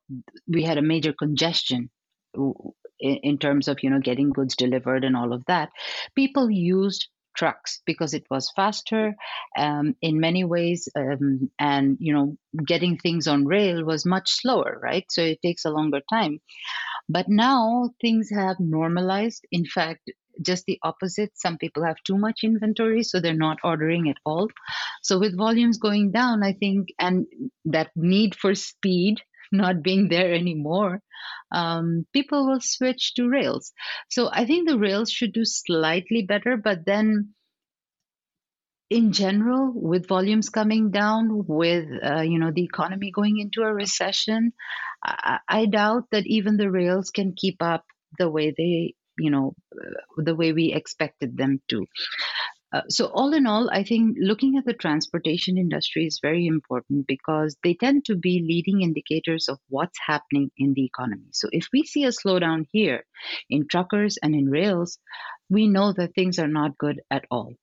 we 0.46 0.62
had 0.62 0.78
a 0.78 0.82
major 0.82 1.12
congestion 1.12 1.90
in, 3.00 3.38
terms 3.38 3.68
of 3.68 3.78
you 3.82 3.90
know 3.90 4.00
getting 4.00 4.30
goods 4.30 4.56
delivered 4.56 5.04
and 5.04 5.16
all 5.16 5.32
of 5.32 5.44
that. 5.46 5.70
People 6.14 6.50
used 6.50 7.08
trucks 7.34 7.80
because 7.86 8.12
it 8.12 8.24
was 8.30 8.52
faster 8.54 9.14
um, 9.56 9.96
in 10.02 10.20
many 10.20 10.44
ways 10.44 10.86
um, 10.94 11.50
and 11.58 11.96
you 11.98 12.12
know 12.12 12.36
getting 12.66 12.98
things 12.98 13.26
on 13.26 13.46
rail 13.46 13.84
was 13.84 14.04
much 14.04 14.30
slower 14.30 14.78
right? 14.82 15.04
So 15.10 15.22
it 15.22 15.40
takes 15.42 15.64
a 15.64 15.70
longer 15.70 16.00
time. 16.10 16.40
But 17.08 17.28
now 17.28 17.90
things 18.00 18.30
have 18.30 18.56
normalized. 18.60 19.44
In 19.50 19.66
fact 19.66 20.10
just 20.40 20.64
the 20.64 20.78
opposite. 20.82 21.30
Some 21.34 21.58
people 21.58 21.84
have 21.84 21.96
too 22.06 22.16
much 22.16 22.40
inventory 22.42 23.02
so 23.02 23.20
they're 23.20 23.34
not 23.34 23.58
ordering 23.62 24.08
at 24.08 24.16
all. 24.24 24.48
So 25.02 25.18
with 25.18 25.36
volumes 25.36 25.78
going 25.78 26.12
down 26.12 26.42
i 26.42 26.52
think 26.52 26.88
and 26.98 27.26
that 27.64 27.90
need 27.96 28.34
for 28.34 28.54
speed 28.54 29.20
not 29.52 29.82
being 29.82 30.08
there 30.08 30.32
anymore, 30.32 31.00
um, 31.52 32.06
people 32.12 32.46
will 32.46 32.60
switch 32.60 33.14
to 33.14 33.28
Rails. 33.28 33.72
So 34.10 34.30
I 34.32 34.46
think 34.46 34.68
the 34.68 34.78
Rails 34.78 35.10
should 35.10 35.32
do 35.32 35.44
slightly 35.44 36.22
better, 36.22 36.56
but 36.56 36.84
then 36.86 37.34
in 38.90 39.12
general, 39.12 39.72
with 39.74 40.06
volumes 40.06 40.50
coming 40.50 40.90
down, 40.90 41.46
with 41.46 41.88
uh, 42.04 42.20
you 42.20 42.38
know 42.38 42.50
the 42.54 42.64
economy 42.64 43.10
going 43.10 43.38
into 43.38 43.62
a 43.62 43.72
recession, 43.72 44.52
I, 45.04 45.38
I 45.48 45.66
doubt 45.66 46.04
that 46.12 46.26
even 46.26 46.56
the 46.58 46.70
Rails 46.70 47.10
can 47.10 47.34
keep 47.34 47.62
up 47.62 47.84
the 48.18 48.28
way 48.30 48.52
they 48.56 48.94
you 49.18 49.30
know 49.30 49.54
uh, 49.72 50.22
the 50.22 50.34
way 50.34 50.52
we 50.52 50.72
expected 50.72 51.36
them 51.36 51.62
to 51.68 51.86
uh, 52.72 52.80
so, 52.88 53.06
all 53.06 53.34
in 53.34 53.46
all, 53.46 53.68
I 53.70 53.84
think 53.84 54.16
looking 54.18 54.56
at 54.56 54.64
the 54.64 54.72
transportation 54.72 55.58
industry 55.58 56.06
is 56.06 56.20
very 56.22 56.46
important 56.46 57.06
because 57.06 57.54
they 57.62 57.74
tend 57.74 58.06
to 58.06 58.16
be 58.16 58.40
leading 58.40 58.80
indicators 58.80 59.48
of 59.48 59.58
what's 59.68 59.98
happening 60.06 60.50
in 60.56 60.72
the 60.72 60.86
economy. 60.86 61.28
So, 61.32 61.48
if 61.52 61.68
we 61.72 61.82
see 61.82 62.04
a 62.04 62.08
slowdown 62.08 62.66
here 62.72 63.04
in 63.50 63.68
truckers 63.68 64.16
and 64.22 64.34
in 64.34 64.48
rails, 64.48 64.98
we 65.50 65.68
know 65.68 65.92
that 65.92 66.14
things 66.14 66.38
are 66.38 66.48
not 66.48 66.78
good 66.78 67.00
at 67.10 67.26
all. 67.30 67.54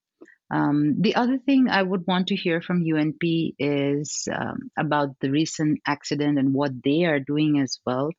Um, 0.52 1.02
the 1.02 1.16
other 1.16 1.38
thing 1.38 1.70
I 1.70 1.82
would 1.82 2.06
want 2.08 2.28
to 2.28 2.36
hear 2.36 2.62
from 2.62 2.84
UNP 2.84 3.54
is 3.60 4.28
um, 4.32 4.72
about 4.78 5.10
the 5.22 5.32
recent 5.32 5.80
accident 5.88 6.40
and 6.40 6.54
what 6.54 6.72
they 6.84 7.06
are 7.06 7.20
doing 7.20 7.60
as 7.60 7.80
well 7.86 8.10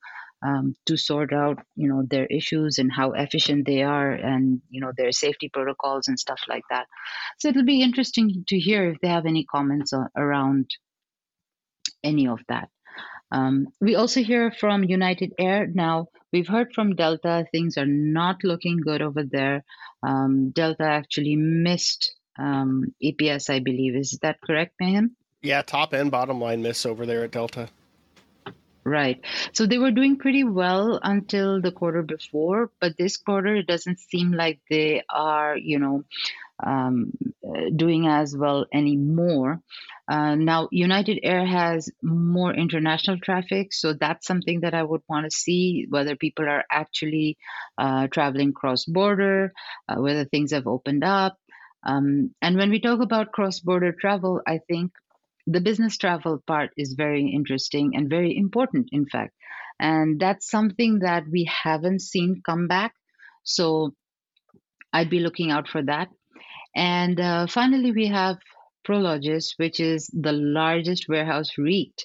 um, 0.43 0.75
to 0.87 0.97
sort 0.97 1.33
out 1.33 1.59
you 1.77 1.89
know 1.89 2.03
their 2.09 2.27
issues 2.27 2.79
and 2.79 2.91
how 2.93 3.13
efficient 3.13 3.67
they 3.67 3.83
are 3.83 4.11
and 4.11 4.61
you 4.71 4.81
know 4.81 4.93
their 4.97 5.13
safety 5.13 5.51
protocols 5.53 6.09
and 6.09 6.19
stuff 6.19 6.41
like 6.49 6.65
that. 6.71 6.87
So 7.39 7.49
it'll 7.49 7.65
be 7.65 7.83
interesting 7.83 8.45
to 8.49 8.59
hear 8.59 8.91
if 8.91 9.01
they 9.01 9.09
have 9.09 9.27
any 9.27 9.45
comments 9.45 9.93
on, 9.93 10.09
around 10.17 10.71
any 12.03 12.29
of 12.29 12.41
that. 12.49 12.69
Um, 13.33 13.69
we 13.81 13.95
also 13.95 14.23
hear 14.23 14.51
from 14.51 14.85
united 14.85 15.33
air. 15.39 15.67
Now 15.67 16.09
we've 16.33 16.49
heard 16.49 16.73
from 16.75 16.97
delta. 16.97 17.47
Things 17.53 17.77
are 17.79 17.87
not 17.87 18.43
looking 18.43 18.81
good 18.81 19.03
over 19.03 19.23
there. 19.23 19.65
Um, 20.03 20.51
delta 20.51 20.85
actually 20.85 21.37
missed 21.37 22.15
um, 22.39 22.95
eps 23.05 23.51
i 23.51 23.59
believe. 23.59 23.95
Is 23.95 24.19
that 24.23 24.41
correct 24.41 24.75
Mayhem? 24.81 25.17
yeah 25.43 25.63
top 25.63 25.93
and 25.93 26.11
bottom 26.11 26.41
line 26.41 26.63
miss 26.63 26.85
over 26.85 27.07
there 27.07 27.25
at 27.25 27.31
delta 27.31 27.69
Right. 28.85 29.21
So 29.53 29.67
they 29.67 29.77
were 29.77 29.91
doing 29.91 30.17
pretty 30.17 30.43
well 30.43 30.99
until 31.03 31.61
the 31.61 31.71
quarter 31.71 32.03
before, 32.03 32.71
but 32.81 32.97
this 32.97 33.19
quarter 33.19 33.55
it 33.57 33.67
doesn't 33.67 33.99
seem 34.01 34.33
like 34.33 34.59
they 34.71 35.03
are, 35.11 35.55
you 35.57 35.79
know, 35.79 36.05
um, 36.65 37.13
doing 37.77 38.07
as 38.07 38.37
well 38.37 38.67
anymore. 38.73 39.61
Uh, 40.09 40.37
now, 40.37 40.69
United 40.73 41.21
Air 41.25 41.47
has 41.47 41.91
more 42.03 42.55
international 42.55 43.19
traffic, 43.19 43.73
so 43.73 43.93
that's 43.95 44.27
something 44.27 44.61
that 44.61 44.75
I 44.75 44.83
would 44.85 45.03
want 45.09 45.27
to 45.27 45.37
see 45.37 45.87
whether 45.91 46.17
people 46.17 46.47
are 46.49 46.65
actually 46.71 47.39
uh, 47.79 48.09
traveling 48.09 48.53
cross 48.55 48.85
border, 48.87 49.53
uh, 49.89 49.97
whether 49.97 50.25
things 50.25 50.53
have 50.53 50.67
opened 50.69 51.05
up. 51.05 51.39
Um, 51.85 52.35
and 52.43 52.57
when 52.57 52.71
we 52.71 52.81
talk 52.81 53.01
about 53.01 53.33
cross 53.33 53.61
border 53.61 53.93
travel, 53.93 54.43
I 54.47 54.61
think 54.69 54.93
the 55.53 55.61
business 55.61 55.97
travel 55.97 56.43
part 56.47 56.71
is 56.77 56.95
very 56.95 57.29
interesting 57.29 57.93
and 57.95 58.09
very 58.09 58.37
important, 58.37 58.89
in 58.93 59.07
fact. 59.07 59.35
And 59.79 60.21
that's 60.21 60.51
something 60.51 61.01
that 61.01 61.25
we 61.31 61.45
haven't 61.45 62.03
seen 62.03 62.43
come 62.45 62.69
back. 62.69 62.93
So 63.43 63.95
I'd 64.93 65.11
be 65.11 65.21
looking 65.21 65.51
out 65.51 65.69
for 65.69 65.83
that. 65.83 66.09
And 66.77 67.19
uh, 67.19 67.47
finally, 67.47 67.93
we 67.93 68.07
have 68.09 68.39
Prologis, 68.87 69.55
which 69.57 69.81
is 69.81 70.09
the 70.13 70.33
largest 70.33 71.09
warehouse 71.09 71.51
REIT 71.59 72.05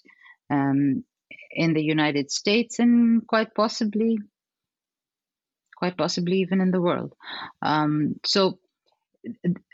um, 0.50 1.04
in 1.52 1.74
the 1.74 1.84
United 1.84 2.32
States 2.32 2.80
and 2.80 3.26
quite 3.28 3.54
possibly, 3.54 4.18
quite 5.78 5.98
possibly 5.98 6.40
even 6.40 6.62
in 6.62 6.72
the 6.72 6.82
world. 6.82 7.14
Um, 7.62 8.16
so 8.26 8.60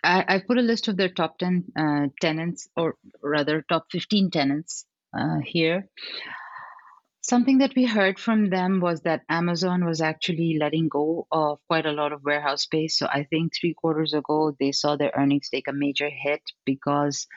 I, 0.03 0.25
I 0.27 0.39
put 0.39 0.57
a 0.57 0.61
list 0.61 0.87
of 0.87 0.97
their 0.97 1.09
top 1.09 1.37
10 1.37 1.65
uh, 1.75 2.07
tenants, 2.19 2.67
or 2.75 2.95
rather, 3.21 3.63
top 3.67 3.85
15 3.91 4.31
tenants 4.31 4.85
uh, 5.17 5.39
here. 5.43 5.87
Something 7.23 7.59
that 7.59 7.75
we 7.75 7.85
heard 7.85 8.19
from 8.19 8.49
them 8.49 8.79
was 8.81 9.01
that 9.01 9.21
Amazon 9.29 9.85
was 9.85 10.01
actually 10.01 10.57
letting 10.59 10.89
go 10.89 11.27
of 11.31 11.59
quite 11.67 11.85
a 11.85 11.91
lot 11.91 12.13
of 12.13 12.23
warehouse 12.23 12.63
space. 12.63 12.97
So 12.97 13.05
I 13.05 13.25
think 13.29 13.53
three 13.53 13.75
quarters 13.75 14.13
ago, 14.13 14.55
they 14.59 14.71
saw 14.71 14.95
their 14.95 15.11
earnings 15.15 15.49
take 15.49 15.67
a 15.67 15.73
major 15.73 16.09
hit 16.09 16.41
because, 16.65 17.27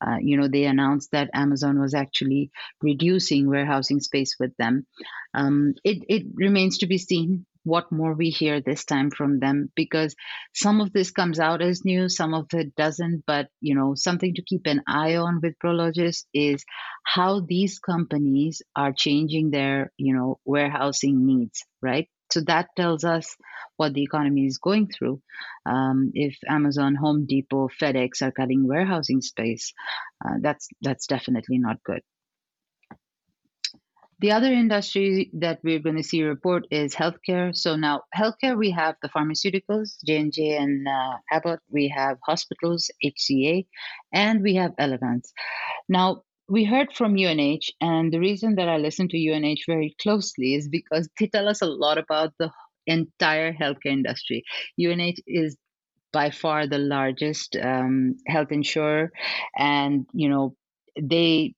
uh, 0.00 0.18
you 0.22 0.36
know, 0.36 0.46
they 0.46 0.64
announced 0.64 1.10
that 1.10 1.30
Amazon 1.34 1.80
was 1.80 1.92
actually 1.92 2.52
reducing 2.82 3.48
warehousing 3.48 3.98
space 3.98 4.36
with 4.38 4.56
them. 4.58 4.86
Um, 5.34 5.74
it, 5.82 6.04
it 6.08 6.26
remains 6.34 6.78
to 6.78 6.86
be 6.86 6.98
seen 6.98 7.44
what 7.64 7.90
more 7.92 8.14
we 8.14 8.28
hear 8.30 8.60
this 8.60 8.84
time 8.84 9.10
from 9.10 9.38
them 9.38 9.70
because 9.76 10.14
some 10.54 10.80
of 10.80 10.92
this 10.92 11.10
comes 11.10 11.38
out 11.38 11.62
as 11.62 11.84
news 11.84 12.16
some 12.16 12.34
of 12.34 12.46
it 12.52 12.74
doesn't 12.76 13.22
but 13.26 13.48
you 13.60 13.74
know 13.74 13.94
something 13.94 14.34
to 14.34 14.42
keep 14.42 14.66
an 14.66 14.82
eye 14.88 15.16
on 15.16 15.40
with 15.42 15.58
prologis 15.64 16.24
is 16.34 16.64
how 17.04 17.40
these 17.40 17.78
companies 17.78 18.62
are 18.76 18.92
changing 18.92 19.50
their 19.50 19.92
you 19.96 20.14
know 20.14 20.38
warehousing 20.44 21.26
needs 21.26 21.64
right? 21.80 22.08
So 22.32 22.40
that 22.46 22.68
tells 22.76 23.04
us 23.04 23.36
what 23.76 23.92
the 23.92 24.02
economy 24.04 24.46
is 24.46 24.56
going 24.58 24.88
through. 24.88 25.20
Um, 25.66 26.12
if 26.14 26.36
amazon 26.48 26.94
home 26.94 27.26
depot 27.26 27.68
fedex 27.80 28.22
are 28.22 28.32
cutting 28.32 28.66
warehousing 28.66 29.20
space 29.20 29.72
uh, 30.24 30.36
that's 30.40 30.68
that's 30.80 31.06
definitely 31.06 31.58
not 31.58 31.82
good 31.84 32.02
the 34.22 34.30
other 34.30 34.52
industry 34.52 35.30
that 35.34 35.58
we're 35.64 35.80
going 35.80 35.96
to 35.96 36.02
see 36.02 36.22
report 36.22 36.64
is 36.70 36.94
healthcare. 36.94 37.54
So 37.54 37.74
now, 37.74 38.02
healthcare, 38.16 38.56
we 38.56 38.70
have 38.70 38.94
the 39.02 39.08
pharmaceuticals, 39.08 39.96
J&J 40.06 40.56
and 40.56 40.86
uh, 40.86 41.16
Abbott. 41.32 41.58
We 41.68 41.88
have 41.88 42.18
hospitals, 42.24 42.88
HCA, 43.04 43.66
and 44.14 44.40
we 44.40 44.54
have 44.54 44.76
Elevance. 44.78 45.32
Now, 45.88 46.22
we 46.48 46.62
heard 46.62 46.92
from 46.92 47.16
UNH, 47.16 47.72
and 47.80 48.12
the 48.12 48.20
reason 48.20 48.54
that 48.54 48.68
I 48.68 48.76
listen 48.76 49.08
to 49.08 49.18
UNH 49.18 49.64
very 49.66 49.96
closely 50.00 50.54
is 50.54 50.68
because 50.68 51.08
they 51.18 51.26
tell 51.26 51.48
us 51.48 51.60
a 51.60 51.66
lot 51.66 51.98
about 51.98 52.32
the 52.38 52.50
entire 52.86 53.52
healthcare 53.52 53.86
industry. 53.86 54.44
UNH 54.78 55.16
is 55.26 55.56
by 56.12 56.30
far 56.30 56.68
the 56.68 56.78
largest 56.78 57.56
um, 57.60 58.16
health 58.28 58.52
insurer, 58.52 59.10
and 59.56 60.06
you 60.12 60.28
know 60.28 60.54
they 61.00 61.54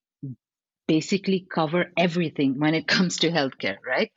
basically 0.86 1.46
cover 1.52 1.86
everything 1.96 2.54
when 2.58 2.74
it 2.74 2.86
comes 2.86 3.18
to 3.18 3.30
healthcare, 3.30 3.76
right? 3.86 4.10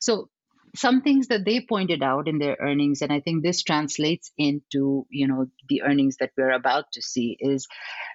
So 0.00 0.28
some 0.74 1.02
things 1.02 1.28
that 1.28 1.44
they 1.44 1.60
pointed 1.60 2.02
out 2.02 2.28
in 2.28 2.38
their 2.38 2.56
earnings 2.58 3.02
and 3.02 3.12
i 3.12 3.20
think 3.20 3.42
this 3.42 3.62
translates 3.62 4.32
into 4.38 5.06
you 5.10 5.28
know 5.28 5.44
the 5.68 5.82
earnings 5.82 6.16
that 6.18 6.30
we're 6.34 6.50
about 6.50 6.86
to 6.94 7.02
see 7.02 7.36
is 7.40 7.66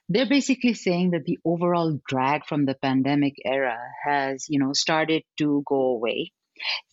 they're 0.09 0.29
basically 0.29 0.73
saying 0.73 1.11
that 1.11 1.25
the 1.25 1.37
overall 1.43 1.99
drag 2.07 2.45
from 2.45 2.65
the 2.65 2.75
pandemic 2.75 3.33
era 3.45 3.77
has 4.05 4.45
you 4.49 4.59
know 4.59 4.73
started 4.73 5.23
to 5.37 5.63
go 5.65 5.95
away. 5.95 6.31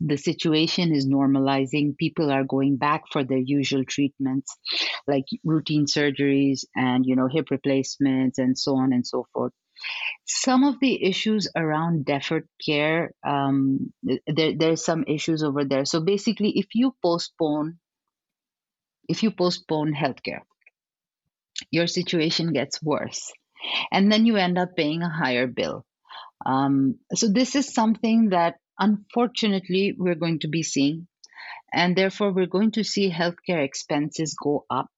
The 0.01 0.17
situation 0.19 0.95
is 0.95 1.07
normalizing. 1.07 1.97
People 1.97 2.31
are 2.31 2.45
going 2.45 2.77
back 2.77 3.05
for 3.11 3.25
their 3.25 3.39
usual 3.39 3.85
treatments 3.85 4.55
like 5.07 5.25
routine 5.43 5.87
surgeries 5.87 6.65
and 6.77 7.07
you 7.07 7.17
know 7.17 7.29
hip 7.29 7.51
replacements 7.51 8.39
and 8.39 8.59
so 8.59 8.77
on 8.77 8.93
and 8.93 9.07
so 9.07 9.27
forth 9.33 9.53
some 10.27 10.65
of 10.65 10.81
the 10.81 11.05
issues 11.05 11.49
around 11.55 12.07
deferred 12.07 12.49
care, 12.65 13.13
um, 13.27 13.93
there, 14.27 14.55
there's 14.57 14.85
some 14.85 15.05
issues 15.07 15.43
over 15.43 15.65
there. 15.65 15.85
So 15.85 16.01
basically, 16.01 16.59
if 16.59 16.67
you 16.75 16.95
postpone, 17.03 17.79
if 19.09 19.23
you 19.23 19.31
postpone 19.31 19.95
healthcare, 19.95 20.41
your 21.71 21.87
situation 21.87 22.53
gets 22.53 22.83
worse, 22.83 23.33
and 23.93 24.11
then 24.11 24.27
you 24.27 24.37
end 24.37 24.59
up 24.59 24.77
paying 24.77 25.03
a 25.03 25.11
higher 25.11 25.47
bill. 25.47 25.85
Um, 26.45 26.99
so 27.15 27.29
this 27.29 27.55
is 27.55 27.73
something 27.73 28.31
that 28.31 28.57
unfortunately 28.79 29.95
we're 29.97 30.15
going 30.15 30.41
to 30.41 30.49
be 30.49 30.63
seeing, 30.63 31.07
and 31.73 31.97
therefore 31.97 32.33
we're 32.33 32.47
going 32.47 32.73
to 32.73 32.85
see 32.85 33.11
healthcare 33.11 33.65
expenses 33.65 34.37
go 34.43 34.65
up 34.71 34.89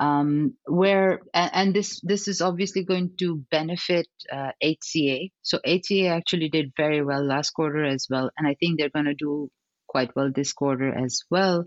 um, 0.00 0.54
where 0.66 1.20
and 1.34 1.74
this 1.74 2.00
this 2.02 2.26
is 2.26 2.40
obviously 2.40 2.84
going 2.84 3.12
to 3.18 3.44
benefit 3.50 4.08
uh, 4.32 4.52
HCA. 4.64 5.30
So 5.42 5.58
HCA 5.64 6.10
actually 6.10 6.48
did 6.48 6.72
very 6.76 7.04
well 7.04 7.24
last 7.24 7.50
quarter 7.50 7.84
as 7.84 8.06
well, 8.10 8.30
and 8.36 8.48
I 8.48 8.54
think 8.58 8.78
they're 8.78 8.88
going 8.88 9.12
to 9.12 9.14
do 9.14 9.50
quite 9.86 10.16
well 10.16 10.30
this 10.34 10.52
quarter 10.52 10.92
as 10.96 11.20
well 11.30 11.64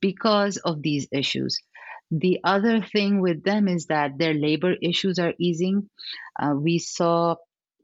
because 0.00 0.56
of 0.56 0.82
these 0.82 1.06
issues. 1.12 1.58
The 2.10 2.40
other 2.42 2.82
thing 2.82 3.20
with 3.20 3.44
them 3.44 3.68
is 3.68 3.86
that 3.86 4.18
their 4.18 4.34
labor 4.34 4.74
issues 4.82 5.18
are 5.18 5.34
easing. 5.38 5.88
Uh, 6.40 6.54
we 6.56 6.78
saw 6.78 7.36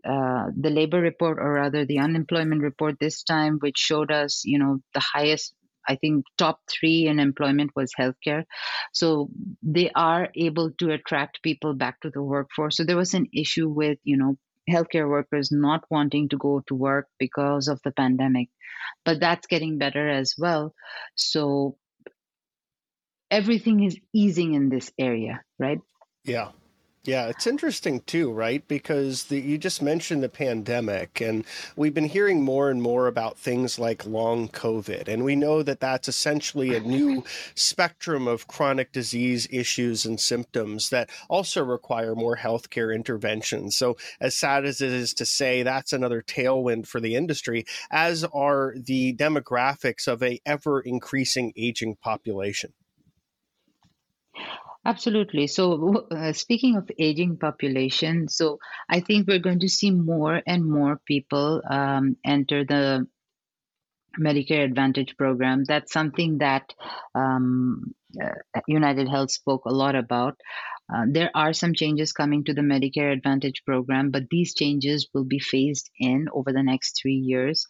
uh, 0.05 0.47
the 0.57 0.71
labor 0.71 1.01
report, 1.01 1.39
or 1.39 1.53
rather 1.53 1.85
the 1.85 1.99
unemployment 1.99 2.63
report 2.63 2.97
this 2.99 3.23
time, 3.23 3.59
which 3.61 3.79
showed 3.79 4.11
us, 4.11 4.43
you 4.45 4.59
know, 4.59 4.81
the 4.93 5.01
highest 5.01 5.55
I 5.89 5.97
think 5.97 6.25
top 6.39 6.61
three 6.69 7.07
in 7.07 7.19
employment 7.19 7.73
was 7.77 7.93
healthcare. 7.99 8.45
So 8.93 9.29
they 9.63 9.91
are 9.95 10.29
able 10.35 10.71
to 10.79 10.93
attract 10.93 11.43
people 11.43 11.75
back 11.75 12.01
to 12.01 12.11
the 12.11 12.23
workforce. 12.23 12.77
So 12.77 12.85
there 12.85 12.97
was 12.97 13.15
an 13.15 13.29
issue 13.35 13.69
with, 13.69 13.99
you 14.05 14.17
know, 14.17 14.37
healthcare 14.69 15.09
workers 15.09 15.51
not 15.53 15.85
wanting 15.91 16.29
to 16.31 16.37
go 16.37 16.63
to 16.67 16.75
work 16.75 17.09
because 17.19 17.69
of 17.69 17.81
the 17.85 17.91
pandemic. 17.91 18.49
But 19.05 19.21
that's 19.21 19.47
getting 19.47 19.79
better 19.79 20.09
as 20.09 20.35
well. 20.39 20.75
So 21.15 21.77
everything 23.31 23.83
is 23.85 23.99
easing 24.15 24.55
in 24.55 24.69
this 24.69 24.91
area, 24.99 25.43
right? 25.59 25.79
Yeah. 26.25 26.53
Yeah, 27.07 27.27
it's 27.27 27.47
interesting 27.47 28.01
too, 28.01 28.33
right? 28.33 28.67
Because 28.67 29.25
the, 29.25 29.39
you 29.39 29.59
just 29.59 29.83
mentioned 29.83 30.23
the 30.23 30.31
pandemic, 30.31 31.21
and 31.21 31.45
we've 31.77 31.93
been 31.93 32.07
hearing 32.07 32.43
more 32.43 32.71
and 32.71 32.81
more 32.81 33.09
about 33.09 33.37
things 33.37 33.79
like 33.79 34.07
long 34.07 34.49
COVID. 34.49 35.07
And 35.09 35.23
we 35.23 35.37
know 35.37 35.63
that 35.63 35.81
that's 35.81 36.09
essentially 36.09 36.75
a 36.75 36.81
new 36.81 37.23
spectrum 37.55 38.27
of 38.27 38.49
chronic 38.49 38.91
disease 38.93 39.47
issues 39.51 40.07
and 40.07 40.19
symptoms 40.19 40.89
that 40.89 41.11
also 41.29 41.63
require 41.63 42.15
more 42.15 42.39
healthcare 42.39 42.95
interventions. 42.95 43.77
So, 43.77 43.99
as 44.19 44.35
sad 44.35 44.65
as 44.65 44.81
it 44.81 44.91
is 44.91 45.13
to 45.15 45.27
say, 45.27 45.63
that's 45.63 45.93
another 45.93 46.23
tailwind 46.23 46.87
for 46.87 47.01
the 47.01 47.17
industry, 47.17 47.67
as 47.91 48.25
are 48.33 48.75
the 48.79 49.15
demographics 49.15 50.09
of 50.09 50.23
a 50.23 50.41
ever 50.47 50.81
increasing 50.81 51.53
aging 51.55 51.97
population. 51.97 52.73
Absolutely. 54.87 55.47
So, 55.47 56.07
uh, 56.11 56.33
speaking 56.33 56.77
of 56.77 56.91
aging 56.99 57.39
population, 57.39 58.29
so 58.29 58.59
I 58.89 59.01
think 59.01 59.27
we're 59.27 59.39
going 59.39 59.61
to 59.61 59.69
see 59.69 59.91
more 59.91 60.43
and 60.47 60.67
more 60.67 61.01
people 61.07 61.63
um, 61.69 62.17
enter 62.25 62.65
the 62.65 63.07
Medicare 64.21 64.65
Advantage 64.65 65.17
program. 65.17 65.65
That's 65.65 65.93
something 65.93 66.39
that 66.39 66.73
um, 67.15 67.95
uh, 68.23 68.61
United 68.69 69.09
Health 69.09 69.31
spoke 69.31 69.65
a 69.65 69.73
lot 69.73 69.97
about. 69.97 70.39
Uh, 70.93 71.05
there 71.09 71.31
are 71.35 71.55
some 71.55 71.73
changes 71.73 72.13
coming 72.13 72.45
to 72.45 72.53
the 72.53 72.61
Medicare 72.61 73.11
Advantage 73.13 73.63
program, 73.65 74.11
but 74.11 74.29
these 74.31 74.55
changes 74.55 75.09
will 75.15 75.25
be 75.25 75.39
phased 75.39 75.91
in 75.99 76.27
over 76.33 76.53
the 76.53 76.63
next 76.63 77.01
three 77.01 77.17
years. 77.17 77.65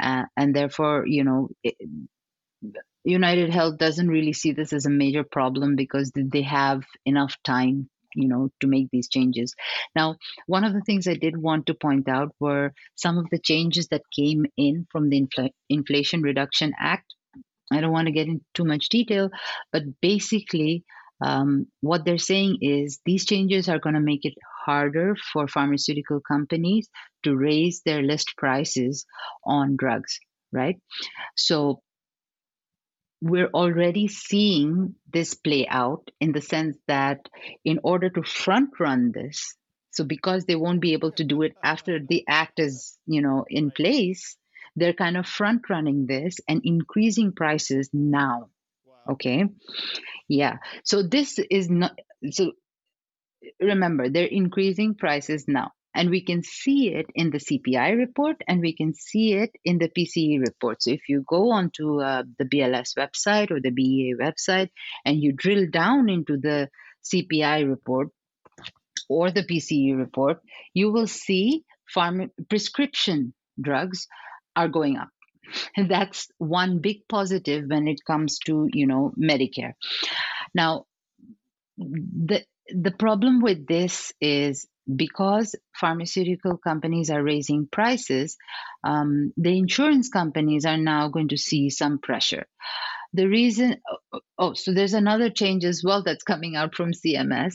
Uh, 0.00 0.22
and 0.36 0.54
therefore, 0.54 1.04
you 1.06 1.24
know, 1.24 1.48
it, 1.64 1.74
United 3.04 3.50
Health 3.50 3.78
doesn't 3.78 4.08
really 4.08 4.32
see 4.32 4.52
this 4.52 4.72
as 4.72 4.86
a 4.86 4.90
major 4.90 5.24
problem 5.24 5.76
because 5.76 6.12
they 6.14 6.42
have 6.42 6.82
enough 7.04 7.36
time 7.44 7.88
you 8.14 8.28
know 8.28 8.50
to 8.60 8.66
make 8.66 8.88
these 8.90 9.08
changes. 9.08 9.54
Now 9.94 10.16
one 10.46 10.64
of 10.64 10.72
the 10.74 10.80
things 10.80 11.06
i 11.06 11.14
did 11.14 11.36
want 11.36 11.66
to 11.66 11.74
point 11.74 12.08
out 12.08 12.34
were 12.40 12.72
some 12.96 13.18
of 13.18 13.26
the 13.30 13.38
changes 13.38 13.88
that 13.88 14.02
came 14.14 14.46
in 14.56 14.86
from 14.90 15.08
the 15.08 15.20
Infl- 15.20 15.52
inflation 15.68 16.22
reduction 16.22 16.72
act. 16.78 17.14
I 17.72 17.80
don't 17.80 17.92
want 17.92 18.06
to 18.06 18.12
get 18.12 18.26
into 18.26 18.44
too 18.54 18.64
much 18.64 18.88
detail 18.88 19.30
but 19.72 19.82
basically 20.00 20.84
um, 21.22 21.66
what 21.82 22.04
they're 22.04 22.18
saying 22.18 22.58
is 22.62 22.98
these 23.04 23.26
changes 23.26 23.68
are 23.68 23.78
going 23.78 23.94
to 23.94 24.00
make 24.00 24.24
it 24.24 24.34
harder 24.64 25.14
for 25.32 25.46
pharmaceutical 25.46 26.20
companies 26.20 26.88
to 27.22 27.36
raise 27.36 27.82
their 27.84 28.02
list 28.02 28.34
prices 28.36 29.06
on 29.44 29.76
drugs 29.76 30.18
right? 30.52 30.76
So 31.36 31.82
we're 33.20 33.50
already 33.52 34.08
seeing 34.08 34.94
this 35.12 35.34
play 35.34 35.66
out 35.68 36.10
in 36.20 36.32
the 36.32 36.40
sense 36.40 36.76
that 36.88 37.28
in 37.64 37.78
order 37.84 38.08
to 38.08 38.22
front 38.22 38.70
run 38.80 39.12
this 39.12 39.54
so 39.90 40.04
because 40.04 40.44
they 40.44 40.56
won't 40.56 40.80
be 40.80 40.92
able 40.92 41.12
to 41.12 41.24
do 41.24 41.42
it 41.42 41.54
after 41.62 41.98
the 41.98 42.24
act 42.28 42.58
is 42.58 42.98
you 43.06 43.20
know 43.20 43.44
in 43.48 43.70
place 43.70 44.36
they're 44.76 44.92
kind 44.92 45.16
of 45.16 45.26
front 45.26 45.68
running 45.68 46.06
this 46.06 46.36
and 46.48 46.62
increasing 46.64 47.32
prices 47.32 47.90
now. 47.92 48.48
Okay? 49.08 49.44
Yeah. 50.28 50.58
So 50.84 51.02
this 51.02 51.38
is 51.38 51.68
not 51.68 51.98
so 52.30 52.52
remember 53.60 54.08
they're 54.10 54.26
increasing 54.26 54.94
prices 54.94 55.46
now 55.48 55.72
and 55.94 56.10
we 56.10 56.24
can 56.24 56.42
see 56.42 56.94
it 56.94 57.06
in 57.14 57.30
the 57.30 57.38
CPI 57.38 57.96
report 57.96 58.36
and 58.46 58.60
we 58.60 58.74
can 58.74 58.94
see 58.94 59.34
it 59.34 59.50
in 59.64 59.78
the 59.78 59.88
PCE 59.88 60.40
report. 60.40 60.82
So 60.82 60.90
if 60.90 61.08
you 61.08 61.24
go 61.26 61.50
onto 61.50 62.00
uh, 62.00 62.22
the 62.38 62.44
BLS 62.44 62.96
website 62.96 63.50
or 63.50 63.60
the 63.60 63.70
BEA 63.70 64.14
website 64.20 64.70
and 65.04 65.20
you 65.20 65.32
drill 65.32 65.66
down 65.70 66.08
into 66.08 66.36
the 66.36 66.68
CPI 67.04 67.68
report 67.68 68.08
or 69.08 69.30
the 69.30 69.42
PCE 69.42 69.96
report, 69.98 70.40
you 70.74 70.92
will 70.92 71.08
see 71.08 71.64
farm 71.92 72.30
prescription 72.48 73.34
drugs 73.60 74.06
are 74.54 74.68
going 74.68 74.96
up. 74.96 75.08
And 75.76 75.90
that's 75.90 76.28
one 76.38 76.78
big 76.78 77.08
positive 77.08 77.64
when 77.68 77.88
it 77.88 78.00
comes 78.06 78.38
to, 78.46 78.68
you 78.72 78.86
know, 78.86 79.12
Medicare. 79.18 79.72
Now, 80.54 80.86
the 81.76 82.44
the 82.72 82.92
problem 82.92 83.40
with 83.40 83.66
this 83.66 84.12
is 84.20 84.68
because 84.94 85.54
pharmaceutical 85.74 86.56
companies 86.56 87.10
are 87.10 87.22
raising 87.22 87.68
prices, 87.70 88.36
um, 88.84 89.32
the 89.36 89.56
insurance 89.56 90.08
companies 90.08 90.64
are 90.64 90.78
now 90.78 91.08
going 91.08 91.28
to 91.28 91.36
see 91.36 91.70
some 91.70 91.98
pressure. 91.98 92.46
The 93.12 93.28
reason, 93.28 93.76
oh, 94.12 94.20
oh, 94.38 94.54
so 94.54 94.72
there's 94.72 94.94
another 94.94 95.30
change 95.30 95.64
as 95.64 95.82
well 95.84 96.02
that's 96.02 96.22
coming 96.22 96.56
out 96.56 96.74
from 96.74 96.92
CMS 96.92 97.54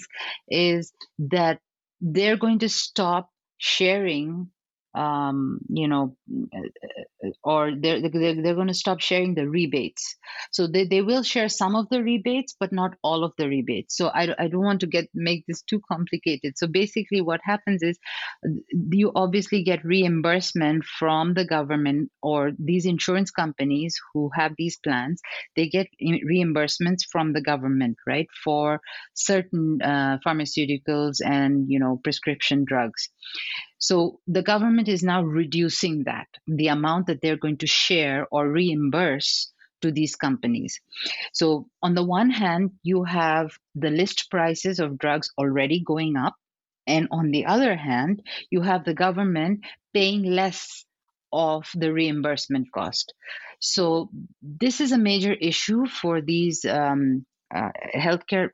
is 0.50 0.92
that 1.20 1.60
they're 2.02 2.38
going 2.38 2.60
to 2.60 2.70
stop 2.70 3.30
sharing 3.58 4.50
um, 4.96 5.60
you 5.70 5.88
know, 5.88 6.16
or 7.44 7.74
they're, 7.78 8.02
they're, 8.02 8.42
they're 8.42 8.56
going 8.56 8.68
to 8.68 8.74
stop 8.74 9.02
sharing 9.02 9.36
the 9.36 9.48
rebates. 9.48 10.16
So 10.52 10.68
they, 10.68 10.86
they 10.86 11.02
will 11.02 11.24
share 11.24 11.50
some 11.50 11.76
of 11.76 11.88
the 11.90 12.02
rebates, 12.02 12.56
but 12.60 12.72
not 12.72 12.96
all 13.04 13.24
of 13.24 13.34
the 13.38 13.48
rebates. 13.48 13.98
So 13.98 14.08
I, 14.08 14.34
I 14.40 14.48
don't 14.48 14.64
want 14.64 14.80
to 14.82 14.88
get 14.88 15.10
make 15.14 15.46
this 15.48 15.62
too 15.64 15.82
complicated. 15.92 16.58
So 16.58 16.68
basically, 16.68 17.22
what 17.22 17.42
happens 17.44 17.84
is 17.84 18.00
you 18.72 19.12
obviously 19.16 19.64
get 19.64 19.84
reimbursement 19.84 20.86
from 20.86 21.34
the 21.34 21.46
government 21.46 22.12
or 22.22 22.52
these 22.58 22.86
insurance 22.86 23.32
companies 23.32 23.96
who 24.14 24.30
have 24.36 24.54
these 24.58 24.78
plans. 24.78 25.22
They 25.56 25.68
get 25.68 25.88
reimbursements 26.02 27.02
from 27.12 27.34
the 27.34 27.42
government, 27.42 27.98
right, 28.08 28.28
for 28.44 28.80
certain 29.14 29.80
uh, 29.84 30.20
pharmaceuticals 30.26 31.18
and 31.24 31.66
you 31.68 31.80
know 31.80 32.00
prescription 32.04 32.64
drugs. 32.66 33.10
So 33.78 34.20
the 34.28 34.42
government 34.42 34.88
is 34.88 35.04
now 35.04 35.24
reducing 35.24 36.04
that, 36.06 36.28
the 36.48 36.68
amount 36.68 37.08
that 37.08 37.22
they're 37.22 37.38
going 37.38 37.58
to 37.58 37.68
share 37.68 38.28
or 38.32 38.50
reimburse 38.50 39.52
to 39.82 39.92
these 39.92 40.16
companies. 40.16 40.80
So, 41.34 41.68
on 41.82 41.96
the 41.96 42.04
one 42.04 42.30
hand, 42.30 42.72
you 42.84 43.04
have 43.04 43.52
the 43.76 43.90
list 43.90 44.30
prices 44.32 44.80
of 44.80 44.98
drugs 44.98 45.30
already 45.38 45.84
going 45.84 46.16
up. 46.18 46.36
And 46.88 47.08
on 47.12 47.32
the 47.32 47.46
other 47.46 47.76
hand, 47.76 48.22
you 48.50 48.62
have 48.62 48.86
the 48.86 48.94
government 48.94 49.66
paying 49.94 50.24
less 50.24 50.86
of 51.34 51.68
the 51.74 51.92
reimbursement 51.92 52.72
cost. 52.72 53.14
So, 53.60 54.10
this 54.42 54.82
is 54.82 54.92
a 54.92 54.98
major 54.98 55.34
issue 55.34 55.86
for 55.86 56.22
these 56.22 56.66
um, 56.66 57.26
uh, 57.54 57.72
healthcare 57.96 58.50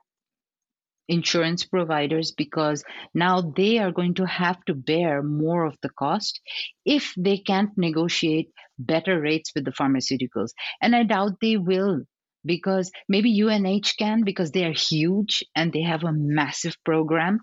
insurance 1.11 1.65
providers 1.65 2.31
because 2.31 2.83
now 3.13 3.41
they 3.41 3.77
are 3.79 3.91
going 3.91 4.13
to 4.15 4.25
have 4.25 4.63
to 4.65 4.73
bear 4.73 5.21
more 5.21 5.65
of 5.65 5.75
the 5.81 5.89
cost 5.89 6.39
if 6.85 7.13
they 7.17 7.37
can't 7.37 7.77
negotiate 7.77 8.49
better 8.79 9.19
rates 9.19 9.51
with 9.53 9.65
the 9.65 9.71
pharmaceuticals. 9.71 10.51
And 10.81 10.95
I 10.95 11.03
doubt 11.03 11.41
they 11.41 11.57
will 11.57 12.01
because 12.45 12.91
maybe 13.07 13.43
UNH 13.43 13.93
can 13.99 14.23
because 14.23 14.51
they 14.51 14.63
are 14.65 14.73
huge 14.73 15.43
and 15.55 15.71
they 15.71 15.83
have 15.83 16.03
a 16.03 16.13
massive 16.13 16.75
program. 16.85 17.39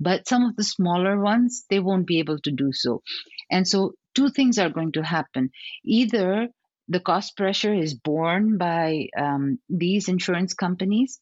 But 0.00 0.28
some 0.28 0.44
of 0.44 0.56
the 0.56 0.64
smaller 0.64 1.20
ones, 1.20 1.64
they 1.68 1.80
won't 1.80 2.06
be 2.06 2.20
able 2.20 2.38
to 2.40 2.52
do 2.52 2.70
so. 2.72 3.02
And 3.50 3.66
so, 3.66 3.92
two 4.14 4.30
things 4.30 4.58
are 4.58 4.70
going 4.70 4.92
to 4.92 5.02
happen. 5.02 5.50
Either 5.84 6.48
the 6.88 7.00
cost 7.00 7.36
pressure 7.36 7.74
is 7.74 7.94
borne 7.94 8.56
by 8.56 9.08
um, 9.18 9.58
these 9.68 10.08
insurance 10.08 10.54
companies 10.54 11.20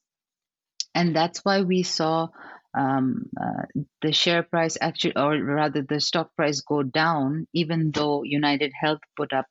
and 0.97 1.17
that's 1.17 1.41
why 1.45 1.63
we 1.63 1.85
saw 1.85 2.29
um, 2.77 3.31
uh, 3.41 3.65
the 4.03 4.13
share 4.13 4.43
price 4.43 4.79
actually, 4.81 5.17
or 5.17 5.39
rather 5.43 5.83
the 5.83 6.01
stock 6.01 6.35
price 6.37 6.63
go 6.63 6.83
down, 6.83 7.47
even 7.55 7.93
though 7.93 8.23
United 8.25 8.73
Health 8.81 9.01
put 9.17 9.33
up 9.33 9.47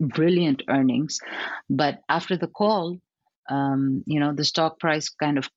brilliant 0.00 0.62
earnings. 0.68 1.20
But 1.70 2.00
after 2.08 2.36
the 2.36 2.48
call, 2.48 2.98
um, 3.50 4.04
you 4.06 4.20
know, 4.20 4.34
the 4.34 4.44
stock 4.44 4.80
price 4.80 5.10
kind 5.10 5.38
of 5.38 5.48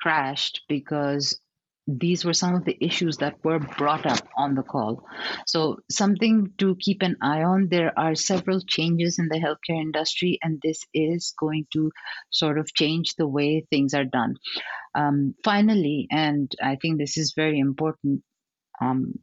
crashed 0.00 0.62
because 0.68 1.40
these 1.88 2.22
were 2.22 2.34
some 2.34 2.54
of 2.54 2.66
the 2.66 2.76
issues 2.80 3.16
that 3.16 3.42
were 3.42 3.58
brought 3.58 4.04
up 4.04 4.28
on 4.36 4.54
the 4.54 4.62
call. 4.62 5.02
So, 5.46 5.78
something 5.90 6.52
to 6.58 6.76
keep 6.76 7.00
an 7.00 7.16
eye 7.22 7.42
on. 7.42 7.68
There 7.70 7.98
are 7.98 8.14
several 8.14 8.60
changes 8.60 9.18
in 9.18 9.28
the 9.28 9.38
healthcare 9.38 9.80
industry, 9.80 10.38
and 10.42 10.60
this 10.62 10.84
is 10.92 11.32
going 11.40 11.66
to 11.72 11.90
sort 12.30 12.58
of 12.58 12.74
change 12.74 13.14
the 13.16 13.26
way 13.26 13.64
things 13.70 13.94
are 13.94 14.04
done. 14.04 14.34
Um, 14.94 15.34
finally, 15.42 16.08
and 16.10 16.54
I 16.62 16.76
think 16.76 16.98
this 16.98 17.16
is 17.16 17.32
very 17.34 17.58
important, 17.58 18.22
um, 18.82 19.14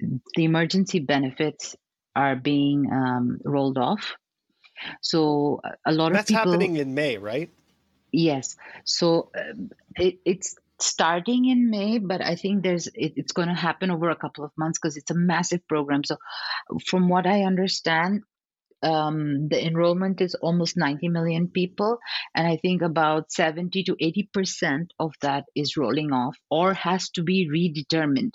the 0.00 0.44
emergency 0.44 0.98
benefits 0.98 1.76
are 2.16 2.34
being 2.34 2.90
um, 2.92 3.38
rolled 3.44 3.78
off. 3.78 4.14
So, 5.00 5.60
a 5.86 5.92
lot 5.92 6.12
That's 6.12 6.28
of 6.28 6.36
people. 6.36 6.50
That's 6.50 6.62
happening 6.62 6.76
in 6.76 6.94
May, 6.94 7.18
right? 7.18 7.50
Yes. 8.10 8.56
So, 8.84 9.30
uh, 9.36 9.54
it, 9.96 10.18
it's 10.24 10.56
starting 10.80 11.46
in 11.46 11.70
May, 11.70 11.98
but 11.98 12.22
I 12.22 12.36
think 12.36 12.62
there's 12.62 12.86
it, 12.88 13.14
it's 13.16 13.32
going 13.32 13.48
to 13.48 13.54
happen 13.54 13.90
over 13.90 14.10
a 14.10 14.16
couple 14.16 14.44
of 14.44 14.52
months 14.56 14.78
because 14.78 14.96
it's 14.96 15.10
a 15.10 15.14
massive 15.14 15.66
program. 15.68 16.04
So, 16.04 16.16
from 16.86 17.08
what 17.08 17.26
I 17.26 17.42
understand, 17.42 18.22
um, 18.82 19.48
the 19.48 19.64
enrollment 19.64 20.20
is 20.20 20.34
almost 20.34 20.76
90 20.76 21.08
million 21.08 21.48
people, 21.48 21.98
and 22.34 22.46
I 22.46 22.56
think 22.56 22.82
about 22.82 23.32
70 23.32 23.84
to 23.84 23.96
80 23.98 24.28
percent 24.32 24.92
of 24.98 25.12
that 25.22 25.44
is 25.54 25.76
rolling 25.76 26.12
off 26.12 26.36
or 26.50 26.74
has 26.74 27.10
to 27.10 27.22
be 27.22 27.48
redetermined. 27.48 28.32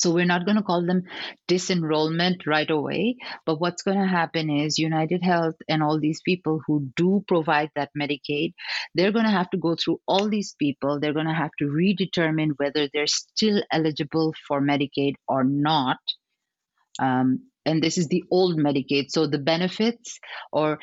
So 0.00 0.10
we're 0.10 0.24
not 0.24 0.46
going 0.46 0.56
to 0.56 0.62
call 0.62 0.86
them 0.86 1.02
disenrollment 1.46 2.46
right 2.46 2.70
away. 2.70 3.16
But 3.44 3.60
what's 3.60 3.82
going 3.82 3.98
to 3.98 4.06
happen 4.06 4.48
is 4.50 4.78
United 4.78 5.22
Health 5.22 5.56
and 5.68 5.82
all 5.82 6.00
these 6.00 6.22
people 6.22 6.60
who 6.66 6.88
do 6.96 7.22
provide 7.28 7.70
that 7.76 7.90
Medicaid, 7.98 8.54
they're 8.94 9.12
going 9.12 9.26
to 9.26 9.30
have 9.30 9.50
to 9.50 9.58
go 9.58 9.74
through 9.74 10.00
all 10.08 10.28
these 10.30 10.54
people. 10.58 10.98
They're 10.98 11.12
going 11.12 11.26
to 11.26 11.34
have 11.34 11.52
to 11.58 11.66
redetermine 11.66 12.52
whether 12.56 12.88
they're 12.92 13.06
still 13.06 13.62
eligible 13.70 14.32
for 14.48 14.60
Medicaid 14.60 15.14
or 15.28 15.44
not. 15.44 15.98
Um, 16.98 17.49
and 17.66 17.82
this 17.82 17.98
is 17.98 18.08
the 18.08 18.24
old 18.30 18.58
Medicaid. 18.58 19.10
So 19.10 19.26
the 19.26 19.38
benefits, 19.38 20.18
or 20.52 20.78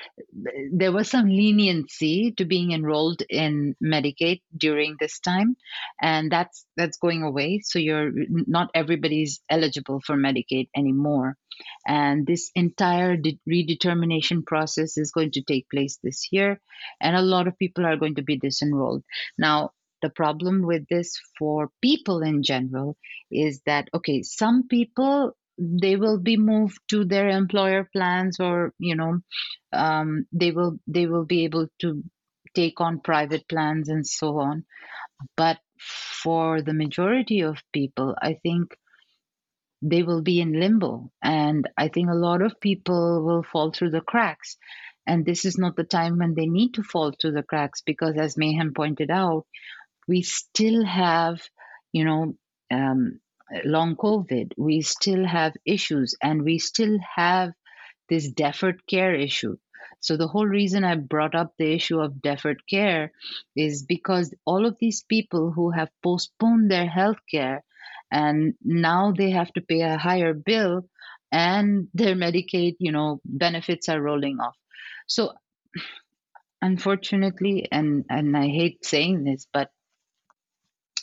there 0.72 0.92
was 0.92 1.10
some 1.10 1.28
leniency 1.28 2.34
to 2.38 2.46
being 2.46 2.72
enrolled 2.72 3.24
in 3.30 3.76
Medicaid 3.84 4.42
during 4.56 4.96
this 5.00 5.20
time, 5.20 5.58
and 6.02 6.32
that's 6.32 6.66
that's 6.76 6.98
going 6.98 7.24
away. 7.24 7.62
So 7.64 7.80
you're 7.80 8.12
not 8.30 8.70
everybody's 8.76 9.42
eligible 9.50 10.02
for 10.06 10.16
Medicaid 10.16 10.70
anymore, 10.76 11.36
and 11.88 12.28
this 12.28 12.52
entire 12.56 13.18
de- 13.18 13.40
redetermination 13.50 14.46
process 14.46 14.98
is 14.98 15.12
going 15.12 15.32
to 15.32 15.42
take 15.42 15.70
place 15.70 16.00
this 16.04 16.28
year, 16.32 16.62
and 17.02 17.16
a 17.16 17.22
lot 17.22 17.48
of 17.48 17.58
people 17.58 17.86
are 17.86 17.98
going 17.98 18.16
to 18.16 18.24
be 18.24 18.40
disenrolled 18.40 19.04
now. 19.38 19.72
The 20.04 20.12
problem 20.12 20.62
with 20.62 20.88
this 20.90 21.20
for 21.40 21.72
people 21.82 22.22
in 22.22 22.44
general 22.44 22.96
is 23.32 23.62
that 23.66 23.90
okay, 23.96 24.22
some 24.22 24.68
people 24.68 25.36
they 25.58 25.96
will 25.96 26.20
be 26.20 26.38
moved 26.38 26.80
to 26.90 27.06
their 27.06 27.30
employer 27.30 27.88
plans 27.92 28.40
or 28.40 28.74
you 28.80 28.96
know 28.96 29.20
um, 29.74 30.26
they 30.32 30.52
will 30.52 30.80
they 30.88 31.06
will 31.08 31.26
be 31.26 31.44
able 31.46 31.68
to 31.80 32.04
take 32.56 32.80
on 32.82 33.00
private 33.00 33.48
plans 33.48 33.90
and 33.90 34.06
so 34.06 34.40
on. 34.40 34.66
But 35.36 35.60
for 35.80 36.62
the 36.62 36.74
majority 36.74 37.42
of 37.42 37.58
people 37.72 38.16
i 38.22 38.34
think 38.34 38.76
they 39.82 40.04
will 40.04 40.22
be 40.22 40.40
in 40.42 40.60
limbo. 40.60 41.12
And 41.22 41.68
i 41.78 41.88
think 41.88 42.10
a 42.10 42.16
lot 42.28 42.42
of 42.42 42.60
people 42.60 43.24
will 43.26 43.44
fall 43.44 43.72
through 43.72 43.92
the 43.92 44.02
cracks. 44.02 44.58
And 45.06 45.26
this 45.26 45.46
is 45.46 45.58
not 45.58 45.76
the 45.76 45.86
time 45.86 46.18
when 46.18 46.34
they 46.36 46.48
need 46.48 46.74
to 46.74 46.84
fall 46.84 47.12
through 47.14 47.32
the 47.34 47.44
cracks 47.44 47.82
because 47.86 48.18
as 48.18 48.38
mayhem 48.38 48.74
pointed 48.74 49.10
out 49.10 49.46
we 50.08 50.22
still 50.22 50.86
have 50.86 51.42
you 51.94 52.06
know 52.06 52.36
um, 52.72 53.20
long 53.64 53.96
COVID, 53.96 54.54
we 54.58 54.82
still 54.82 55.26
have 55.26 55.54
issues 55.66 56.16
and 56.22 56.44
we 56.44 56.60
still 56.60 56.98
have 57.16 57.54
this 58.10 58.30
deferred 58.32 58.86
care 58.88 59.14
issue. 59.14 59.58
So, 60.00 60.16
the 60.16 60.28
whole 60.28 60.46
reason 60.46 60.84
I 60.84 60.96
brought 60.96 61.36
up 61.36 61.54
the 61.58 61.74
issue 61.74 62.00
of 62.00 62.22
deferred 62.22 62.62
care 62.70 63.12
is 63.56 63.84
because 63.84 64.34
all 64.46 64.66
of 64.66 64.78
these 64.80 65.04
people 65.04 65.52
who 65.52 65.72
have 65.72 65.90
postponed 66.04 66.70
their 66.70 66.88
health 66.88 67.18
care 67.30 67.64
and 68.12 68.54
now 68.64 69.12
they 69.12 69.32
have 69.32 69.52
to 69.54 69.62
pay 69.62 69.82
a 69.82 69.98
higher 69.98 70.34
bill 70.34 70.88
and 71.32 71.88
their 71.94 72.16
Medicaid, 72.16 72.76
you 72.80 72.92
know, 72.92 73.20
benefits 73.26 73.90
are 73.90 74.02
rolling 74.02 74.40
off. 74.40 74.56
So, 75.08 75.34
unfortunately, 76.62 77.68
and, 77.72 78.06
and 78.10 78.36
I 78.36 78.48
hate 78.48 78.86
saying 78.86 79.24
this, 79.24 79.48
but 79.52 79.70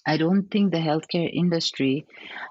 I 0.07 0.17
don't 0.17 0.51
think 0.51 0.71
the 0.71 0.79
healthcare 0.79 1.31
industry 1.33 2.07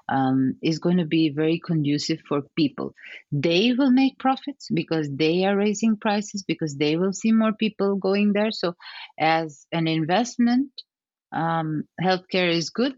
um, 0.08 0.56
is 0.62 0.78
going 0.78 0.98
to 0.98 1.06
be 1.06 1.30
very 1.30 1.60
conducive 1.64 2.20
for 2.28 2.42
people. 2.56 2.94
They 3.32 3.72
will 3.72 3.90
make 3.92 4.18
profits 4.18 4.68
because 4.72 5.08
they 5.10 5.44
are 5.44 5.56
raising 5.56 5.96
prices 5.96 6.42
because 6.42 6.76
they 6.76 6.96
will 6.96 7.12
see 7.12 7.32
more 7.32 7.52
people 7.52 7.96
going 7.96 8.32
there. 8.32 8.50
So, 8.50 8.74
as 9.18 9.66
an 9.72 9.86
investment, 9.88 10.70
um, 11.32 11.84
healthcare 12.02 12.50
is 12.52 12.70
good, 12.70 12.94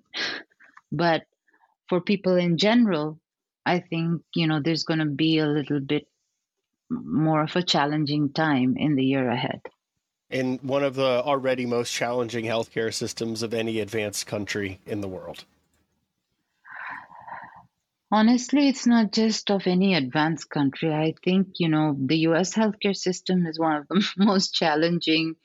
but 0.93 1.25
for 1.89 2.01
people 2.01 2.37
in 2.37 2.59
general, 2.59 3.21
I 3.65 3.81
think, 3.81 4.23
you 4.35 4.47
know, 4.47 4.61
there's 4.63 4.85
going 4.85 5.01
to 5.01 5.07
be 5.07 5.39
a 5.39 5.47
little 5.47 5.81
bit 5.81 6.07
more 6.91 7.43
of 7.43 7.57
a 7.57 7.63
challenging 7.63 8.33
time 8.33 8.77
in 8.77 8.95
the 8.97 9.05
year 9.05 9.29
ahead. 9.31 9.61
In 10.37 10.59
one 10.59 10.85
of 10.85 10.95
the 10.95 11.23
already 11.25 11.65
most 11.65 11.91
challenging 11.91 12.45
healthcare 12.45 12.93
systems 12.93 13.43
of 13.43 13.55
any 13.55 13.81
advanced 13.81 14.27
country 14.27 14.81
in 14.85 15.01
the 15.01 15.09
world. 15.09 15.47
Honestly, 18.13 18.69
it's 18.69 18.87
not 18.87 19.13
just 19.13 19.51
of 19.51 19.67
any 19.67 19.95
advanced 19.95 20.51
country. 20.51 20.93
I 20.93 21.15
think, 21.25 21.55
you 21.59 21.71
know, 21.71 21.97
the 21.99 22.19
US 22.29 22.53
healthcare 22.53 22.95
system 22.95 23.47
is 23.47 23.59
one 23.59 23.77
of 23.77 23.89
the 23.89 24.07
most 24.19 24.53
challenging 24.53 25.37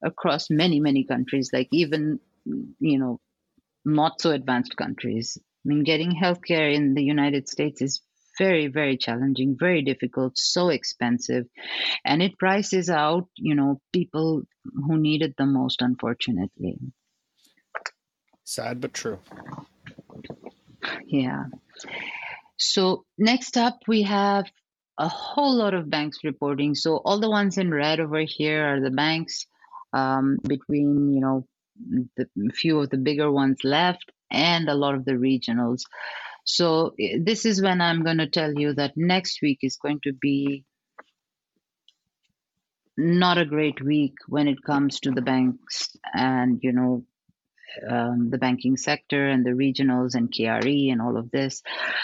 across 0.00 0.48
many, 0.48 0.78
many 0.78 1.02
countries, 1.02 1.50
like 1.52 1.68
even, 1.72 2.20
you 2.78 2.98
know, 3.00 3.18
not 3.84 4.20
so 4.20 4.30
advanced 4.30 4.76
countries. 4.76 5.36
I 5.40 5.42
mean, 5.64 5.82
getting 5.82 6.12
healthcare 6.12 6.72
in 6.72 6.94
the 6.94 7.02
United 7.02 7.48
States 7.48 7.82
is 7.82 8.00
very, 8.38 8.66
very 8.66 8.96
challenging, 8.96 9.56
very 9.58 9.82
difficult, 9.82 10.38
so 10.38 10.68
expensive, 10.68 11.46
and 12.04 12.22
it 12.22 12.38
prices 12.38 12.90
out, 12.90 13.28
you 13.36 13.54
know, 13.54 13.80
people 13.92 14.42
who 14.86 14.98
need 14.98 15.22
it 15.22 15.34
the 15.36 15.46
most, 15.46 15.82
unfortunately. 15.82 16.78
Sad 18.44 18.80
but 18.80 18.94
true. 18.94 19.18
Yeah. 21.06 21.44
So 22.56 23.04
next 23.18 23.56
up, 23.56 23.80
we 23.88 24.02
have 24.02 24.46
a 24.98 25.08
whole 25.08 25.56
lot 25.56 25.74
of 25.74 25.90
banks 25.90 26.18
reporting. 26.24 26.74
So 26.74 26.96
all 27.04 27.20
the 27.20 27.30
ones 27.30 27.58
in 27.58 27.72
red 27.72 28.00
over 28.00 28.20
here 28.20 28.64
are 28.66 28.80
the 28.80 28.90
banks 28.90 29.46
um, 29.92 30.38
between, 30.42 31.12
you 31.12 31.20
know, 31.20 31.46
the 32.16 32.26
few 32.54 32.80
of 32.80 32.90
the 32.90 32.96
bigger 32.96 33.30
ones 33.30 33.58
left 33.62 34.10
and 34.30 34.68
a 34.68 34.74
lot 34.74 34.94
of 34.94 35.04
the 35.04 35.12
regionals. 35.12 35.82
So 36.46 36.94
this 36.96 37.44
is 37.44 37.60
when 37.60 37.80
I'm 37.80 38.04
going 38.04 38.18
to 38.18 38.28
tell 38.28 38.52
you 38.54 38.72
that 38.74 38.96
next 38.96 39.40
week 39.42 39.58
is 39.62 39.76
going 39.76 40.00
to 40.04 40.12
be 40.12 40.64
not 42.96 43.36
a 43.36 43.44
great 43.44 43.82
week 43.84 44.14
when 44.28 44.48
it 44.48 44.62
comes 44.64 45.00
to 45.00 45.10
the 45.10 45.20
banks 45.20 45.94
and 46.14 46.60
you 46.62 46.72
know 46.72 47.04
um, 47.90 48.30
the 48.30 48.38
banking 48.38 48.76
sector 48.76 49.28
and 49.28 49.44
the 49.44 49.50
regionals 49.50 50.14
and 50.14 50.32
KRE 50.32 50.92
and 50.92 51.02
all 51.02 51.16
of 51.16 51.30
this. 51.32 51.62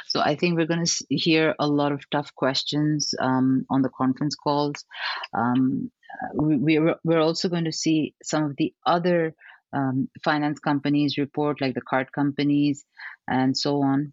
So 0.08 0.20
I 0.20 0.34
think 0.34 0.56
we're 0.56 0.66
going 0.66 0.84
to 0.84 1.06
hear 1.08 1.54
a 1.58 1.66
lot 1.66 1.92
of 1.92 2.10
tough 2.10 2.34
questions 2.34 3.14
um, 3.20 3.64
on 3.70 3.80
the 3.80 3.88
conference 3.88 4.34
calls. 4.34 4.84
Um, 5.32 5.90
we, 6.34 6.78
we're, 6.78 6.96
we're 7.04 7.20
also 7.20 7.48
going 7.48 7.64
to 7.64 7.72
see 7.72 8.14
some 8.22 8.44
of 8.44 8.56
the 8.56 8.74
other 8.84 9.34
um, 9.72 10.10
finance 10.22 10.58
companies 10.58 11.16
report, 11.16 11.60
like 11.60 11.74
the 11.74 11.80
card 11.80 12.12
companies 12.12 12.84
and 13.26 13.56
so 13.56 13.82
on. 13.82 14.12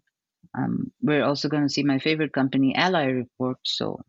Um, 0.56 0.92
we're 1.00 1.24
also 1.24 1.48
going 1.48 1.62
to 1.62 1.68
see 1.68 1.82
my 1.84 1.98
favorite 1.98 2.32
company, 2.32 2.74
Ally, 2.74 3.04
report. 3.06 3.58
So 3.64 4.00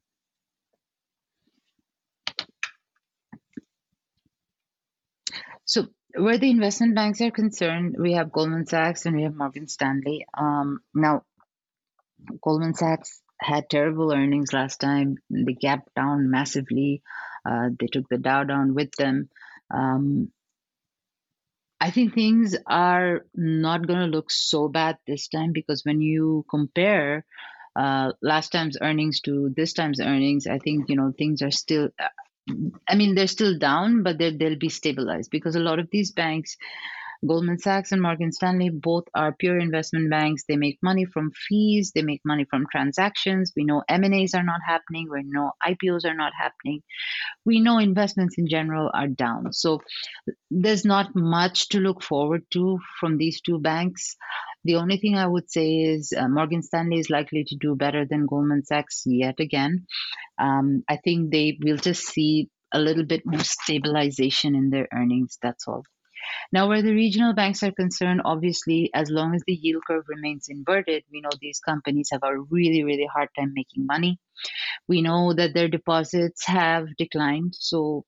So 5.71 5.87
where 6.15 6.37
the 6.37 6.49
investment 6.49 6.95
banks 6.95 7.21
are 7.21 7.31
concerned, 7.31 7.95
we 7.97 8.11
have 8.13 8.33
Goldman 8.33 8.65
Sachs 8.65 9.05
and 9.05 9.15
we 9.15 9.23
have 9.23 9.33
Morgan 9.33 9.69
Stanley. 9.69 10.25
Um, 10.37 10.81
now, 10.93 11.23
Goldman 12.43 12.73
Sachs 12.73 13.21
had 13.39 13.69
terrible 13.69 14.11
earnings 14.11 14.51
last 14.51 14.81
time. 14.81 15.15
They 15.29 15.53
gapped 15.53 15.95
down 15.95 16.29
massively. 16.29 17.01
Uh, 17.49 17.69
they 17.79 17.87
took 17.87 18.09
the 18.09 18.17
Dow 18.17 18.43
down 18.43 18.73
with 18.75 18.91
them. 18.97 19.29
Um, 19.73 20.33
I 21.81 21.91
think 21.91 22.13
things 22.13 22.55
are 22.67 23.25
not 23.35 23.87
going 23.87 23.99
to 23.99 24.05
look 24.17 24.31
so 24.31 24.69
bad 24.69 24.97
this 25.07 25.27
time 25.27 25.51
because 25.51 25.83
when 25.85 26.01
you 26.01 26.45
compare 26.49 27.25
uh, 27.75 28.13
last 28.21 28.51
time's 28.51 28.77
earnings 28.81 29.21
to 29.21 29.53
this 29.57 29.73
time's 29.73 29.99
earnings, 29.99 30.47
I 30.47 30.59
think 30.59 30.89
you 30.89 30.95
know 30.95 31.13
things 31.17 31.41
are 31.41 31.51
still 31.51 31.89
I 32.87 32.95
mean, 32.95 33.15
they're 33.15 33.27
still 33.27 33.57
down, 33.57 34.03
but 34.03 34.17
they'll 34.17 34.57
be 34.57 34.69
stabilized 34.69 35.31
because 35.31 35.55
a 35.55 35.59
lot 35.61 35.79
of 35.79 35.89
these 35.91 36.11
banks, 36.11 36.57
Goldman 37.27 37.59
Sachs 37.59 37.91
and 37.91 38.01
Morgan 38.01 38.31
Stanley, 38.31 38.69
both 38.69 39.03
are 39.13 39.33
pure 39.33 39.59
investment 39.59 40.09
banks. 40.09 40.43
They 40.47 40.55
make 40.55 40.79
money 40.81 41.05
from 41.05 41.31
fees. 41.31 41.91
They 41.93 42.01
make 42.01 42.21
money 42.25 42.45
from 42.49 42.65
transactions. 42.71 43.53
We 43.55 43.63
know 43.63 43.83
M 43.87 44.03
and 44.03 44.13
A's 44.13 44.33
are 44.33 44.43
not 44.43 44.61
happening. 44.65 45.07
We 45.09 45.23
know 45.23 45.51
IPOs 45.63 46.05
are 46.05 46.15
not 46.15 46.33
happening. 46.39 46.81
We 47.45 47.59
know 47.59 47.77
investments 47.77 48.37
in 48.37 48.47
general 48.47 48.89
are 48.93 49.07
down. 49.07 49.53
So 49.53 49.81
there's 50.49 50.85
not 50.85 51.15
much 51.15 51.69
to 51.69 51.79
look 51.79 52.03
forward 52.03 52.43
to 52.51 52.79
from 52.99 53.17
these 53.17 53.41
two 53.41 53.59
banks. 53.59 54.15
The 54.63 54.75
only 54.75 54.97
thing 54.97 55.17
I 55.17 55.27
would 55.27 55.51
say 55.51 55.77
is 55.81 56.13
uh, 56.15 56.27
Morgan 56.27 56.63
Stanley 56.63 56.99
is 56.99 57.09
likely 57.09 57.43
to 57.45 57.55
do 57.55 57.75
better 57.75 58.05
than 58.05 58.27
Goldman 58.27 58.63
Sachs 58.65 59.03
yet 59.05 59.39
again. 59.39 59.85
Um, 60.39 60.83
I 60.89 60.97
think 60.97 61.31
they 61.31 61.57
will 61.61 61.77
just 61.77 62.05
see 62.05 62.49
a 62.73 62.79
little 62.79 63.05
bit 63.05 63.23
more 63.25 63.43
stabilization 63.43 64.55
in 64.55 64.69
their 64.69 64.87
earnings. 64.93 65.37
That's 65.41 65.67
all. 65.67 65.83
Now, 66.51 66.67
where 66.67 66.81
the 66.81 66.93
regional 66.93 67.33
banks 67.33 67.63
are 67.63 67.71
concerned, 67.71 68.21
obviously, 68.25 68.89
as 68.93 69.09
long 69.09 69.35
as 69.35 69.43
the 69.45 69.53
yield 69.53 69.83
curve 69.87 70.05
remains 70.07 70.47
inverted, 70.49 71.03
we 71.11 71.21
know 71.21 71.29
these 71.39 71.59
companies 71.59 72.09
have 72.11 72.23
a 72.23 72.37
really, 72.37 72.83
really 72.83 73.07
hard 73.11 73.29
time 73.37 73.53
making 73.53 73.85
money. 73.85 74.19
We 74.87 75.01
know 75.01 75.33
that 75.33 75.53
their 75.53 75.67
deposits 75.67 76.45
have 76.45 76.95
declined, 76.97 77.55
so 77.57 78.05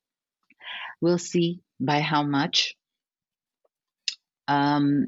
we'll 1.02 1.18
see 1.18 1.62
by 1.80 2.02
how 2.02 2.24
much. 2.24 2.76
Um, 4.48 5.08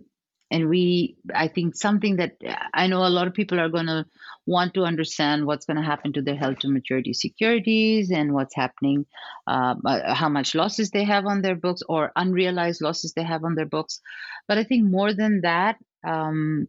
and 0.55 0.69
we 0.69 1.17
i 1.35 1.47
think 1.47 1.75
something 1.75 2.15
that 2.17 2.33
i 2.73 2.87
know 2.87 3.05
a 3.05 3.15
lot 3.17 3.27
of 3.27 3.33
people 3.33 3.59
are 3.59 3.69
going 3.69 3.87
to 3.93 4.05
want 4.47 4.73
to 4.75 4.83
understand 4.83 5.45
what's 5.45 5.65
going 5.65 5.77
to 5.77 5.89
happen 5.91 6.13
to 6.13 6.21
their 6.21 6.35
held 6.43 6.59
to 6.59 6.69
maturity 6.69 7.13
securities 7.13 8.11
and 8.11 8.33
what's 8.33 8.55
happening 8.55 9.05
uh, 9.47 9.75
how 10.13 10.29
much 10.29 10.55
losses 10.55 10.91
they 10.91 11.03
have 11.03 11.25
on 11.25 11.41
their 11.41 11.55
books 11.55 11.81
or 11.89 12.11
unrealized 12.15 12.81
losses 12.81 13.13
they 13.13 13.23
have 13.23 13.43
on 13.43 13.55
their 13.55 13.65
books. 13.77 13.99
But 14.47 14.57
i 14.57 14.63
think 14.63 14.89
more 14.89 15.13
than 15.13 15.41
that 15.41 15.77
um, 16.07 16.67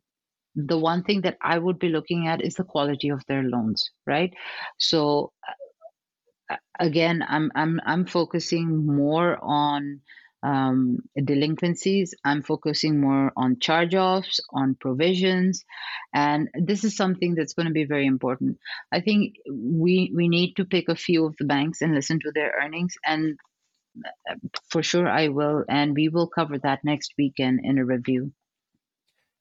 the 0.55 0.79
one 0.79 1.03
thing 1.05 1.21
that 1.23 1.37
i 1.43 1.59
would 1.59 1.79
be 1.79 1.91
looking 1.91 2.27
at 2.27 2.43
is 2.43 2.55
the 2.55 2.65
quality 2.65 3.11
of 3.11 3.23
their 3.29 3.43
loans 3.43 3.91
right? 4.07 4.33
So 4.79 5.33
uh, 6.51 6.57
again 6.81 7.25
i'm 7.29 7.51
i'm 7.55 7.81
i'm 7.87 8.07
focusing 8.07 8.87
more 8.87 9.39
on 9.43 10.01
um, 10.43 10.99
delinquencies. 11.17 12.15
I'm 12.25 12.43
focusing 12.43 13.01
more 13.01 13.33
on 13.37 13.59
charge 13.59 13.95
offs, 13.95 14.41
on 14.53 14.77
provisions. 14.81 15.65
And 16.15 16.49
this 16.55 16.85
is 16.85 16.97
something 16.97 17.35
that's 17.35 17.55
going 17.55 17.67
to 17.67 17.73
be 17.73 17.85
very 17.85 18.07
important. 18.07 18.59
I 18.93 19.01
think 19.01 19.37
we, 19.51 20.13
we 20.15 20.29
need 20.29 20.55
to 20.57 20.65
pick 20.65 20.89
a 20.89 20.97
few 20.97 21.27
of 21.27 21.37
the 21.39 21.47
banks 21.47 21.83
and 21.83 21.95
listen 21.95 22.21
to 22.21 22.33
their 22.35 22.53
earnings. 22.63 22.95
And 23.05 23.39
uh, 24.31 24.35
for 24.71 24.83
sure, 24.83 25.09
I 25.09 25.29
will. 25.29 25.65
And 25.69 25.95
we 25.95 26.09
will 26.09 26.29
cover 26.29 26.59
that 26.59 26.85
next 26.85 27.15
weekend 27.19 27.61
in 27.65 27.79
a 27.79 27.85
review. 27.85 28.33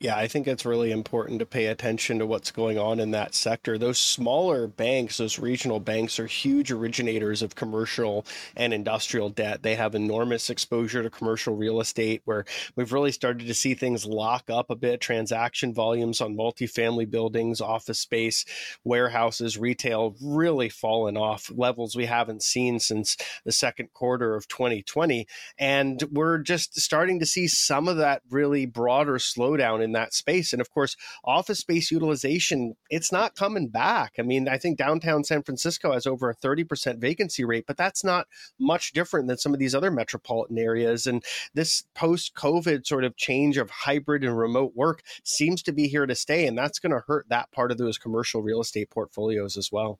Yeah, 0.05 0.17
I 0.17 0.27
think 0.27 0.45
it's 0.45 0.67
really 0.67 0.91
important 0.91 1.39
to 1.39 1.47
pay 1.47 1.65
attention 1.65 2.19
to 2.19 2.27
what's 2.27 2.51
going 2.51 2.77
on 2.77 2.99
in 2.99 3.09
that 3.09 3.33
sector. 3.33 3.75
Those 3.79 3.97
smaller 3.97 4.67
banks, 4.67 5.17
those 5.17 5.39
regional 5.39 5.79
banks, 5.79 6.19
are 6.19 6.27
huge 6.27 6.71
originators 6.71 7.41
of 7.41 7.55
commercial 7.55 8.23
and 8.55 8.71
industrial 8.71 9.31
debt. 9.31 9.63
They 9.63 9.73
have 9.73 9.95
enormous 9.95 10.51
exposure 10.51 11.01
to 11.01 11.09
commercial 11.09 11.55
real 11.55 11.81
estate, 11.81 12.21
where 12.25 12.45
we've 12.75 12.93
really 12.93 13.11
started 13.11 13.47
to 13.47 13.53
see 13.55 13.73
things 13.73 14.05
lock 14.05 14.47
up 14.47 14.69
a 14.69 14.75
bit. 14.75 15.01
Transaction 15.01 15.73
volumes 15.73 16.21
on 16.21 16.37
multifamily 16.37 17.09
buildings, 17.09 17.59
office 17.59 17.97
space, 17.97 18.45
warehouses, 18.83 19.57
retail 19.57 20.15
really 20.21 20.69
fallen 20.69 21.17
off 21.17 21.51
levels 21.55 21.95
we 21.95 22.05
haven't 22.05 22.43
seen 22.43 22.79
since 22.79 23.17
the 23.43 23.51
second 23.51 23.91
quarter 23.91 24.35
of 24.35 24.47
2020. 24.49 25.25
And 25.57 26.03
we're 26.11 26.37
just 26.37 26.79
starting 26.79 27.19
to 27.21 27.25
see 27.25 27.47
some 27.47 27.87
of 27.87 27.97
that 27.97 28.21
really 28.29 28.67
broader 28.67 29.15
slowdown 29.15 29.83
in 29.83 29.94
that 29.95 30.13
space. 30.13 30.53
And 30.53 30.61
of 30.61 30.69
course, 30.71 30.95
office 31.23 31.59
space 31.59 31.89
utilization, 31.91 32.75
it's 32.89 33.11
not 33.11 33.35
coming 33.35 33.69
back. 33.69 34.13
I 34.19 34.21
mean, 34.21 34.47
I 34.47 34.57
think 34.57 34.77
downtown 34.77 35.23
San 35.23 35.43
Francisco 35.43 35.93
has 35.93 36.05
over 36.05 36.29
a 36.29 36.35
30% 36.35 36.99
vacancy 36.99 37.43
rate, 37.43 37.65
but 37.67 37.77
that's 37.77 38.03
not 38.03 38.27
much 38.59 38.93
different 38.93 39.27
than 39.27 39.37
some 39.37 39.53
of 39.53 39.59
these 39.59 39.75
other 39.75 39.91
metropolitan 39.91 40.57
areas. 40.57 41.07
And 41.07 41.23
this 41.53 41.83
post 41.95 42.35
COVID 42.35 42.85
sort 42.85 43.03
of 43.03 43.17
change 43.17 43.57
of 43.57 43.69
hybrid 43.69 44.23
and 44.23 44.37
remote 44.37 44.73
work 44.75 45.01
seems 45.23 45.63
to 45.63 45.71
be 45.71 45.87
here 45.87 46.05
to 46.05 46.15
stay. 46.15 46.45
And 46.45 46.57
that's 46.57 46.79
going 46.79 46.91
to 46.91 47.03
hurt 47.07 47.27
that 47.29 47.51
part 47.51 47.71
of 47.71 47.77
those 47.77 47.97
commercial 47.97 48.41
real 48.41 48.61
estate 48.61 48.89
portfolios 48.89 49.57
as 49.57 49.71
well. 49.71 49.99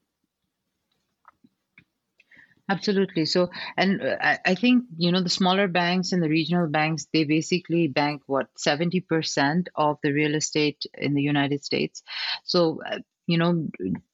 Absolutely. 2.67 3.25
So, 3.25 3.49
and 3.77 4.01
uh, 4.01 4.37
I, 4.43 4.55
think, 4.55 4.85
you 4.97 5.11
know, 5.11 5.21
the 5.21 5.29
smaller 5.29 5.67
banks 5.67 6.13
and 6.13 6.23
the 6.23 6.29
regional 6.29 6.67
banks, 6.67 7.05
they 7.13 7.23
basically 7.23 7.87
bank 7.87 8.23
what, 8.25 8.47
70% 8.55 9.67
of 9.75 9.97
the 10.01 10.11
real 10.11 10.33
estate 10.33 10.83
in 10.97 11.13
the 11.13 11.21
United 11.21 11.63
States. 11.63 12.01
So, 12.43 12.81
uh, 12.89 12.99
you 13.27 13.37
know, 13.37 13.67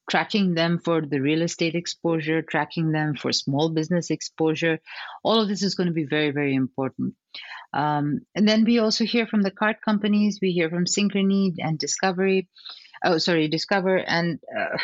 tracking 0.09 0.53
them 0.53 0.79
for 0.79 1.01
the 1.01 1.21
real 1.21 1.41
estate 1.43 1.75
exposure, 1.75 2.41
tracking 2.41 2.91
them 2.91 3.15
for 3.15 3.31
small 3.31 3.69
business 3.69 4.09
exposure, 4.09 4.79
all 5.23 5.41
of 5.41 5.47
this 5.47 5.63
is 5.63 5.75
going 5.75 5.87
to 5.87 5.93
be 5.93 6.05
very, 6.05 6.31
very 6.31 6.53
important. 6.53 7.15
Um, 7.73 8.21
and 8.35 8.47
then 8.47 8.65
we 8.65 8.79
also 8.79 9.05
hear 9.05 9.27
from 9.27 9.43
the 9.43 9.51
card 9.51 9.77
companies, 9.83 10.39
we 10.41 10.51
hear 10.51 10.69
from 10.69 10.85
Synchrony 10.85 11.55
and 11.59 11.79
Discovery. 11.79 12.49
oh, 13.05 13.17
sorry, 13.17 13.47
Discover 13.47 13.97
and. 13.97 14.39
Uh, 14.57 14.77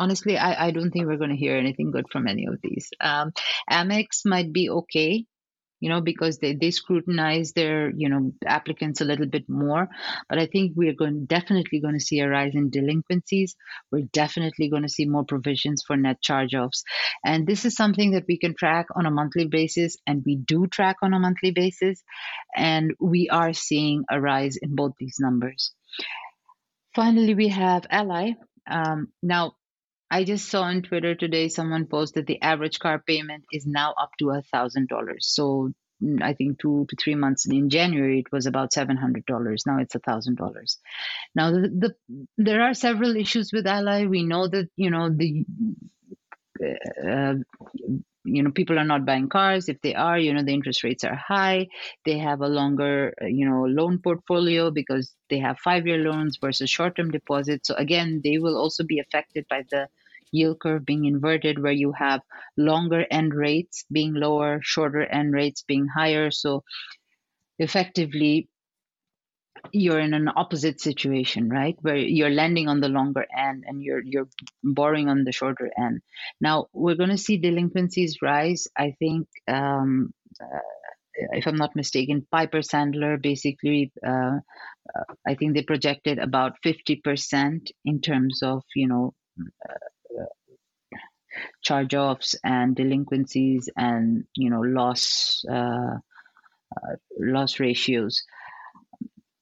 honestly, 0.00 0.36
I, 0.36 0.66
I 0.66 0.70
don't 0.72 0.90
think 0.90 1.06
we're 1.06 1.16
going 1.16 1.30
to 1.30 1.36
hear 1.36 1.56
anything 1.56 1.92
good 1.92 2.06
from 2.10 2.26
any 2.26 2.46
of 2.46 2.58
these. 2.62 2.90
Um, 3.00 3.32
Amex 3.70 4.24
might 4.24 4.52
be 4.52 4.70
okay 4.70 5.26
you 5.80 5.88
know, 5.88 6.02
because 6.02 6.38
they, 6.38 6.54
they 6.54 6.70
scrutinize 6.70 7.52
their, 7.52 7.90
you 7.90 8.08
know, 8.08 8.32
applicants 8.46 9.00
a 9.00 9.04
little 9.04 9.26
bit 9.26 9.48
more. 9.48 9.88
But 10.28 10.38
I 10.38 10.46
think 10.46 10.72
we're 10.76 10.94
going 10.94 11.24
definitely 11.24 11.80
going 11.80 11.94
to 11.94 12.04
see 12.04 12.20
a 12.20 12.28
rise 12.28 12.54
in 12.54 12.70
delinquencies. 12.70 13.56
We're 13.90 14.08
definitely 14.12 14.68
going 14.68 14.82
to 14.82 14.90
see 14.90 15.06
more 15.06 15.24
provisions 15.24 15.82
for 15.86 15.96
net 15.96 16.20
charge-offs. 16.20 16.84
And 17.24 17.46
this 17.46 17.64
is 17.64 17.74
something 17.74 18.12
that 18.12 18.26
we 18.28 18.38
can 18.38 18.54
track 18.54 18.86
on 18.94 19.06
a 19.06 19.10
monthly 19.10 19.46
basis, 19.46 19.96
and 20.06 20.22
we 20.24 20.36
do 20.36 20.66
track 20.66 20.96
on 21.02 21.14
a 21.14 21.18
monthly 21.18 21.50
basis. 21.50 22.02
And 22.54 22.92
we 23.00 23.30
are 23.30 23.54
seeing 23.54 24.04
a 24.10 24.20
rise 24.20 24.56
in 24.60 24.76
both 24.76 24.92
these 25.00 25.16
numbers. 25.18 25.72
Finally, 26.94 27.34
we 27.34 27.48
have 27.48 27.86
Ally. 27.88 28.32
Um, 28.70 29.08
now, 29.22 29.54
I 30.10 30.24
just 30.24 30.48
saw 30.48 30.62
on 30.62 30.82
Twitter 30.82 31.14
today 31.14 31.48
someone 31.48 31.86
posted 31.86 32.26
the 32.26 32.42
average 32.42 32.78
car 32.78 33.02
payment 33.06 33.44
is 33.52 33.66
now 33.66 33.94
up 34.00 34.10
to 34.18 34.30
a 34.30 34.42
thousand 34.42 34.88
dollars. 34.88 35.28
So 35.32 35.72
mm, 36.02 36.22
I 36.22 36.34
think 36.34 36.58
two 36.58 36.86
to 36.88 36.96
three 36.96 37.14
months 37.14 37.46
in 37.48 37.70
January 37.70 38.20
it 38.20 38.32
was 38.32 38.46
about 38.46 38.72
seven 38.72 38.96
hundred 38.96 39.26
dollars. 39.26 39.64
Now 39.66 39.78
it's 39.78 39.94
a 39.94 40.00
thousand 40.00 40.36
dollars. 40.36 40.78
Now 41.34 41.52
the, 41.52 41.94
the 42.08 42.26
there 42.36 42.62
are 42.62 42.74
several 42.74 43.16
issues 43.16 43.52
with 43.52 43.66
Ally. 43.66 44.06
We 44.06 44.24
know 44.24 44.48
that 44.48 44.68
you 44.76 44.90
know 44.90 45.10
the 45.10 45.44
uh, 47.06 47.34
you 48.24 48.42
know 48.42 48.50
people 48.50 48.78
are 48.78 48.84
not 48.84 49.06
buying 49.06 49.28
cars 49.28 49.68
if 49.68 49.80
they 49.80 49.94
are 49.94 50.18
you 50.18 50.34
know 50.34 50.42
the 50.42 50.52
interest 50.52 50.84
rates 50.84 51.04
are 51.04 51.14
high 51.14 51.66
they 52.04 52.18
have 52.18 52.40
a 52.42 52.48
longer 52.48 53.14
uh, 53.22 53.26
you 53.26 53.48
know 53.48 53.64
loan 53.64 53.98
portfolio 53.98 54.70
because 54.70 55.14
they 55.30 55.38
have 55.38 55.58
5 55.58 55.86
year 55.86 55.98
loans 55.98 56.38
versus 56.40 56.68
short 56.68 56.96
term 56.96 57.10
deposits 57.10 57.68
so 57.68 57.74
again 57.76 58.20
they 58.22 58.38
will 58.38 58.58
also 58.58 58.84
be 58.84 58.98
affected 58.98 59.46
by 59.48 59.62
the 59.70 59.88
yield 60.32 60.58
curve 60.60 60.84
being 60.84 61.04
inverted 61.04 61.62
where 61.62 61.72
you 61.72 61.92
have 61.92 62.20
longer 62.56 63.04
end 63.10 63.34
rates 63.34 63.84
being 63.90 64.14
lower 64.14 64.60
shorter 64.62 65.02
end 65.02 65.32
rates 65.32 65.62
being 65.66 65.86
higher 65.86 66.30
so 66.30 66.62
effectively 67.58 68.48
you're 69.72 70.00
in 70.00 70.14
an 70.14 70.28
opposite 70.34 70.80
situation, 70.80 71.48
right? 71.48 71.76
Where 71.80 71.96
you're 71.96 72.30
lending 72.30 72.68
on 72.68 72.80
the 72.80 72.88
longer 72.88 73.26
end 73.36 73.64
and 73.66 73.82
you're 73.82 74.02
you're 74.02 74.28
borrowing 74.62 75.08
on 75.08 75.24
the 75.24 75.32
shorter 75.32 75.70
end. 75.78 76.00
Now 76.40 76.66
we're 76.72 76.96
going 76.96 77.10
to 77.10 77.18
see 77.18 77.36
delinquencies 77.36 78.18
rise. 78.22 78.66
I 78.76 78.94
think, 78.98 79.28
um, 79.48 80.12
uh, 80.40 80.58
if 81.32 81.46
I'm 81.46 81.56
not 81.56 81.76
mistaken, 81.76 82.26
Piper 82.30 82.58
Sandler 82.58 83.20
basically, 83.20 83.92
uh, 84.06 84.38
uh, 84.94 85.14
I 85.26 85.34
think 85.34 85.54
they 85.54 85.62
projected 85.62 86.18
about 86.18 86.54
50% 86.64 87.70
in 87.84 88.00
terms 88.00 88.42
of 88.42 88.62
you 88.74 88.88
know. 88.88 89.14
Uh, 89.38 89.74
charge-offs 91.62 92.34
and 92.44 92.76
delinquencies 92.76 93.68
and 93.76 94.24
you 94.36 94.50
know 94.50 94.60
loss 94.60 95.44
uh, 95.50 95.96
uh, 96.76 96.94
loss 97.18 97.60
ratios 97.60 98.22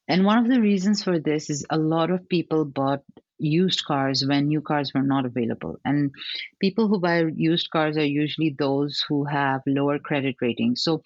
and 0.08 0.24
one 0.24 0.38
of 0.38 0.48
the 0.48 0.60
reasons 0.60 1.04
for 1.04 1.18
this 1.18 1.50
is 1.50 1.66
a 1.70 1.78
lot 1.78 2.10
of 2.10 2.28
people 2.28 2.64
bought 2.64 3.02
used 3.38 3.84
cars 3.84 4.24
when 4.26 4.48
new 4.48 4.60
cars 4.60 4.92
were 4.94 5.02
not 5.02 5.26
available. 5.26 5.76
And 5.84 6.10
people 6.60 6.88
who 6.88 6.98
buy 6.98 7.24
used 7.36 7.70
cars 7.70 7.96
are 7.96 8.04
usually 8.04 8.54
those 8.58 9.04
who 9.08 9.24
have 9.24 9.60
lower 9.66 9.98
credit 9.98 10.36
ratings. 10.40 10.82
So 10.82 11.02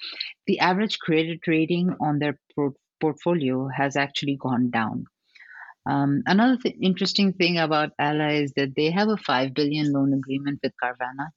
the 0.47 0.61
average 0.61 0.99
credit 0.99 1.41
rating 1.47 1.95
on 2.01 2.18
their 2.18 2.39
por- 2.55 2.74
portfolio 3.01 3.68
has 3.68 3.97
actually 3.97 4.37
gone 4.37 4.70
down. 4.70 5.07
Um, 5.85 6.22
another 6.26 6.57
th- 6.57 6.76
interesting 6.80 7.33
thing 7.33 7.59
about 7.59 7.91
Ally 7.99 8.43
is 8.43 8.53
that 8.57 8.74
they 8.76 8.91
have 8.91 9.09
a 9.09 9.16
5 9.16 9.55
billion 9.55 9.93
loan 9.93 10.12
agreement 10.12 10.61
with 10.62 10.72
Carvana. 10.83 11.28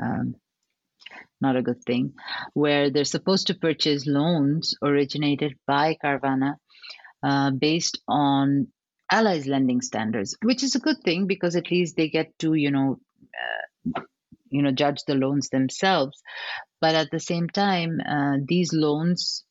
Um, 0.00 0.34
not 1.40 1.56
a 1.56 1.62
good 1.62 1.82
thing, 1.84 2.14
where 2.54 2.90
they're 2.90 3.04
supposed 3.04 3.46
to 3.46 3.54
purchase 3.54 4.06
loans 4.06 4.74
originated 4.82 5.54
by 5.66 5.96
Carvana 6.02 6.56
uh, 7.22 7.50
based 7.50 8.00
on 8.08 8.68
Ally's 9.10 9.46
lending 9.46 9.80
standards, 9.80 10.36
which 10.42 10.62
is 10.62 10.74
a 10.74 10.80
good 10.80 10.98
thing 11.04 11.26
because 11.26 11.56
at 11.56 11.70
least 11.70 11.96
they 11.96 12.08
get 12.08 12.36
to, 12.40 12.54
you 12.54 12.70
know, 12.70 12.98
uh, 13.96 14.00
you 14.50 14.62
know, 14.62 14.72
judge 14.72 15.02
the 15.06 15.14
loans 15.14 15.48
themselves. 15.48 16.20
But 16.80 16.94
at 16.94 17.10
the 17.10 17.20
same 17.20 17.48
time, 17.48 18.00
uh, 18.00 18.38
these 18.46 18.72
loans, 18.72 19.44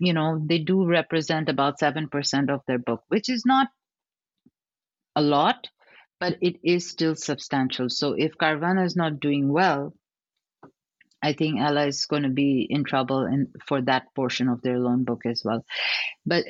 you 0.00 0.12
know, 0.12 0.40
they 0.44 0.58
do 0.58 0.86
represent 0.86 1.48
about 1.48 1.78
seven 1.78 2.08
percent 2.08 2.50
of 2.50 2.60
their 2.66 2.78
book, 2.78 3.02
which 3.08 3.28
is 3.28 3.44
not 3.46 3.68
a 5.16 5.22
lot, 5.22 5.68
but 6.20 6.36
it 6.40 6.56
is 6.64 6.88
still 6.90 7.14
substantial. 7.14 7.88
So 7.88 8.12
if 8.12 8.36
Carvana 8.38 8.84
is 8.84 8.96
not 8.96 9.20
doing 9.20 9.52
well, 9.52 9.94
I 11.22 11.32
think 11.32 11.58
Ally 11.58 11.86
is 11.88 12.06
going 12.06 12.24
to 12.24 12.28
be 12.28 12.66
in 12.68 12.84
trouble 12.84 13.24
in, 13.24 13.48
for 13.66 13.80
that 13.82 14.14
portion 14.14 14.48
of 14.48 14.60
their 14.60 14.78
loan 14.78 15.04
book 15.04 15.22
as 15.24 15.42
well. 15.44 15.64
But 16.26 16.44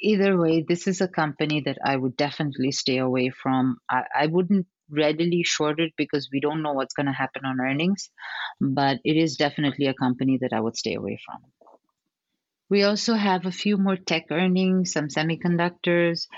either 0.00 0.38
way, 0.38 0.64
this 0.66 0.86
is 0.86 1.00
a 1.00 1.08
company 1.08 1.62
that 1.62 1.78
I 1.84 1.96
would 1.96 2.16
definitely 2.16 2.70
stay 2.70 2.98
away 2.98 3.30
from. 3.30 3.78
I, 3.90 4.04
I 4.14 4.26
wouldn't 4.26 4.66
readily 4.88 5.42
short 5.42 5.80
it 5.80 5.92
because 5.96 6.28
we 6.32 6.40
don't 6.40 6.62
know 6.62 6.72
what's 6.72 6.94
going 6.94 7.06
to 7.06 7.12
happen 7.12 7.44
on 7.44 7.60
earnings, 7.60 8.10
but 8.60 8.98
it 9.04 9.16
is 9.16 9.36
definitely 9.36 9.86
a 9.86 9.94
company 9.94 10.38
that 10.42 10.52
I 10.52 10.60
would 10.60 10.76
stay 10.76 10.94
away 10.94 11.18
from. 11.24 11.40
We 12.70 12.84
also 12.84 13.14
have 13.14 13.46
a 13.46 13.52
few 13.52 13.76
more 13.76 13.96
tech 13.96 14.26
earnings, 14.30 14.92
some 14.92 15.08
semiconductors, 15.08 16.28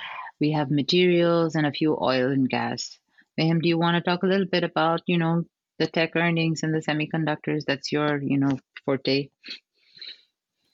we 0.40 0.52
have 0.52 0.70
materials, 0.70 1.54
and 1.54 1.66
a 1.66 1.72
few 1.72 1.96
oil 2.00 2.32
and 2.32 2.48
gas. 2.48 2.98
Mayhem, 3.36 3.60
do 3.60 3.68
you 3.68 3.78
want 3.78 4.02
to 4.02 4.10
talk 4.10 4.22
a 4.22 4.26
little 4.26 4.46
bit 4.46 4.64
about, 4.64 5.02
you 5.06 5.18
know, 5.18 5.44
the 5.78 5.86
tech 5.86 6.16
earnings 6.16 6.62
and 6.62 6.74
the 6.74 6.80
semiconductors? 6.80 7.64
That's 7.66 7.92
your, 7.92 8.20
you 8.20 8.38
know, 8.38 8.58
forte. 8.84 9.28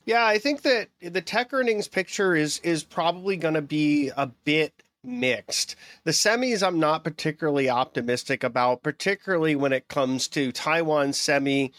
Yeah, 0.04 0.24
I 0.24 0.38
think 0.38 0.62
that 0.62 0.88
the 1.02 1.20
tech 1.20 1.52
earnings 1.52 1.88
picture 1.88 2.34
is 2.34 2.60
is 2.60 2.82
probably 2.82 3.36
going 3.36 3.54
to 3.54 3.62
be 3.62 4.10
a 4.16 4.28
bit 4.44 4.82
mixed. 5.04 5.76
The 6.04 6.12
semis 6.12 6.66
I'm 6.66 6.78
not 6.78 7.04
particularly 7.04 7.68
optimistic 7.68 8.42
about, 8.42 8.82
particularly 8.82 9.54
when 9.54 9.72
it 9.72 9.88
comes 9.88 10.28
to 10.28 10.50
Taiwan 10.52 11.12
Semi, 11.12 11.72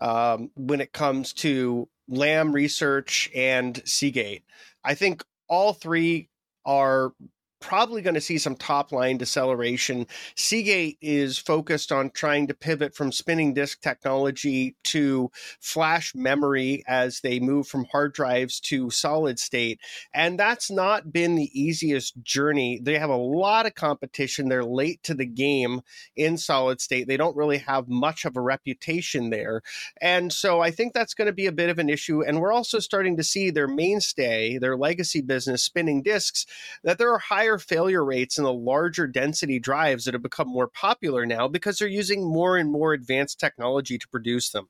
um, 0.00 0.50
when 0.56 0.80
it 0.80 0.92
comes 0.92 1.32
to 1.34 1.88
Lam 2.08 2.52
Research 2.52 3.30
and 3.34 3.80
Seagate. 3.84 4.44
I 4.84 4.94
think 4.94 5.22
all 5.48 5.72
three 5.72 6.28
are 6.64 7.12
probably 7.60 8.02
going 8.02 8.14
to 8.14 8.20
see 8.20 8.38
some 8.38 8.56
top 8.56 8.92
line 8.92 9.16
deceleration. 9.16 10.06
Seagate 10.34 10.98
is 11.00 11.38
focused 11.38 11.92
on 11.92 12.10
trying 12.10 12.46
to 12.46 12.54
pivot 12.54 12.94
from 12.94 13.12
spinning 13.12 13.54
disk 13.54 13.80
technology 13.80 14.76
to 14.84 15.30
flash 15.60 16.14
memory 16.14 16.84
as 16.86 17.20
they 17.20 17.40
move 17.40 17.66
from 17.66 17.86
hard 17.86 18.12
drives 18.12 18.60
to 18.60 18.90
solid 18.90 19.38
state. 19.38 19.80
And 20.14 20.38
that's 20.38 20.70
not 20.70 21.12
been 21.12 21.34
the 21.34 21.50
easiest 21.58 22.22
journey. 22.22 22.80
They 22.82 22.98
have 22.98 23.10
a 23.10 23.16
lot 23.16 23.66
of 23.66 23.74
competition. 23.74 24.48
They're 24.48 24.64
late 24.64 25.02
to 25.04 25.14
the 25.14 25.26
game 25.26 25.80
in 26.14 26.38
solid 26.38 26.80
state. 26.80 27.08
They 27.08 27.16
don't 27.16 27.36
really 27.36 27.58
have 27.58 27.88
much 27.88 28.24
of 28.24 28.36
a 28.36 28.40
reputation 28.40 29.30
there. 29.30 29.62
And 30.00 30.32
so 30.32 30.60
I 30.60 30.70
think 30.70 30.92
that's 30.92 31.14
going 31.14 31.26
to 31.26 31.32
be 31.32 31.46
a 31.46 31.52
bit 31.52 31.70
of 31.70 31.78
an 31.78 31.88
issue. 31.88 32.22
And 32.22 32.40
we're 32.40 32.52
also 32.52 32.78
starting 32.78 33.16
to 33.16 33.24
see 33.24 33.50
their 33.50 33.68
mainstay, 33.68 34.58
their 34.58 34.76
legacy 34.76 35.20
business, 35.20 35.62
spinning 35.62 36.02
disks, 36.02 36.46
that 36.84 36.98
there 36.98 37.12
are 37.12 37.18
higher 37.18 37.45
higher 37.46 37.58
failure 37.58 38.04
rates 38.04 38.38
in 38.38 38.44
the 38.44 38.52
larger 38.52 39.06
density 39.06 39.60
drives 39.60 40.04
that 40.04 40.14
have 40.14 40.22
become 40.22 40.48
more 40.48 40.68
popular 40.68 41.24
now 41.24 41.46
because 41.46 41.78
they're 41.78 41.86
using 41.86 42.24
more 42.24 42.56
and 42.56 42.70
more 42.70 42.92
advanced 42.92 43.38
technology 43.38 43.98
to 43.98 44.08
produce 44.08 44.50
them. 44.50 44.68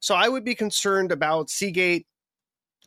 So 0.00 0.14
I 0.14 0.28
would 0.28 0.44
be 0.44 0.56
concerned 0.56 1.12
about 1.12 1.50
Seagate 1.50 2.06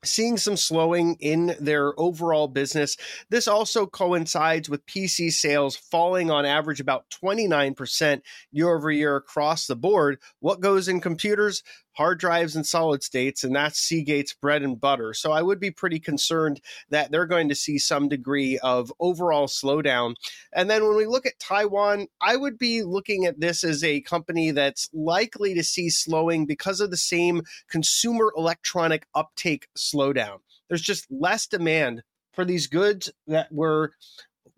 seeing 0.04 0.38
some 0.38 0.58
slowing 0.58 1.16
in 1.20 1.56
their 1.60 1.98
overall 2.00 2.48
business. 2.48 2.98
This 3.30 3.48
also 3.48 3.86
coincides 3.86 4.70
with 4.70 4.86
PC 4.86 5.32
sales 5.32 5.76
falling 5.76 6.32
on 6.32 6.46
average 6.46 6.80
about 6.80 7.06
29% 7.10 8.22
year 8.52 8.70
over 8.70 8.92
year 8.92 9.16
across 9.16 9.68
the 9.68 9.76
board. 9.76 10.20
What 10.40 10.62
goes 10.62 10.88
in 10.88 11.02
computers? 11.02 11.64
Hard 12.00 12.18
drives 12.18 12.56
and 12.56 12.66
solid 12.66 13.04
states, 13.04 13.44
and 13.44 13.54
that's 13.54 13.78
Seagate's 13.78 14.34
bread 14.34 14.62
and 14.62 14.80
butter. 14.80 15.14
So 15.14 15.34
I 15.34 15.42
would 15.42 15.60
be 15.60 15.70
pretty 15.70 16.00
concerned 16.00 16.62
that 16.92 17.12
they're 17.12 17.26
going 17.26 17.50
to 17.50 17.56
see 17.56 17.78
some 17.78 18.08
degree 18.08 18.58
of 18.60 18.94
overall 19.02 19.48
slowdown. 19.48 20.16
And 20.54 20.70
then 20.70 20.86
when 20.88 20.96
we 20.96 21.06
look 21.06 21.26
at 21.26 21.38
Taiwan, 21.40 22.08
I 22.22 22.38
would 22.38 22.58
be 22.58 22.84
looking 22.84 23.26
at 23.26 23.42
this 23.42 23.66
as 23.66 23.84
a 23.84 24.00
company 24.00 24.52
that's 24.52 24.90
likely 24.94 25.54
to 25.56 25.62
see 25.62 25.90
slowing 25.90 26.46
because 26.46 26.80
of 26.80 26.90
the 26.90 26.96
same 26.96 27.42
consumer 27.70 28.32
electronic 28.38 29.06
uptake 29.14 29.68
slowdown. 29.78 30.38
There's 30.70 30.82
just 30.82 31.06
less 31.12 31.48
demand 31.48 32.04
for 32.32 32.46
these 32.46 32.68
goods 32.68 33.12
that 33.28 33.52
were 33.52 33.92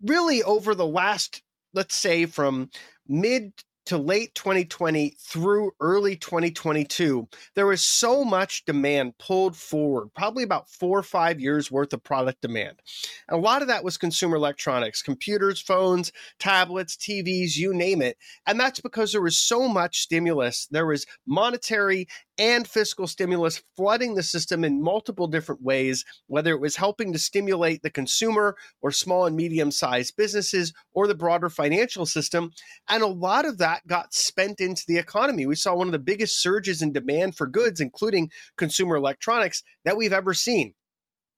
really 0.00 0.44
over 0.44 0.76
the 0.76 0.86
last, 0.86 1.42
let's 1.74 1.96
say, 1.96 2.24
from 2.26 2.70
mid 3.08 3.52
to 3.86 3.98
late 3.98 4.34
2020 4.34 5.16
through 5.18 5.72
early 5.80 6.16
2022, 6.16 7.28
there 7.54 7.66
was 7.66 7.82
so 7.82 8.24
much 8.24 8.64
demand 8.64 9.18
pulled 9.18 9.56
forward, 9.56 10.08
probably 10.14 10.44
about 10.44 10.68
four 10.70 10.98
or 10.98 11.02
five 11.02 11.40
years 11.40 11.70
worth 11.70 11.92
of 11.92 12.02
product 12.04 12.40
demand. 12.42 12.80
And 13.28 13.38
a 13.38 13.42
lot 13.42 13.62
of 13.62 13.68
that 13.68 13.84
was 13.84 13.98
consumer 13.98 14.36
electronics, 14.36 15.02
computers, 15.02 15.60
phones, 15.60 16.12
tablets, 16.38 16.96
TVs, 16.96 17.56
you 17.56 17.74
name 17.74 18.02
it. 18.02 18.16
And 18.46 18.58
that's 18.58 18.80
because 18.80 19.12
there 19.12 19.22
was 19.22 19.38
so 19.38 19.68
much 19.68 20.00
stimulus. 20.00 20.66
There 20.70 20.86
was 20.86 21.06
monetary 21.26 22.06
and 22.38 22.66
fiscal 22.66 23.06
stimulus 23.06 23.62
flooding 23.76 24.14
the 24.14 24.22
system 24.22 24.64
in 24.64 24.82
multiple 24.82 25.26
different 25.26 25.62
ways, 25.62 26.04
whether 26.26 26.52
it 26.52 26.60
was 26.60 26.76
helping 26.76 27.12
to 27.12 27.18
stimulate 27.18 27.82
the 27.82 27.90
consumer 27.90 28.56
or 28.80 28.90
small 28.90 29.26
and 29.26 29.36
medium 29.36 29.70
sized 29.70 30.16
businesses 30.16 30.72
or 30.92 31.06
the 31.06 31.14
broader 31.14 31.50
financial 31.50 32.06
system. 32.06 32.50
And 32.88 33.02
a 33.02 33.06
lot 33.06 33.44
of 33.44 33.58
that 33.58 33.86
got 33.86 34.14
spent 34.14 34.60
into 34.60 34.84
the 34.86 34.98
economy. 34.98 35.46
We 35.46 35.56
saw 35.56 35.74
one 35.74 35.88
of 35.88 35.92
the 35.92 35.98
biggest 35.98 36.40
surges 36.40 36.82
in 36.82 36.92
demand 36.92 37.36
for 37.36 37.46
goods, 37.46 37.80
including 37.80 38.30
consumer 38.56 38.96
electronics, 38.96 39.62
that 39.84 39.96
we've 39.96 40.12
ever 40.12 40.34
seen. 40.34 40.74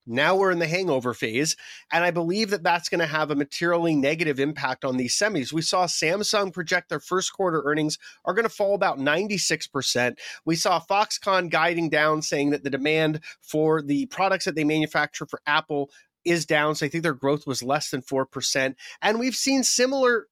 Now 0.07 0.37
we're 0.37 0.51
in 0.51 0.59
the 0.59 0.67
hangover 0.67 1.15
phase, 1.15 1.57
and 1.93 2.05
I 2.05 2.11
believe 2.11 2.51
that 2.51 2.63
that's 2.63 2.89
going 2.89 3.01
to 3.01 3.07
have 3.07 3.31
a 3.31 3.37
materially 3.37 3.95
negative 3.95 4.39
impact 4.39 4.85
on 4.85 4.97
these 4.97 5.17
semis. 5.17 5.53
We 5.53 5.63
saw 5.63 5.87
Samsung 5.87 6.53
project 6.53 6.89
their 6.89 7.01
first 7.01 7.33
quarter 7.33 7.63
earnings 7.65 7.99
are 8.25 8.35
going 8.35 8.45
to 8.45 8.55
fall 8.55 8.75
about 8.75 8.99
96%. 8.99 10.19
We 10.45 10.57
saw 10.57 10.81
Foxconn 10.81 11.51
guiding 11.51 11.89
down, 11.89 12.23
saying 12.23 12.51
that 12.51 12.65
the 12.65 12.71
demand 12.71 13.21
for 13.41 13.81
the 13.81 14.07
products 14.07 14.45
that 14.45 14.55
they 14.55 14.65
manufacture 14.65 15.27
for 15.27 15.41
Apple 15.47 15.91
is 16.25 16.47
down. 16.47 16.75
So 16.75 16.87
I 16.87 16.89
think 16.89 17.03
their 17.03 17.15
growth 17.15 17.47
was 17.47 17.63
less 17.63 17.91
than 17.91 18.03
4%. 18.03 18.75
And 19.03 19.19
we've 19.19 19.35
seen 19.35 19.63
similar 19.63 20.27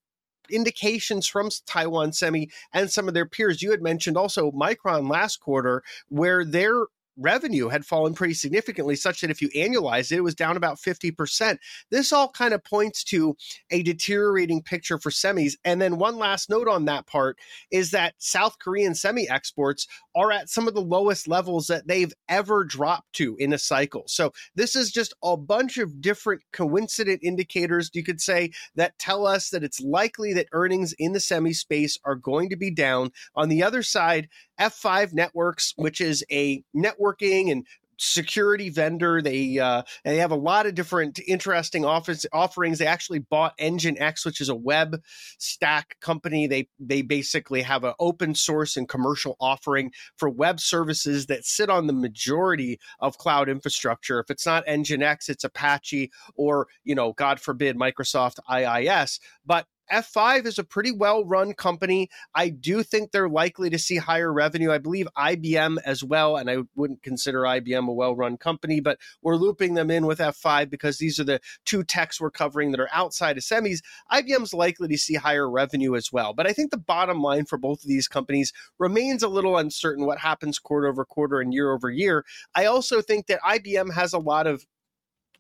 indications 0.50 1.26
from 1.26 1.50
Taiwan 1.66 2.12
Semi 2.12 2.50
and 2.72 2.90
some 2.90 3.08
of 3.08 3.14
their 3.14 3.26
peers. 3.26 3.62
You 3.62 3.70
had 3.70 3.82
mentioned 3.82 4.16
also 4.16 4.50
Micron 4.50 5.10
last 5.10 5.40
quarter, 5.40 5.82
where 6.08 6.44
their 6.44 6.86
revenue 7.16 7.68
had 7.68 7.84
fallen 7.84 8.14
pretty 8.14 8.34
significantly, 8.34 8.96
such 8.96 9.20
that 9.20 9.30
if 9.30 9.42
you 9.42 9.48
annualize 9.50 10.10
it, 10.12 10.18
it 10.18 10.22
was 10.22 10.34
down 10.34 10.56
about 10.56 10.78
50%. 10.78 11.58
This 11.90 12.12
all 12.12 12.28
kind 12.28 12.54
of 12.54 12.64
points 12.64 13.04
to 13.04 13.36
a 13.70 13.82
deteriorating 13.82 14.62
picture 14.62 14.98
for 14.98 15.10
semis. 15.10 15.54
And 15.64 15.80
then 15.80 15.98
one 15.98 16.16
last 16.16 16.50
note 16.50 16.68
on 16.68 16.84
that 16.86 17.06
part 17.06 17.38
is 17.70 17.90
that 17.90 18.14
South 18.18 18.58
Korean 18.58 18.94
semi 18.94 19.28
exports 19.28 19.86
are 20.14 20.32
at 20.32 20.48
some 20.48 20.68
of 20.68 20.74
the 20.74 20.80
lowest 20.80 21.28
levels 21.28 21.66
that 21.66 21.86
they've 21.86 22.12
ever 22.28 22.64
dropped 22.64 23.12
to 23.14 23.36
in 23.36 23.52
a 23.52 23.58
cycle. 23.58 24.04
So 24.06 24.32
this 24.54 24.76
is 24.76 24.90
just 24.90 25.14
a 25.22 25.36
bunch 25.36 25.78
of 25.78 26.00
different 26.00 26.42
coincident 26.52 27.20
indicators, 27.22 27.90
you 27.92 28.04
could 28.04 28.20
say, 28.20 28.52
that 28.76 28.98
tell 28.98 29.26
us 29.26 29.50
that 29.50 29.64
it's 29.64 29.80
likely 29.80 30.32
that 30.34 30.48
earnings 30.52 30.94
in 30.98 31.12
the 31.12 31.20
semi 31.20 31.52
space 31.52 31.98
are 32.04 32.14
going 32.14 32.48
to 32.50 32.56
be 32.56 32.70
down. 32.70 33.10
On 33.34 33.48
the 33.48 33.62
other 33.62 33.82
side, 33.82 34.28
F5 34.60 35.12
Networks, 35.12 35.72
which 35.76 36.00
is 36.00 36.24
a 36.30 36.62
networking 37.02 37.50
and 37.50 37.66
security 37.98 38.68
vendor. 38.68 39.22
They 39.22 39.58
uh, 39.58 39.82
they 40.04 40.16
have 40.18 40.30
a 40.30 40.36
lot 40.36 40.66
of 40.66 40.74
different 40.74 41.20
interesting 41.26 41.84
office 41.84 42.26
offerings. 42.32 42.78
They 42.78 42.86
actually 42.86 43.20
bought 43.20 43.56
NGINX, 43.58 44.24
which 44.24 44.40
is 44.40 44.48
a 44.48 44.54
web 44.54 45.00
stack 45.38 45.96
company. 46.00 46.46
They 46.46 46.68
they 46.78 47.02
basically 47.02 47.62
have 47.62 47.84
an 47.84 47.94
open 47.98 48.34
source 48.34 48.76
and 48.76 48.88
commercial 48.88 49.36
offering 49.40 49.92
for 50.16 50.28
web 50.28 50.60
services 50.60 51.26
that 51.26 51.44
sit 51.44 51.70
on 51.70 51.86
the 51.86 51.92
majority 51.92 52.78
of 53.00 53.18
cloud 53.18 53.48
infrastructure. 53.48 54.18
If 54.20 54.30
it's 54.30 54.46
not 54.46 54.66
NGINX, 54.66 55.28
it's 55.28 55.44
Apache 55.44 56.10
or 56.34 56.66
you 56.84 56.94
know, 56.94 57.12
God 57.12 57.40
forbid, 57.40 57.76
Microsoft 57.76 58.38
IIS. 58.50 59.20
But 59.46 59.66
F5 59.90 60.46
is 60.46 60.58
a 60.58 60.64
pretty 60.64 60.92
well 60.92 61.24
run 61.24 61.54
company. 61.54 62.08
I 62.34 62.48
do 62.48 62.82
think 62.82 63.10
they're 63.10 63.28
likely 63.28 63.70
to 63.70 63.78
see 63.78 63.96
higher 63.96 64.32
revenue. 64.32 64.70
I 64.70 64.78
believe 64.78 65.08
IBM 65.16 65.78
as 65.84 66.04
well, 66.04 66.36
and 66.36 66.50
I 66.50 66.58
wouldn't 66.74 67.02
consider 67.02 67.42
IBM 67.42 67.88
a 67.88 67.92
well 67.92 68.14
run 68.14 68.36
company, 68.36 68.80
but 68.80 68.98
we're 69.22 69.36
looping 69.36 69.74
them 69.74 69.90
in 69.90 70.06
with 70.06 70.18
F5 70.18 70.70
because 70.70 70.98
these 70.98 71.18
are 71.18 71.24
the 71.24 71.40
two 71.64 71.84
techs 71.84 72.20
we're 72.20 72.30
covering 72.30 72.70
that 72.70 72.80
are 72.80 72.90
outside 72.92 73.36
of 73.36 73.42
semis. 73.42 73.80
IBM's 74.10 74.54
likely 74.54 74.88
to 74.88 74.98
see 74.98 75.14
higher 75.14 75.48
revenue 75.48 75.94
as 75.94 76.12
well. 76.12 76.32
But 76.32 76.46
I 76.46 76.52
think 76.52 76.70
the 76.70 76.76
bottom 76.76 77.20
line 77.20 77.44
for 77.44 77.58
both 77.58 77.82
of 77.82 77.88
these 77.88 78.08
companies 78.08 78.52
remains 78.78 79.22
a 79.22 79.28
little 79.28 79.56
uncertain 79.56 80.06
what 80.06 80.18
happens 80.18 80.58
quarter 80.58 80.88
over 80.88 81.04
quarter 81.04 81.40
and 81.40 81.52
year 81.52 81.72
over 81.72 81.90
year. 81.90 82.24
I 82.54 82.66
also 82.66 83.02
think 83.02 83.26
that 83.26 83.40
IBM 83.42 83.92
has 83.94 84.12
a 84.12 84.18
lot 84.18 84.46
of 84.46 84.66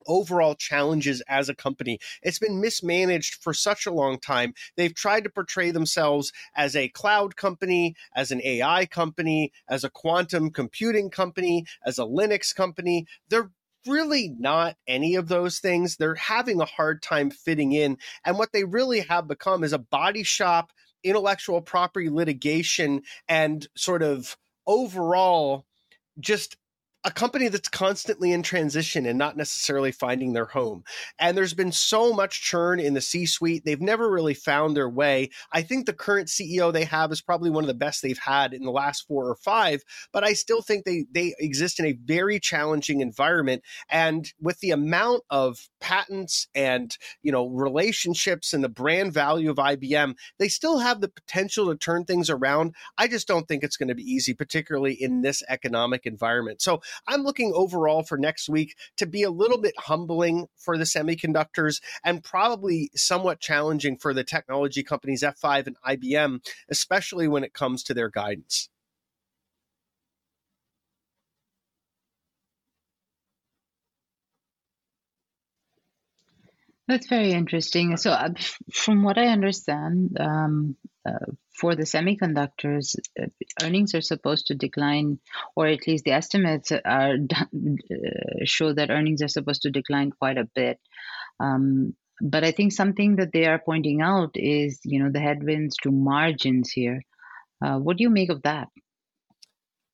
overall 0.06 0.54
challenges 0.54 1.22
as 1.28 1.48
a 1.48 1.54
company. 1.54 1.98
It's 2.22 2.38
been 2.38 2.60
mismanaged 2.60 3.36
for 3.42 3.54
such 3.54 3.86
a 3.86 3.92
long 3.92 4.18
time. 4.18 4.54
They've 4.76 4.94
tried 4.94 5.24
to 5.24 5.30
portray 5.30 5.70
themselves 5.70 6.32
as 6.54 6.76
a 6.76 6.88
cloud 6.88 7.36
company, 7.36 7.94
as 8.14 8.30
an 8.30 8.40
AI 8.44 8.86
company, 8.86 9.52
as 9.68 9.84
a 9.84 9.90
quantum 9.90 10.50
computing 10.50 11.10
company, 11.10 11.66
as 11.84 11.98
a 11.98 12.02
Linux 12.02 12.54
company. 12.54 13.06
They're 13.28 13.50
really 13.86 14.34
not 14.38 14.76
any 14.86 15.14
of 15.16 15.28
those 15.28 15.58
things. 15.58 15.96
They're 15.96 16.14
having 16.14 16.60
a 16.60 16.66
hard 16.66 17.02
time 17.02 17.30
fitting 17.30 17.72
in. 17.72 17.98
And 18.24 18.38
what 18.38 18.52
they 18.52 18.64
really 18.64 19.00
have 19.00 19.26
become 19.26 19.64
is 19.64 19.72
a 19.72 19.78
body 19.78 20.22
shop, 20.22 20.72
intellectual 21.02 21.60
property 21.60 22.08
litigation, 22.08 23.02
and 23.28 23.66
sort 23.76 24.02
of 24.02 24.36
overall 24.66 25.64
just 26.20 26.56
a 27.04 27.10
company 27.10 27.48
that's 27.48 27.68
constantly 27.68 28.32
in 28.32 28.42
transition 28.42 29.06
and 29.06 29.18
not 29.18 29.36
necessarily 29.36 29.90
finding 29.90 30.32
their 30.32 30.44
home. 30.44 30.84
And 31.18 31.36
there's 31.36 31.54
been 31.54 31.72
so 31.72 32.12
much 32.12 32.42
churn 32.42 32.78
in 32.78 32.94
the 32.94 33.00
C 33.00 33.26
suite. 33.26 33.64
They've 33.64 33.80
never 33.80 34.10
really 34.10 34.34
found 34.34 34.76
their 34.76 34.88
way. 34.88 35.30
I 35.52 35.62
think 35.62 35.86
the 35.86 35.92
current 35.92 36.28
CEO 36.28 36.72
they 36.72 36.84
have 36.84 37.10
is 37.10 37.20
probably 37.20 37.50
one 37.50 37.64
of 37.64 37.68
the 37.68 37.74
best 37.74 38.02
they've 38.02 38.18
had 38.18 38.54
in 38.54 38.62
the 38.62 38.70
last 38.70 39.06
four 39.08 39.28
or 39.28 39.34
five, 39.34 39.82
but 40.12 40.22
I 40.22 40.32
still 40.32 40.62
think 40.62 40.84
they, 40.84 41.06
they 41.12 41.34
exist 41.38 41.80
in 41.80 41.86
a 41.86 41.98
very 42.04 42.38
challenging 42.38 43.00
environment. 43.00 43.62
And 43.90 44.32
with 44.40 44.60
the 44.60 44.70
amount 44.70 45.22
of 45.28 45.68
patents 45.80 46.46
and, 46.54 46.96
you 47.22 47.32
know, 47.32 47.48
relationships 47.48 48.52
and 48.52 48.62
the 48.62 48.68
brand 48.68 49.12
value 49.12 49.50
of 49.50 49.56
IBM, 49.56 50.14
they 50.38 50.48
still 50.48 50.78
have 50.78 51.00
the 51.00 51.08
potential 51.08 51.66
to 51.66 51.76
turn 51.76 52.04
things 52.04 52.30
around. 52.30 52.74
I 52.96 53.08
just 53.08 53.26
don't 53.26 53.48
think 53.48 53.64
it's 53.64 53.76
going 53.76 53.88
to 53.88 53.94
be 53.94 54.04
easy, 54.04 54.34
particularly 54.34 54.94
in 54.94 55.22
this 55.22 55.42
economic 55.48 56.06
environment. 56.06 56.62
So 56.62 56.80
I'm 57.06 57.22
looking 57.22 57.52
overall 57.54 58.02
for 58.02 58.18
next 58.18 58.48
week 58.48 58.76
to 58.96 59.06
be 59.06 59.22
a 59.22 59.30
little 59.30 59.60
bit 59.60 59.74
humbling 59.78 60.46
for 60.56 60.76
the 60.76 60.84
semiconductors 60.84 61.80
and 62.04 62.22
probably 62.22 62.90
somewhat 62.94 63.40
challenging 63.40 63.96
for 63.96 64.14
the 64.14 64.24
technology 64.24 64.82
companies 64.82 65.22
F5 65.22 65.66
and 65.66 65.76
IBM, 65.86 66.40
especially 66.68 67.28
when 67.28 67.44
it 67.44 67.52
comes 67.54 67.82
to 67.84 67.94
their 67.94 68.10
guidance. 68.10 68.68
That's 76.88 77.06
very 77.06 77.32
interesting. 77.32 77.96
So, 77.96 78.10
uh, 78.10 78.30
from 78.72 79.02
what 79.02 79.16
I 79.16 79.28
understand, 79.28 80.16
um, 80.20 80.76
uh, 81.06 81.32
for 81.62 81.76
the 81.76 81.84
semiconductors, 81.84 82.96
uh, 83.20 83.26
earnings 83.62 83.94
are 83.94 84.00
supposed 84.00 84.48
to 84.48 84.54
decline, 84.56 85.20
or 85.54 85.68
at 85.68 85.86
least 85.86 86.04
the 86.04 86.10
estimates 86.10 86.72
are 86.72 87.14
uh, 87.14 88.44
show 88.44 88.72
that 88.72 88.90
earnings 88.90 89.22
are 89.22 89.28
supposed 89.28 89.62
to 89.62 89.70
decline 89.70 90.10
quite 90.10 90.38
a 90.38 90.48
bit. 90.56 90.80
Um, 91.38 91.94
but 92.20 92.42
I 92.42 92.50
think 92.50 92.72
something 92.72 93.14
that 93.16 93.32
they 93.32 93.46
are 93.46 93.62
pointing 93.64 94.02
out 94.02 94.32
is, 94.34 94.80
you 94.84 95.00
know, 95.00 95.12
the 95.12 95.20
headwinds 95.20 95.76
to 95.84 95.92
margins 95.92 96.72
here. 96.72 97.02
Uh, 97.64 97.78
what 97.78 97.96
do 97.96 98.02
you 98.02 98.10
make 98.10 98.30
of 98.30 98.42
that? 98.42 98.66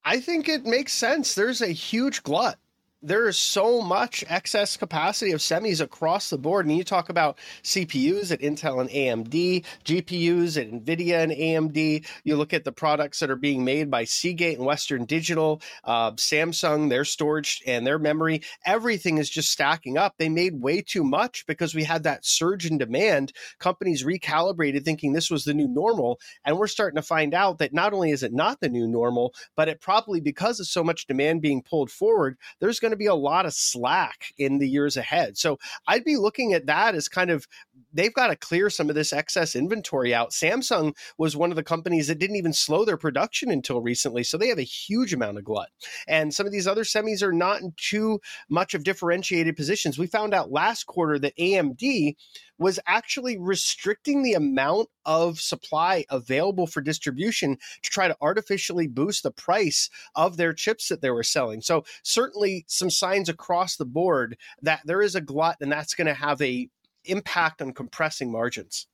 I 0.02 0.20
think 0.20 0.48
it 0.48 0.64
makes 0.64 0.94
sense. 0.94 1.34
There's 1.34 1.60
a 1.60 1.68
huge 1.68 2.22
glut 2.22 2.56
there 3.00 3.28
is 3.28 3.36
so 3.36 3.80
much 3.80 4.24
excess 4.28 4.76
capacity 4.76 5.30
of 5.30 5.40
semis 5.40 5.80
across 5.80 6.30
the 6.30 6.38
board. 6.38 6.66
And 6.66 6.76
you 6.76 6.82
talk 6.82 7.08
about 7.08 7.38
CPUs 7.62 8.32
at 8.32 8.40
Intel 8.40 8.80
and 8.80 8.90
AMD, 8.90 9.64
GPUs 9.84 10.60
at 10.60 10.70
NVIDIA 10.70 11.22
and 11.22 11.32
AMD. 11.32 12.04
You 12.24 12.36
look 12.36 12.52
at 12.52 12.64
the 12.64 12.72
products 12.72 13.20
that 13.20 13.30
are 13.30 13.36
being 13.36 13.64
made 13.64 13.90
by 13.90 14.04
Seagate 14.04 14.58
and 14.58 14.66
Western 14.66 15.04
Digital, 15.04 15.62
uh, 15.84 16.12
Samsung, 16.12 16.88
their 16.88 17.04
storage 17.04 17.62
and 17.66 17.86
their 17.86 18.00
memory. 18.00 18.42
Everything 18.66 19.18
is 19.18 19.30
just 19.30 19.52
stacking 19.52 19.96
up. 19.96 20.14
They 20.18 20.28
made 20.28 20.60
way 20.60 20.82
too 20.82 21.04
much 21.04 21.46
because 21.46 21.74
we 21.74 21.84
had 21.84 22.02
that 22.02 22.26
surge 22.26 22.66
in 22.66 22.78
demand. 22.78 23.32
Companies 23.60 24.02
recalibrated 24.02 24.84
thinking 24.84 25.12
this 25.12 25.30
was 25.30 25.44
the 25.44 25.54
new 25.54 25.68
normal. 25.68 26.18
And 26.44 26.58
we're 26.58 26.66
starting 26.66 26.96
to 26.96 27.02
find 27.02 27.32
out 27.32 27.58
that 27.58 27.72
not 27.72 27.92
only 27.92 28.10
is 28.10 28.24
it 28.24 28.32
not 28.32 28.60
the 28.60 28.68
new 28.68 28.88
normal, 28.88 29.34
but 29.54 29.68
it 29.68 29.80
probably, 29.80 30.20
because 30.20 30.58
of 30.58 30.66
so 30.66 30.82
much 30.82 31.06
demand 31.06 31.42
being 31.42 31.62
pulled 31.62 31.92
forward, 31.92 32.36
there's 32.60 32.80
going 32.80 32.87
going 32.88 32.96
to 32.96 32.96
be 32.96 33.06
a 33.06 33.14
lot 33.14 33.44
of 33.44 33.52
slack 33.52 34.32
in 34.38 34.58
the 34.58 34.68
years 34.68 34.96
ahead. 34.96 35.36
So 35.36 35.58
I'd 35.86 36.04
be 36.04 36.16
looking 36.16 36.54
at 36.54 36.66
that 36.66 36.94
as 36.94 37.08
kind 37.08 37.30
of 37.30 37.46
they've 37.92 38.14
got 38.14 38.28
to 38.28 38.36
clear 38.36 38.70
some 38.70 38.88
of 38.88 38.94
this 38.94 39.12
excess 39.12 39.54
inventory 39.54 40.14
out. 40.14 40.30
Samsung 40.30 40.94
was 41.18 41.36
one 41.36 41.50
of 41.50 41.56
the 41.56 41.62
companies 41.62 42.08
that 42.08 42.18
didn't 42.18 42.36
even 42.36 42.52
slow 42.52 42.84
their 42.84 42.96
production 42.96 43.50
until 43.50 43.82
recently, 43.82 44.24
so 44.24 44.38
they 44.38 44.48
have 44.48 44.58
a 44.58 44.62
huge 44.62 45.12
amount 45.12 45.36
of 45.36 45.44
glut. 45.44 45.68
And 46.06 46.32
some 46.32 46.46
of 46.46 46.52
these 46.52 46.66
other 46.66 46.84
semis 46.84 47.22
are 47.22 47.32
not 47.32 47.60
in 47.60 47.74
too 47.76 48.20
much 48.48 48.72
of 48.72 48.84
differentiated 48.84 49.56
positions. 49.56 49.98
We 49.98 50.06
found 50.06 50.32
out 50.32 50.50
last 50.50 50.86
quarter 50.86 51.18
that 51.18 51.36
AMD 51.36 52.16
was 52.58 52.80
actually 52.86 53.38
restricting 53.38 54.22
the 54.22 54.34
amount 54.34 54.88
of 55.04 55.40
supply 55.40 56.04
available 56.10 56.66
for 56.66 56.80
distribution 56.80 57.56
to 57.82 57.90
try 57.90 58.08
to 58.08 58.16
artificially 58.20 58.86
boost 58.86 59.22
the 59.22 59.30
price 59.30 59.88
of 60.14 60.36
their 60.36 60.52
chips 60.52 60.88
that 60.88 61.00
they 61.00 61.10
were 61.10 61.22
selling. 61.22 61.60
So 61.60 61.84
certainly 62.02 62.64
some 62.66 62.90
signs 62.90 63.28
across 63.28 63.76
the 63.76 63.86
board 63.86 64.36
that 64.62 64.80
there 64.84 65.02
is 65.02 65.14
a 65.14 65.20
glut 65.20 65.56
and 65.60 65.70
that's 65.70 65.94
going 65.94 66.06
to 66.06 66.14
have 66.14 66.40
a 66.42 66.68
impact 67.04 67.62
on 67.62 67.72
compressing 67.72 68.30
margins. 68.30 68.86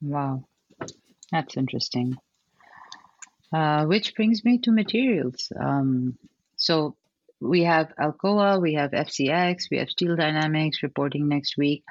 Wow. 0.00 0.44
That's 1.30 1.56
interesting. 1.56 2.16
Uh, 3.52 3.84
which 3.86 4.14
brings 4.14 4.44
me 4.44 4.58
to 4.58 4.70
materials. 4.70 5.52
Um, 5.58 6.16
so 6.56 6.96
we 7.40 7.64
have 7.64 7.92
Alcoa, 7.98 8.60
we 8.60 8.74
have 8.74 8.90
FCX, 8.90 9.70
we 9.70 9.78
have 9.78 9.90
Steel 9.90 10.16
Dynamics 10.16 10.82
reporting 10.82 11.28
next 11.28 11.56
week. 11.56 11.84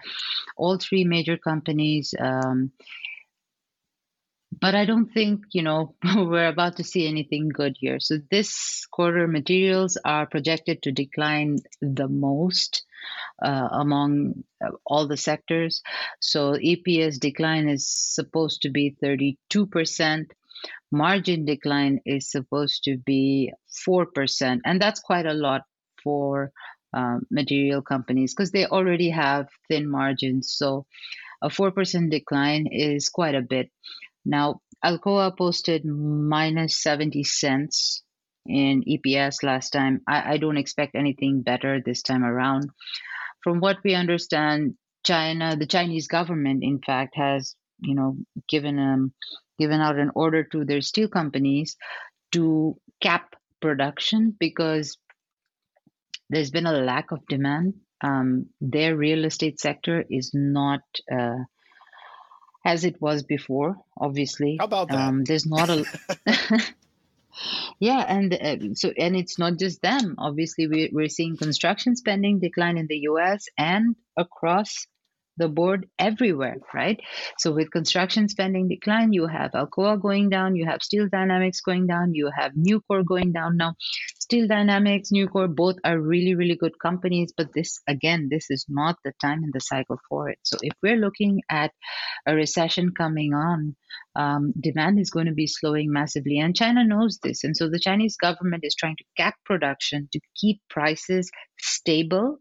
All 0.57 0.77
three 0.77 1.03
major 1.03 1.37
companies. 1.37 2.13
Um, 2.19 2.71
but 4.61 4.75
I 4.75 4.85
don't 4.85 5.11
think, 5.11 5.41
you 5.51 5.61
know, 5.61 5.95
we're 6.15 6.47
about 6.47 6.77
to 6.77 6.83
see 6.83 7.07
anything 7.07 7.49
good 7.49 7.77
here. 7.79 7.99
So 7.99 8.17
this 8.31 8.85
quarter 8.91 9.27
materials 9.27 9.97
are 10.03 10.25
projected 10.25 10.83
to 10.83 10.91
decline 10.91 11.57
the 11.81 12.07
most 12.07 12.83
uh, 13.41 13.69
among 13.71 14.43
uh, 14.63 14.71
all 14.85 15.07
the 15.07 15.17
sectors. 15.17 15.81
So 16.19 16.53
EPS 16.53 17.19
decline 17.19 17.69
is 17.69 17.87
supposed 17.87 18.63
to 18.63 18.69
be 18.69 18.97
32%. 19.03 19.37
Margin 20.91 21.45
decline 21.45 21.99
is 22.05 22.31
supposed 22.31 22.83
to 22.85 22.97
be 22.97 23.53
4%. 23.87 24.59
And 24.65 24.81
that's 24.81 24.99
quite 24.99 25.25
a 25.25 25.33
lot 25.33 25.61
for 26.03 26.51
uh, 26.95 27.17
material 27.29 27.81
companies 27.81 28.33
because 28.33 28.51
they 28.51 28.65
already 28.65 29.09
have 29.09 29.47
thin 29.67 29.89
margins. 29.89 30.55
So 30.57 30.85
a 31.41 31.49
4% 31.49 32.09
decline 32.09 32.67
is 32.71 33.09
quite 33.09 33.35
a 33.35 33.41
bit. 33.41 33.69
Now, 34.25 34.61
Alcoa 34.83 35.37
posted 35.37 35.85
minus 35.85 36.81
70 36.81 37.23
cents 37.23 38.03
in 38.45 38.83
EPS 38.83 39.43
last 39.43 39.71
time. 39.71 40.01
I, 40.07 40.33
I 40.33 40.37
don't 40.37 40.57
expect 40.57 40.95
anything 40.95 41.41
better 41.41 41.81
this 41.81 42.01
time 42.01 42.23
around. 42.23 42.69
From 43.43 43.59
what 43.59 43.77
we 43.83 43.93
understand, 43.93 44.75
China, 45.05 45.55
the 45.55 45.67
Chinese 45.67 46.07
government, 46.07 46.63
in 46.63 46.79
fact, 46.85 47.15
has 47.15 47.55
you 47.81 47.95
know 47.95 48.17
given 48.49 48.77
um 48.77 49.13
given 49.59 49.81
out 49.81 49.99
an 49.99 50.11
order 50.15 50.43
to 50.43 50.65
their 50.65 50.81
steel 50.81 51.07
companies 51.07 51.77
to 52.31 52.79
cap 53.01 53.35
production 53.61 54.35
because 54.39 54.97
there's 56.29 56.51
been 56.51 56.65
a 56.65 56.73
lack 56.73 57.11
of 57.11 57.25
demand. 57.27 57.73
Um, 58.01 58.47
their 58.61 58.95
real 58.95 59.25
estate 59.25 59.59
sector 59.59 60.03
is 60.09 60.31
not 60.33 60.81
uh, 61.11 61.39
as 62.65 62.85
it 62.85 63.01
was 63.01 63.23
before. 63.23 63.75
Obviously, 63.99 64.57
how 64.59 64.65
about 64.65 64.89
that? 64.89 64.97
Um, 64.97 65.23
there's 65.23 65.45
not 65.45 65.69
a 65.69 65.85
Yeah, 67.79 68.03
and 68.07 68.33
uh, 68.33 68.73
so 68.73 68.91
and 68.97 69.15
it's 69.15 69.39
not 69.39 69.57
just 69.57 69.81
them. 69.81 70.15
Obviously, 70.17 70.67
we, 70.67 70.89
we're 70.91 71.09
seeing 71.09 71.37
construction 71.37 71.95
spending 71.95 72.39
decline 72.39 72.77
in 72.77 72.87
the 72.87 72.99
U.S. 73.11 73.45
and 73.57 73.95
across 74.17 74.87
the 75.39 75.47
board 75.47 75.87
everywhere, 75.97 76.57
right? 76.73 76.99
So 77.39 77.51
with 77.51 77.71
construction 77.71 78.29
spending 78.29 78.67
decline, 78.67 79.13
you 79.13 79.25
have 79.25 79.51
Alcoa 79.51 79.99
going 79.99 80.29
down, 80.29 80.55
you 80.55 80.65
have 80.65 80.83
Steel 80.83 81.07
Dynamics 81.11 81.61
going 81.61 81.87
down, 81.87 82.13
you 82.13 82.29
have 82.37 82.51
Nucor 82.53 83.03
going 83.05 83.31
down. 83.31 83.57
Now, 83.57 83.75
Steel 84.19 84.47
Dynamics, 84.47 85.09
Nucor, 85.11 85.53
both 85.53 85.77
are 85.83 85.99
really, 85.99 86.35
really 86.35 86.55
good 86.55 86.77
companies, 86.79 87.33
but 87.35 87.47
this, 87.55 87.79
again, 87.87 88.27
this 88.29 88.51
is 88.51 88.65
not 88.69 88.97
the 89.03 89.13
time 89.21 89.43
in 89.43 89.51
the 89.53 89.61
cycle 89.61 89.97
for 90.07 90.29
it. 90.29 90.37
So 90.43 90.57
if 90.61 90.73
we're 90.83 90.97
looking 90.97 91.41
at 91.49 91.71
a 92.27 92.35
recession 92.35 92.91
coming 92.95 93.33
on, 93.33 93.75
um, 94.15 94.53
demand 94.59 94.99
is 94.99 95.09
going 95.09 95.27
to 95.27 95.33
be 95.33 95.47
slowing 95.47 95.91
massively. 95.91 96.39
And 96.39 96.55
China 96.55 96.83
knows 96.83 97.19
this. 97.23 97.43
And 97.43 97.55
so 97.55 97.69
the 97.69 97.79
Chinese 97.79 98.17
government 98.17 98.63
is 98.65 98.75
trying 98.75 98.97
to 98.97 99.03
cap 99.17 99.35
production 99.45 100.09
to 100.11 100.19
keep 100.35 100.61
prices 100.69 101.31
stable 101.59 102.39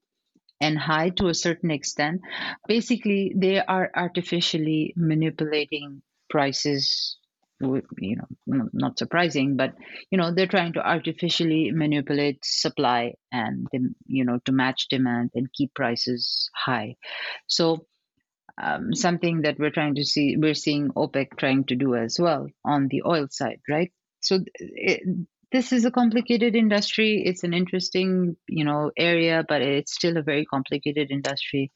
and 0.61 0.79
high 0.79 1.11
to 1.11 1.29
a 1.29 1.35
certain 1.35 1.71
extent. 1.71 2.21
Basically, 2.67 3.33
they 3.37 3.61
are 3.61 3.91
artificially 3.95 4.95
manipulating 4.97 6.03
prices 6.31 7.19
you 7.61 8.17
know 8.47 8.69
not 8.73 8.99
surprising 8.99 9.57
but 9.57 9.75
you 10.11 10.19
know 10.19 10.33
they're 10.33 10.47
trying 10.47 10.73
to 10.73 10.89
artificially 10.89 11.73
manipulate 11.73 12.39
supply 12.45 13.13
and 13.33 13.67
you 14.07 14.25
know 14.25 14.39
to 14.45 14.53
match 14.53 14.87
demand 14.89 15.31
and 15.35 15.53
keep 15.53 15.75
prices 15.75 16.51
high 16.55 16.95
so 17.47 17.85
um, 18.63 18.95
something 18.95 19.43
that 19.43 19.59
we're 19.59 19.71
trying 19.71 19.95
to 19.97 20.05
see 20.05 20.37
we're 20.37 20.55
seeing 20.55 20.89
opec 20.91 21.37
trying 21.37 21.65
to 21.65 21.75
do 21.75 21.97
as 21.97 22.19
well 22.21 22.47
on 22.65 22.87
the 22.89 23.03
oil 23.05 23.27
side 23.31 23.61
right 23.69 23.93
so 24.21 24.39
it, 24.55 25.03
this 25.51 25.73
is 25.73 25.85
a 25.85 25.91
complicated 25.91 26.55
industry. 26.55 27.23
It's 27.25 27.43
an 27.43 27.55
interesting 27.55 28.37
you 28.49 28.65
know 28.65 28.91
area 28.97 29.45
but 29.49 29.63
it's 29.63 29.95
still 29.95 30.17
a 30.17 30.23
very 30.23 30.45
complicated 30.45 31.11
industry. 31.11 31.73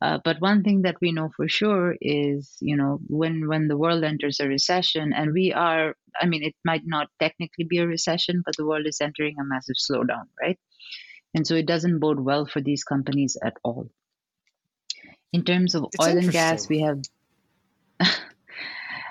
Uh, 0.00 0.18
but 0.24 0.40
one 0.40 0.62
thing 0.62 0.82
that 0.82 0.96
we 1.00 1.12
know 1.12 1.30
for 1.36 1.48
sure 1.48 1.96
is 2.00 2.56
you 2.60 2.76
know 2.76 2.98
when 3.08 3.48
when 3.48 3.68
the 3.68 3.76
world 3.76 4.04
enters 4.04 4.38
a 4.40 4.46
recession 4.46 5.12
and 5.12 5.32
we 5.32 5.52
are 5.52 5.96
i 6.20 6.26
mean 6.26 6.44
it 6.44 6.54
might 6.64 6.82
not 6.84 7.08
technically 7.18 7.64
be 7.64 7.78
a 7.78 7.86
recession 7.86 8.42
but 8.44 8.54
the 8.56 8.64
world 8.64 8.86
is 8.86 9.00
entering 9.00 9.34
a 9.40 9.44
massive 9.44 9.76
slowdown 9.76 10.26
right? 10.40 10.58
And 11.34 11.46
so 11.46 11.54
it 11.54 11.66
doesn't 11.66 11.98
bode 11.98 12.20
well 12.20 12.46
for 12.46 12.60
these 12.60 12.84
companies 12.84 13.36
at 13.44 13.54
all. 13.62 13.90
In 15.32 15.44
terms 15.44 15.74
of 15.74 15.84
it's 15.92 16.02
oil 16.02 16.16
and 16.16 16.32
gas 16.32 16.68
we 16.68 16.80
have 16.80 17.02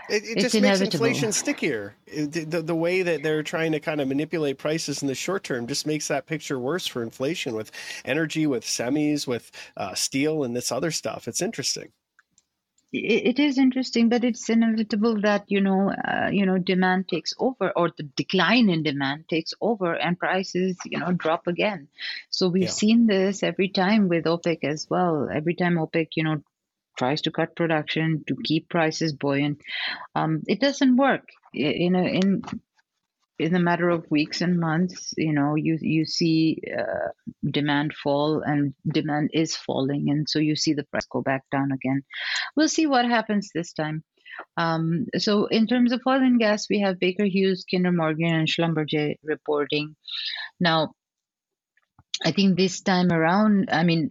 It, 0.09 0.23
it 0.23 0.39
just 0.39 0.59
makes 0.59 0.79
inflation 0.79 1.31
stickier. 1.31 1.95
the, 2.05 2.61
the 2.61 2.75
way 2.75 3.01
that 3.01 3.23
they're 3.23 3.43
trying 3.43 3.71
to 3.73 3.79
kind 3.79 3.99
of 3.99 4.07
manipulate 4.07 4.57
prices 4.57 5.01
in 5.01 5.07
the 5.07 5.15
short 5.15 5.43
term 5.43 5.67
just 5.67 5.85
makes 5.85 6.07
that 6.07 6.25
picture 6.25 6.59
worse 6.59 6.87
for 6.87 7.03
inflation 7.03 7.55
with 7.55 7.71
energy, 8.05 8.47
with 8.47 8.63
semis, 8.63 9.27
with 9.27 9.51
uh, 9.75 9.93
steel, 9.93 10.43
and 10.43 10.55
this 10.55 10.71
other 10.71 10.91
stuff. 10.91 11.27
It's 11.27 11.41
interesting. 11.41 11.91
It 12.93 13.37
is 13.37 13.57
interesting, 13.57 14.07
but 14.07 14.23
it's 14.23 14.49
inevitable 14.49 15.19
that 15.21 15.43
you 15.47 15.59
know, 15.59 15.91
uh, 15.91 16.29
you 16.31 16.45
know, 16.45 16.57
demand 16.57 17.09
takes 17.09 17.33
over, 17.37 17.71
or 17.71 17.91
the 17.97 18.03
decline 18.03 18.69
in 18.69 18.81
demand 18.81 19.27
takes 19.27 19.53
over, 19.59 19.93
and 19.93 20.17
prices, 20.17 20.77
you 20.85 20.97
know, 20.97 21.11
drop 21.11 21.47
again. 21.47 21.89
So 22.29 22.47
we've 22.47 22.63
yeah. 22.63 22.69
seen 22.69 23.05
this 23.05 23.43
every 23.43 23.67
time 23.67 24.07
with 24.07 24.23
OPEC 24.23 24.63
as 24.63 24.87
well. 24.89 25.27
Every 25.29 25.53
time 25.53 25.75
OPEC, 25.75 26.07
you 26.15 26.23
know, 26.23 26.41
tries 26.97 27.21
to 27.21 27.31
cut 27.31 27.55
production 27.55 28.23
to 28.27 28.35
keep 28.43 28.69
prices 28.69 29.13
buoyant. 29.13 29.61
Um, 30.15 30.43
it 30.47 30.59
doesn't 30.59 30.97
work. 30.97 31.23
In 31.53 31.95
a, 31.95 32.03
in 32.03 32.43
in 33.39 33.53
a 33.55 33.59
matter 33.59 33.89
of 33.89 34.09
weeks 34.09 34.41
and 34.41 34.59
months, 34.59 35.13
you 35.15 35.31
know, 35.31 35.55
you 35.55 35.77
you 35.79 36.05
see 36.05 36.59
uh, 36.77 37.09
demand 37.49 37.93
fall 37.93 38.41
and 38.41 38.73
demand 38.91 39.29
is 39.33 39.55
falling, 39.55 40.09
and 40.09 40.27
so 40.27 40.39
you 40.39 40.55
see 40.55 40.73
the 40.73 40.83
price 40.85 41.05
go 41.09 41.21
back 41.21 41.43
down 41.51 41.71
again. 41.71 42.03
We'll 42.55 42.69
see 42.69 42.87
what 42.87 43.05
happens 43.05 43.51
this 43.53 43.73
time. 43.73 44.03
Um, 44.55 45.07
so 45.17 45.45
in 45.45 45.67
terms 45.67 45.91
of 45.91 46.01
oil 46.05 46.21
and 46.21 46.39
gas, 46.39 46.67
we 46.69 46.79
have 46.79 46.99
Baker 46.99 47.25
Hughes, 47.25 47.65
Kinder 47.69 47.91
Morgan, 47.91 48.33
and 48.33 48.47
Schlumberger 48.47 49.15
reporting. 49.23 49.95
Now, 50.59 50.93
I 52.25 52.31
think 52.31 52.57
this 52.57 52.81
time 52.81 53.11
around, 53.11 53.69
I 53.71 53.83
mean, 53.83 54.09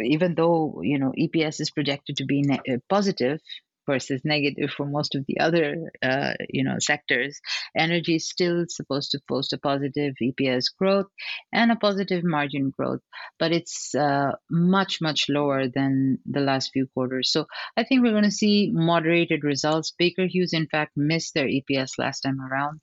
even 0.00 0.34
though 0.34 0.80
you 0.82 0.98
know 0.98 1.12
EPS 1.16 1.60
is 1.60 1.70
projected 1.70 2.16
to 2.16 2.24
be 2.24 2.42
ne- 2.42 2.74
uh, 2.74 2.78
positive, 2.88 3.40
versus 3.86 4.20
negative 4.24 4.70
for 4.70 4.86
most 4.86 5.14
of 5.14 5.24
the 5.26 5.40
other 5.40 5.90
uh, 6.02 6.34
you 6.48 6.64
know 6.64 6.76
sectors 6.78 7.40
energy 7.76 8.16
is 8.16 8.28
still 8.28 8.64
supposed 8.68 9.10
to 9.10 9.20
post 9.28 9.52
a 9.52 9.58
positive 9.58 10.14
eps 10.22 10.66
growth 10.78 11.06
and 11.52 11.72
a 11.72 11.76
positive 11.76 12.22
margin 12.22 12.70
growth 12.76 13.00
but 13.38 13.52
it's 13.52 13.94
uh, 13.94 14.32
much 14.50 14.98
much 15.00 15.26
lower 15.28 15.66
than 15.68 16.18
the 16.26 16.40
last 16.40 16.70
few 16.72 16.86
quarters. 16.94 17.30
So 17.32 17.46
i 17.76 17.82
think 17.84 18.02
we're 18.02 18.12
going 18.12 18.24
to 18.24 18.30
see 18.30 18.70
moderated 18.72 19.44
results. 19.44 19.92
Baker 19.98 20.26
hughes 20.26 20.52
in 20.52 20.66
fact 20.68 20.92
missed 20.96 21.34
their 21.34 21.46
eps 21.48 21.98
last 21.98 22.20
time 22.20 22.40
around. 22.40 22.80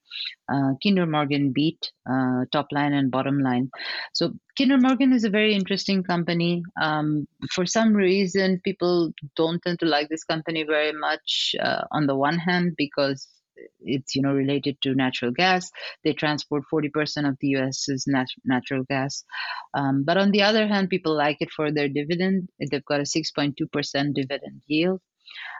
Uh, 0.51 0.73
kinder 0.83 1.05
morgan 1.05 1.51
beat 1.53 1.91
uh, 2.09 2.45
top 2.51 2.67
line 2.71 2.93
and 2.93 3.11
bottom 3.11 3.39
line. 3.39 3.69
So 4.13 4.33
Kinder 4.59 4.77
Morgan 4.77 5.13
is 5.13 5.23
a 5.23 5.29
very 5.29 5.55
interesting 5.55 6.03
company. 6.03 6.63
Um, 6.81 7.29
for 7.53 7.65
some 7.65 7.93
reason, 7.93 8.59
people 8.65 9.13
don't 9.37 9.61
tend 9.63 9.79
to 9.79 9.85
like 9.85 10.09
this 10.09 10.25
company 10.25 10.63
very 10.63 10.91
much. 10.91 11.55
Uh, 11.57 11.83
on 11.93 12.07
the 12.07 12.15
one 12.15 12.37
hand, 12.37 12.73
because 12.77 13.25
it's 13.79 14.15
you 14.15 14.21
know 14.21 14.33
related 14.33 14.75
to 14.81 14.93
natural 14.95 15.31
gas, 15.31 15.71
they 16.03 16.11
transport 16.11 16.63
forty 16.69 16.89
percent 16.89 17.25
of 17.25 17.37
the 17.39 17.47
U.S.'s 17.59 18.03
nat- 18.05 18.35
natural 18.43 18.83
gas. 18.83 19.23
Um, 19.73 20.03
but 20.05 20.17
on 20.17 20.31
the 20.31 20.41
other 20.41 20.67
hand, 20.67 20.89
people 20.89 21.15
like 21.15 21.37
it 21.39 21.51
for 21.55 21.71
their 21.71 21.87
dividend. 21.87 22.49
They've 22.59 22.83
got 22.83 22.99
a 22.99 23.05
six 23.05 23.31
point 23.31 23.55
two 23.55 23.67
percent 23.67 24.17
dividend 24.17 24.61
yield. 24.67 24.99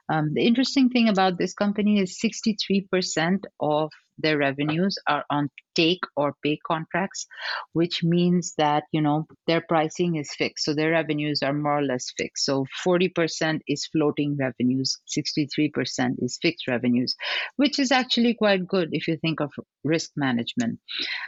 Um, 0.10 0.34
the 0.34 0.46
interesting 0.46 0.90
thing 0.90 1.08
about 1.08 1.38
this 1.38 1.54
company 1.54 2.00
is 2.00 2.20
63% 2.20 3.44
of 3.60 3.92
their 4.22 4.38
revenues 4.38 4.98
are 5.08 5.24
on 5.30 5.50
take 5.76 6.04
or 6.16 6.36
pay 6.44 6.58
contracts, 6.66 7.26
which 7.74 8.04
means 8.04 8.54
that 8.58 8.84
you 8.92 9.02
know 9.02 9.28
their 9.48 9.62
pricing 9.62 10.16
is 10.16 10.34
fixed, 10.34 10.66
so 10.66 10.74
their 10.74 10.92
revenues 10.92 11.42
are 11.44 11.54
more 11.54 11.80
or 11.80 11.84
less 11.84 12.12
fixed. 12.18 12.46
So 12.46 12.66
40% 12.86 13.62
is 13.68 13.86
floating 13.88 14.38
revenues, 14.38 14.98
63% 15.18 16.24
is 16.24 16.38
fixed 16.42 16.68
revenues, 16.68 17.16
which 17.56 17.80
is 17.80 17.92
actually 17.92 18.34
quite 18.34 18.68
good 18.68 18.90
if 18.92 19.08
you 19.08 19.18
think 19.18 19.40
of 19.40 19.52
risk 19.84 20.12
management. 20.16 20.80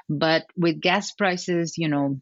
But 0.09 0.45
with 0.57 0.81
gas 0.81 1.11
prices, 1.11 1.77
you 1.77 1.87
know, 1.87 2.19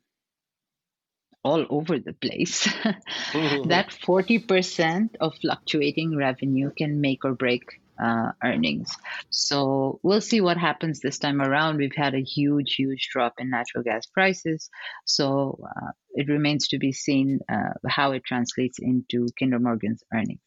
all 1.43 1.65
over 1.69 1.99
the 1.99 2.13
place, 2.13 2.67
mm-hmm. 2.67 3.69
that 3.69 3.89
40% 3.89 5.15
of 5.21 5.35
fluctuating 5.35 6.15
revenue 6.15 6.71
can 6.77 6.99
make 6.99 7.23
or 7.23 7.33
break 7.33 7.79
uh, 8.01 8.31
earnings. 8.43 8.95
So 9.29 9.99
we'll 10.03 10.21
see 10.21 10.41
what 10.41 10.57
happens 10.57 10.99
this 10.99 11.19
time 11.19 11.41
around. 11.41 11.77
We've 11.77 11.95
had 11.95 12.15
a 12.15 12.23
huge, 12.23 12.75
huge 12.75 13.09
drop 13.11 13.33
in 13.39 13.49
natural 13.49 13.83
gas 13.83 14.05
prices. 14.05 14.69
So 15.05 15.59
uh, 15.63 15.91
it 16.11 16.27
remains 16.27 16.67
to 16.69 16.77
be 16.77 16.91
seen 16.91 17.39
uh, 17.51 17.73
how 17.87 18.11
it 18.11 18.23
translates 18.25 18.79
into 18.79 19.27
Kinder 19.39 19.59
Morgan's 19.59 20.03
earnings. 20.13 20.39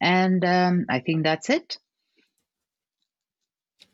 And 0.00 0.44
um, 0.44 0.86
I 0.90 1.00
think 1.00 1.22
that's 1.22 1.48
it. 1.48 1.78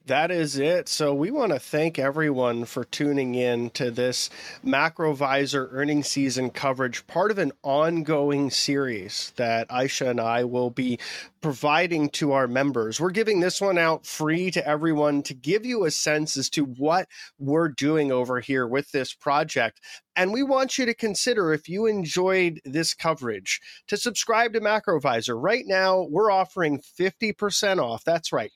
That 0.09 0.31
is 0.31 0.57
it. 0.57 0.89
So 0.89 1.13
we 1.13 1.31
want 1.31 1.53
to 1.53 1.59
thank 1.59 1.99
everyone 1.99 2.65
for 2.65 2.83
tuning 2.83 3.35
in 3.35 3.69
to 3.71 3.91
this 3.91 4.31
Macrovisor 4.65 5.69
earnings 5.71 6.09
season 6.09 6.49
coverage, 6.49 7.07
part 7.07 7.31
of 7.31 7.37
an 7.37 7.53
ongoing 7.63 8.49
series 8.49 9.35
that 9.37 9.67
Ayesha 9.69 10.09
and 10.09 10.19
I 10.19 10.45
will 10.45 10.71
be 10.71 10.99
providing 11.43 12.09
to 12.11 12.33
our 12.33 12.49
members. 12.49 12.99
We're 12.99 13.11
giving 13.11 13.41
this 13.41 13.61
one 13.61 13.77
out 13.77 14.07
free 14.07 14.51
to 14.53 14.67
everyone 14.67 15.23
to 15.25 15.35
give 15.35 15.67
you 15.67 15.85
a 15.85 15.91
sense 15.91 16.39
as 16.39 16.49
to 16.51 16.65
what 16.65 17.07
we're 17.39 17.69
doing 17.69 18.11
over 18.11 18.41
here 18.41 18.67
with 18.67 18.91
this 18.93 19.13
project. 19.13 19.79
And 20.17 20.33
we 20.33 20.43
want 20.43 20.79
you 20.79 20.87
to 20.87 20.95
consider 20.95 21.53
if 21.53 21.69
you 21.69 21.87
enjoyed 21.87 22.61
this 22.65 22.93
coverage 22.93 23.61
to 23.87 23.97
subscribe 23.97 24.53
to 24.55 24.61
Macrovisor. 24.61 25.41
Right 25.41 25.65
now, 25.67 26.07
we're 26.11 26.33
offering 26.33 26.81
50% 26.99 27.79
off. 27.79 28.03
That's 28.05 28.33
right, 28.33 28.51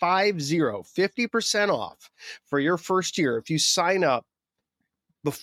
five 0.00 0.40
zero, 0.40 0.82
50% 0.96 1.68
off 1.68 2.10
for 2.46 2.58
your 2.58 2.76
first 2.76 3.18
year 3.18 3.38
if 3.38 3.50
you 3.50 3.58
sign 3.58 4.04
up 4.04 4.24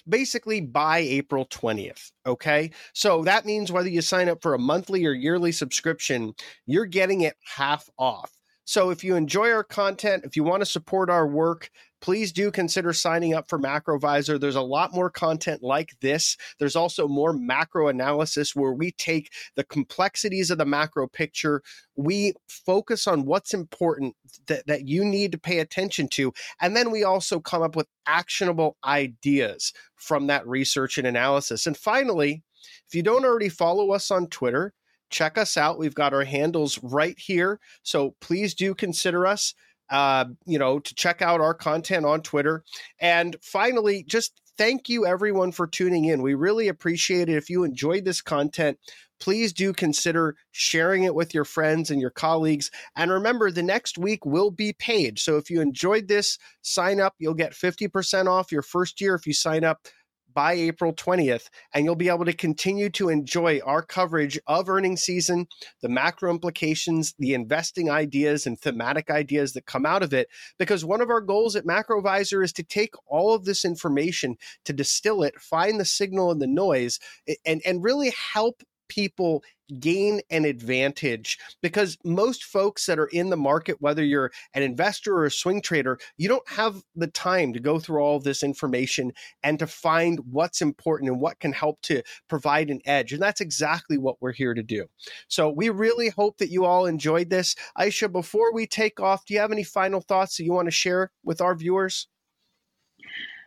basically 0.07 0.61
by 0.61 0.99
April 0.99 1.45
20th. 1.47 2.11
Okay. 2.25 2.71
So 2.93 3.23
that 3.23 3.45
means 3.45 3.71
whether 3.71 3.89
you 3.89 4.01
sign 4.01 4.29
up 4.29 4.41
for 4.41 4.53
a 4.53 4.59
monthly 4.59 5.05
or 5.05 5.13
yearly 5.13 5.51
subscription, 5.51 6.33
you're 6.65 6.85
getting 6.85 7.21
it 7.21 7.35
half 7.43 7.89
off. 7.97 8.31
So 8.65 8.91
if 8.91 9.03
you 9.03 9.15
enjoy 9.15 9.51
our 9.51 9.63
content, 9.63 10.23
if 10.23 10.37
you 10.37 10.43
want 10.43 10.61
to 10.61 10.65
support 10.65 11.09
our 11.09 11.27
work, 11.27 11.69
please 12.03 12.33
do 12.33 12.51
consider 12.51 12.91
signing 12.91 13.33
up 13.33 13.47
for 13.47 13.57
Macrovisor. 13.57 14.37
There's 14.37 14.57
a 14.57 14.61
lot 14.61 14.93
more 14.93 15.09
content 15.09 15.63
like 15.63 15.97
this. 16.01 16.35
There's 16.59 16.75
also 16.75 17.07
more 17.07 17.31
macro 17.31 17.87
analysis 17.87 18.53
where 18.53 18.73
we 18.73 18.91
take 18.91 19.31
the 19.55 19.63
complexities 19.63 20.51
of 20.51 20.57
the 20.57 20.65
macro 20.65 21.07
picture. 21.07 21.63
We 21.95 22.33
focus 22.49 23.07
on 23.07 23.23
what's 23.23 23.53
important 23.53 24.17
that, 24.47 24.67
that 24.67 24.85
you 24.85 25.05
need 25.05 25.31
to 25.31 25.37
pay 25.37 25.59
attention 25.59 26.09
to. 26.09 26.33
And 26.59 26.75
then 26.75 26.91
we 26.91 27.05
also 27.05 27.39
come 27.39 27.61
up 27.61 27.77
with 27.77 27.87
actionable 28.05 28.75
ideas 28.83 29.71
from 29.95 30.27
that 30.27 30.45
research 30.45 30.97
and 30.97 31.07
analysis. 31.07 31.67
And 31.67 31.77
finally, 31.77 32.43
if 32.85 32.93
you 32.93 33.01
don't 33.01 33.23
already 33.23 33.47
follow 33.47 33.91
us 33.91 34.11
on 34.11 34.27
Twitter, 34.27 34.73
check 35.09 35.37
us 35.37 35.55
out. 35.55 35.79
We've 35.79 35.95
got 35.95 36.13
our 36.13 36.25
handles 36.25 36.79
right 36.83 37.17
here. 37.17 37.61
So 37.83 38.13
please 38.19 38.53
do 38.53 38.75
consider 38.75 39.25
us 39.25 39.53
uh, 39.93 40.25
you 40.47 40.57
know, 40.57 40.79
to 40.79 40.95
check 40.95 41.21
out 41.21 41.39
our 41.39 41.53
content 41.53 42.03
on 42.03 42.19
Twitter. 42.21 42.63
And 42.99 43.37
finally, 43.41 44.03
just 44.03 44.41
thank 44.57 44.89
you 44.89 45.05
everyone 45.05 45.51
for 45.51 45.67
tuning 45.67 46.05
in. 46.05 46.23
We 46.23 46.33
really 46.33 46.67
appreciate 46.67 47.29
it. 47.29 47.37
If 47.37 47.47
you 47.47 47.63
enjoyed 47.63 48.03
this 48.03 48.19
content, 48.19 48.79
please 49.19 49.53
do 49.53 49.71
consider 49.71 50.35
sharing 50.51 51.03
it 51.03 51.13
with 51.13 51.35
your 51.35 51.45
friends 51.45 51.91
and 51.91 52.01
your 52.01 52.09
colleagues. 52.09 52.71
And 52.95 53.11
remember, 53.11 53.51
the 53.51 53.61
next 53.61 53.99
week 53.99 54.25
will 54.25 54.49
be 54.49 54.73
paid. 54.73 55.19
So 55.19 55.37
if 55.37 55.51
you 55.51 55.61
enjoyed 55.61 56.07
this, 56.07 56.39
sign 56.63 56.99
up. 56.99 57.13
You'll 57.19 57.35
get 57.35 57.53
50% 57.53 58.25
off 58.25 58.51
your 58.51 58.63
first 58.63 58.99
year 58.99 59.13
if 59.13 59.27
you 59.27 59.33
sign 59.33 59.63
up 59.63 59.87
by 60.33 60.53
April 60.53 60.93
20th, 60.93 61.49
and 61.73 61.85
you'll 61.85 61.95
be 61.95 62.09
able 62.09 62.25
to 62.25 62.33
continue 62.33 62.89
to 62.91 63.09
enjoy 63.09 63.59
our 63.65 63.81
coverage 63.81 64.39
of 64.47 64.69
earnings 64.69 65.01
season, 65.01 65.47
the 65.81 65.89
macro 65.89 66.31
implications, 66.31 67.13
the 67.19 67.33
investing 67.33 67.89
ideas 67.89 68.45
and 68.45 68.59
thematic 68.59 69.09
ideas 69.09 69.53
that 69.53 69.65
come 69.65 69.85
out 69.85 70.03
of 70.03 70.13
it. 70.13 70.27
Because 70.57 70.85
one 70.85 71.01
of 71.01 71.09
our 71.09 71.21
goals 71.21 71.55
at 71.55 71.65
Macrovisor 71.65 72.43
is 72.43 72.53
to 72.53 72.63
take 72.63 72.93
all 73.07 73.33
of 73.33 73.45
this 73.45 73.65
information, 73.65 74.35
to 74.65 74.73
distill 74.73 75.23
it, 75.23 75.39
find 75.39 75.79
the 75.79 75.85
signal 75.85 76.31
and 76.31 76.41
the 76.41 76.47
noise, 76.47 76.99
and, 77.45 77.61
and 77.65 77.83
really 77.83 78.13
help 78.33 78.63
people 78.93 79.43
gain 79.79 80.21
an 80.29 80.45
advantage 80.45 81.39
because 81.61 81.97
most 82.03 82.43
folks 82.43 82.85
that 82.85 82.99
are 82.99 83.07
in 83.07 83.29
the 83.29 83.37
market, 83.37 83.77
whether 83.79 84.03
you're 84.03 84.31
an 84.53 84.61
investor 84.61 85.15
or 85.15 85.25
a 85.25 85.31
swing 85.31 85.61
trader, 85.61 85.97
you 86.17 86.27
don't 86.27 86.47
have 86.47 86.83
the 86.95 87.07
time 87.07 87.53
to 87.53 87.59
go 87.59 87.79
through 87.79 87.99
all 87.99 88.19
this 88.19 88.43
information 88.43 89.11
and 89.41 89.57
to 89.57 89.65
find 89.65 90.19
what's 90.29 90.61
important 90.61 91.09
and 91.09 91.19
what 91.19 91.39
can 91.39 91.53
help 91.53 91.81
to 91.81 92.03
provide 92.27 92.69
an 92.69 92.81
edge. 92.85 93.13
And 93.13 93.21
that's 93.21 93.41
exactly 93.41 93.97
what 93.97 94.17
we're 94.21 94.31
here 94.33 94.53
to 94.53 94.63
do. 94.63 94.85
So 95.27 95.49
we 95.49 95.69
really 95.69 96.09
hope 96.09 96.37
that 96.37 96.51
you 96.51 96.65
all 96.65 96.85
enjoyed 96.85 97.29
this. 97.29 97.55
Ayesha, 97.75 98.09
before 98.09 98.53
we 98.53 98.67
take 98.67 98.99
off, 98.99 99.25
do 99.25 99.33
you 99.33 99.39
have 99.39 99.51
any 99.51 99.63
final 99.63 100.01
thoughts 100.01 100.37
that 100.37 100.43
you 100.43 100.53
want 100.53 100.67
to 100.67 100.71
share 100.71 101.11
with 101.23 101.41
our 101.41 101.55
viewers? 101.55 102.07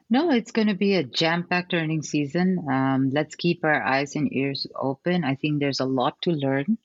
No, 0.09 0.31
it's 0.31 0.53
going 0.53 0.69
to 0.69 0.75
be 0.75 0.95
a 0.95 1.03
jam-packed 1.03 1.75
earnings 1.75 2.11
season. 2.11 2.65
Um, 2.71 3.11
let's 3.13 3.35
keep 3.35 3.65
our 3.65 3.83
eyes 3.83 4.15
and 4.15 4.33
ears 4.33 4.67
open. 4.77 5.25
I 5.25 5.35
think 5.35 5.59
there's 5.59 5.81
a 5.81 5.85
lot 5.85 6.21
to 6.23 6.31
learn 6.31 6.79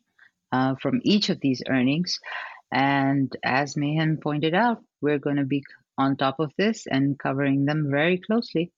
uh, 0.52 0.76
from 0.82 1.02
each 1.04 1.30
of 1.30 1.40
these 1.40 1.62
earnings. 1.68 2.20
And 2.72 3.32
as 3.44 3.78
Mayhem 3.78 4.18
pointed 4.18 4.56
out, 4.56 4.84
we're 5.02 5.20
going 5.20 5.36
to 5.36 5.46
be 5.46 5.64
on 5.98 6.18
top 6.18 6.40
of 6.40 6.52
this 6.58 6.88
and 6.88 7.20
covering 7.20 7.66
them 7.66 7.92
very 7.92 8.18
closely. 8.18 8.72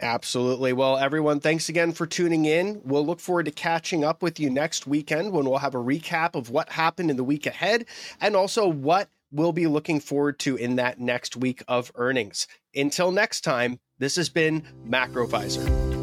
Absolutely. 0.00 0.74
Well, 0.74 0.98
everyone, 0.98 1.40
thanks 1.40 1.70
again 1.70 1.92
for 1.92 2.06
tuning 2.06 2.44
in. 2.44 2.82
We'll 2.84 3.06
look 3.06 3.18
forward 3.18 3.46
to 3.46 3.50
catching 3.50 4.04
up 4.04 4.22
with 4.22 4.38
you 4.38 4.50
next 4.50 4.86
weekend 4.86 5.32
when 5.32 5.46
we'll 5.46 5.58
have 5.58 5.74
a 5.74 5.78
recap 5.78 6.34
of 6.34 6.50
what 6.50 6.68
happened 6.68 7.10
in 7.10 7.16
the 7.16 7.24
week 7.24 7.46
ahead 7.46 7.86
and 8.20 8.36
also 8.36 8.68
what 8.68 9.08
we'll 9.36 9.52
be 9.52 9.66
looking 9.66 10.00
forward 10.00 10.38
to 10.40 10.56
in 10.56 10.76
that 10.76 10.98
next 10.98 11.36
week 11.36 11.62
of 11.68 11.92
earnings. 11.94 12.46
Until 12.74 13.12
next 13.12 13.42
time, 13.42 13.78
this 13.98 14.16
has 14.16 14.28
been 14.28 14.62
Macrovisor. 14.86 15.95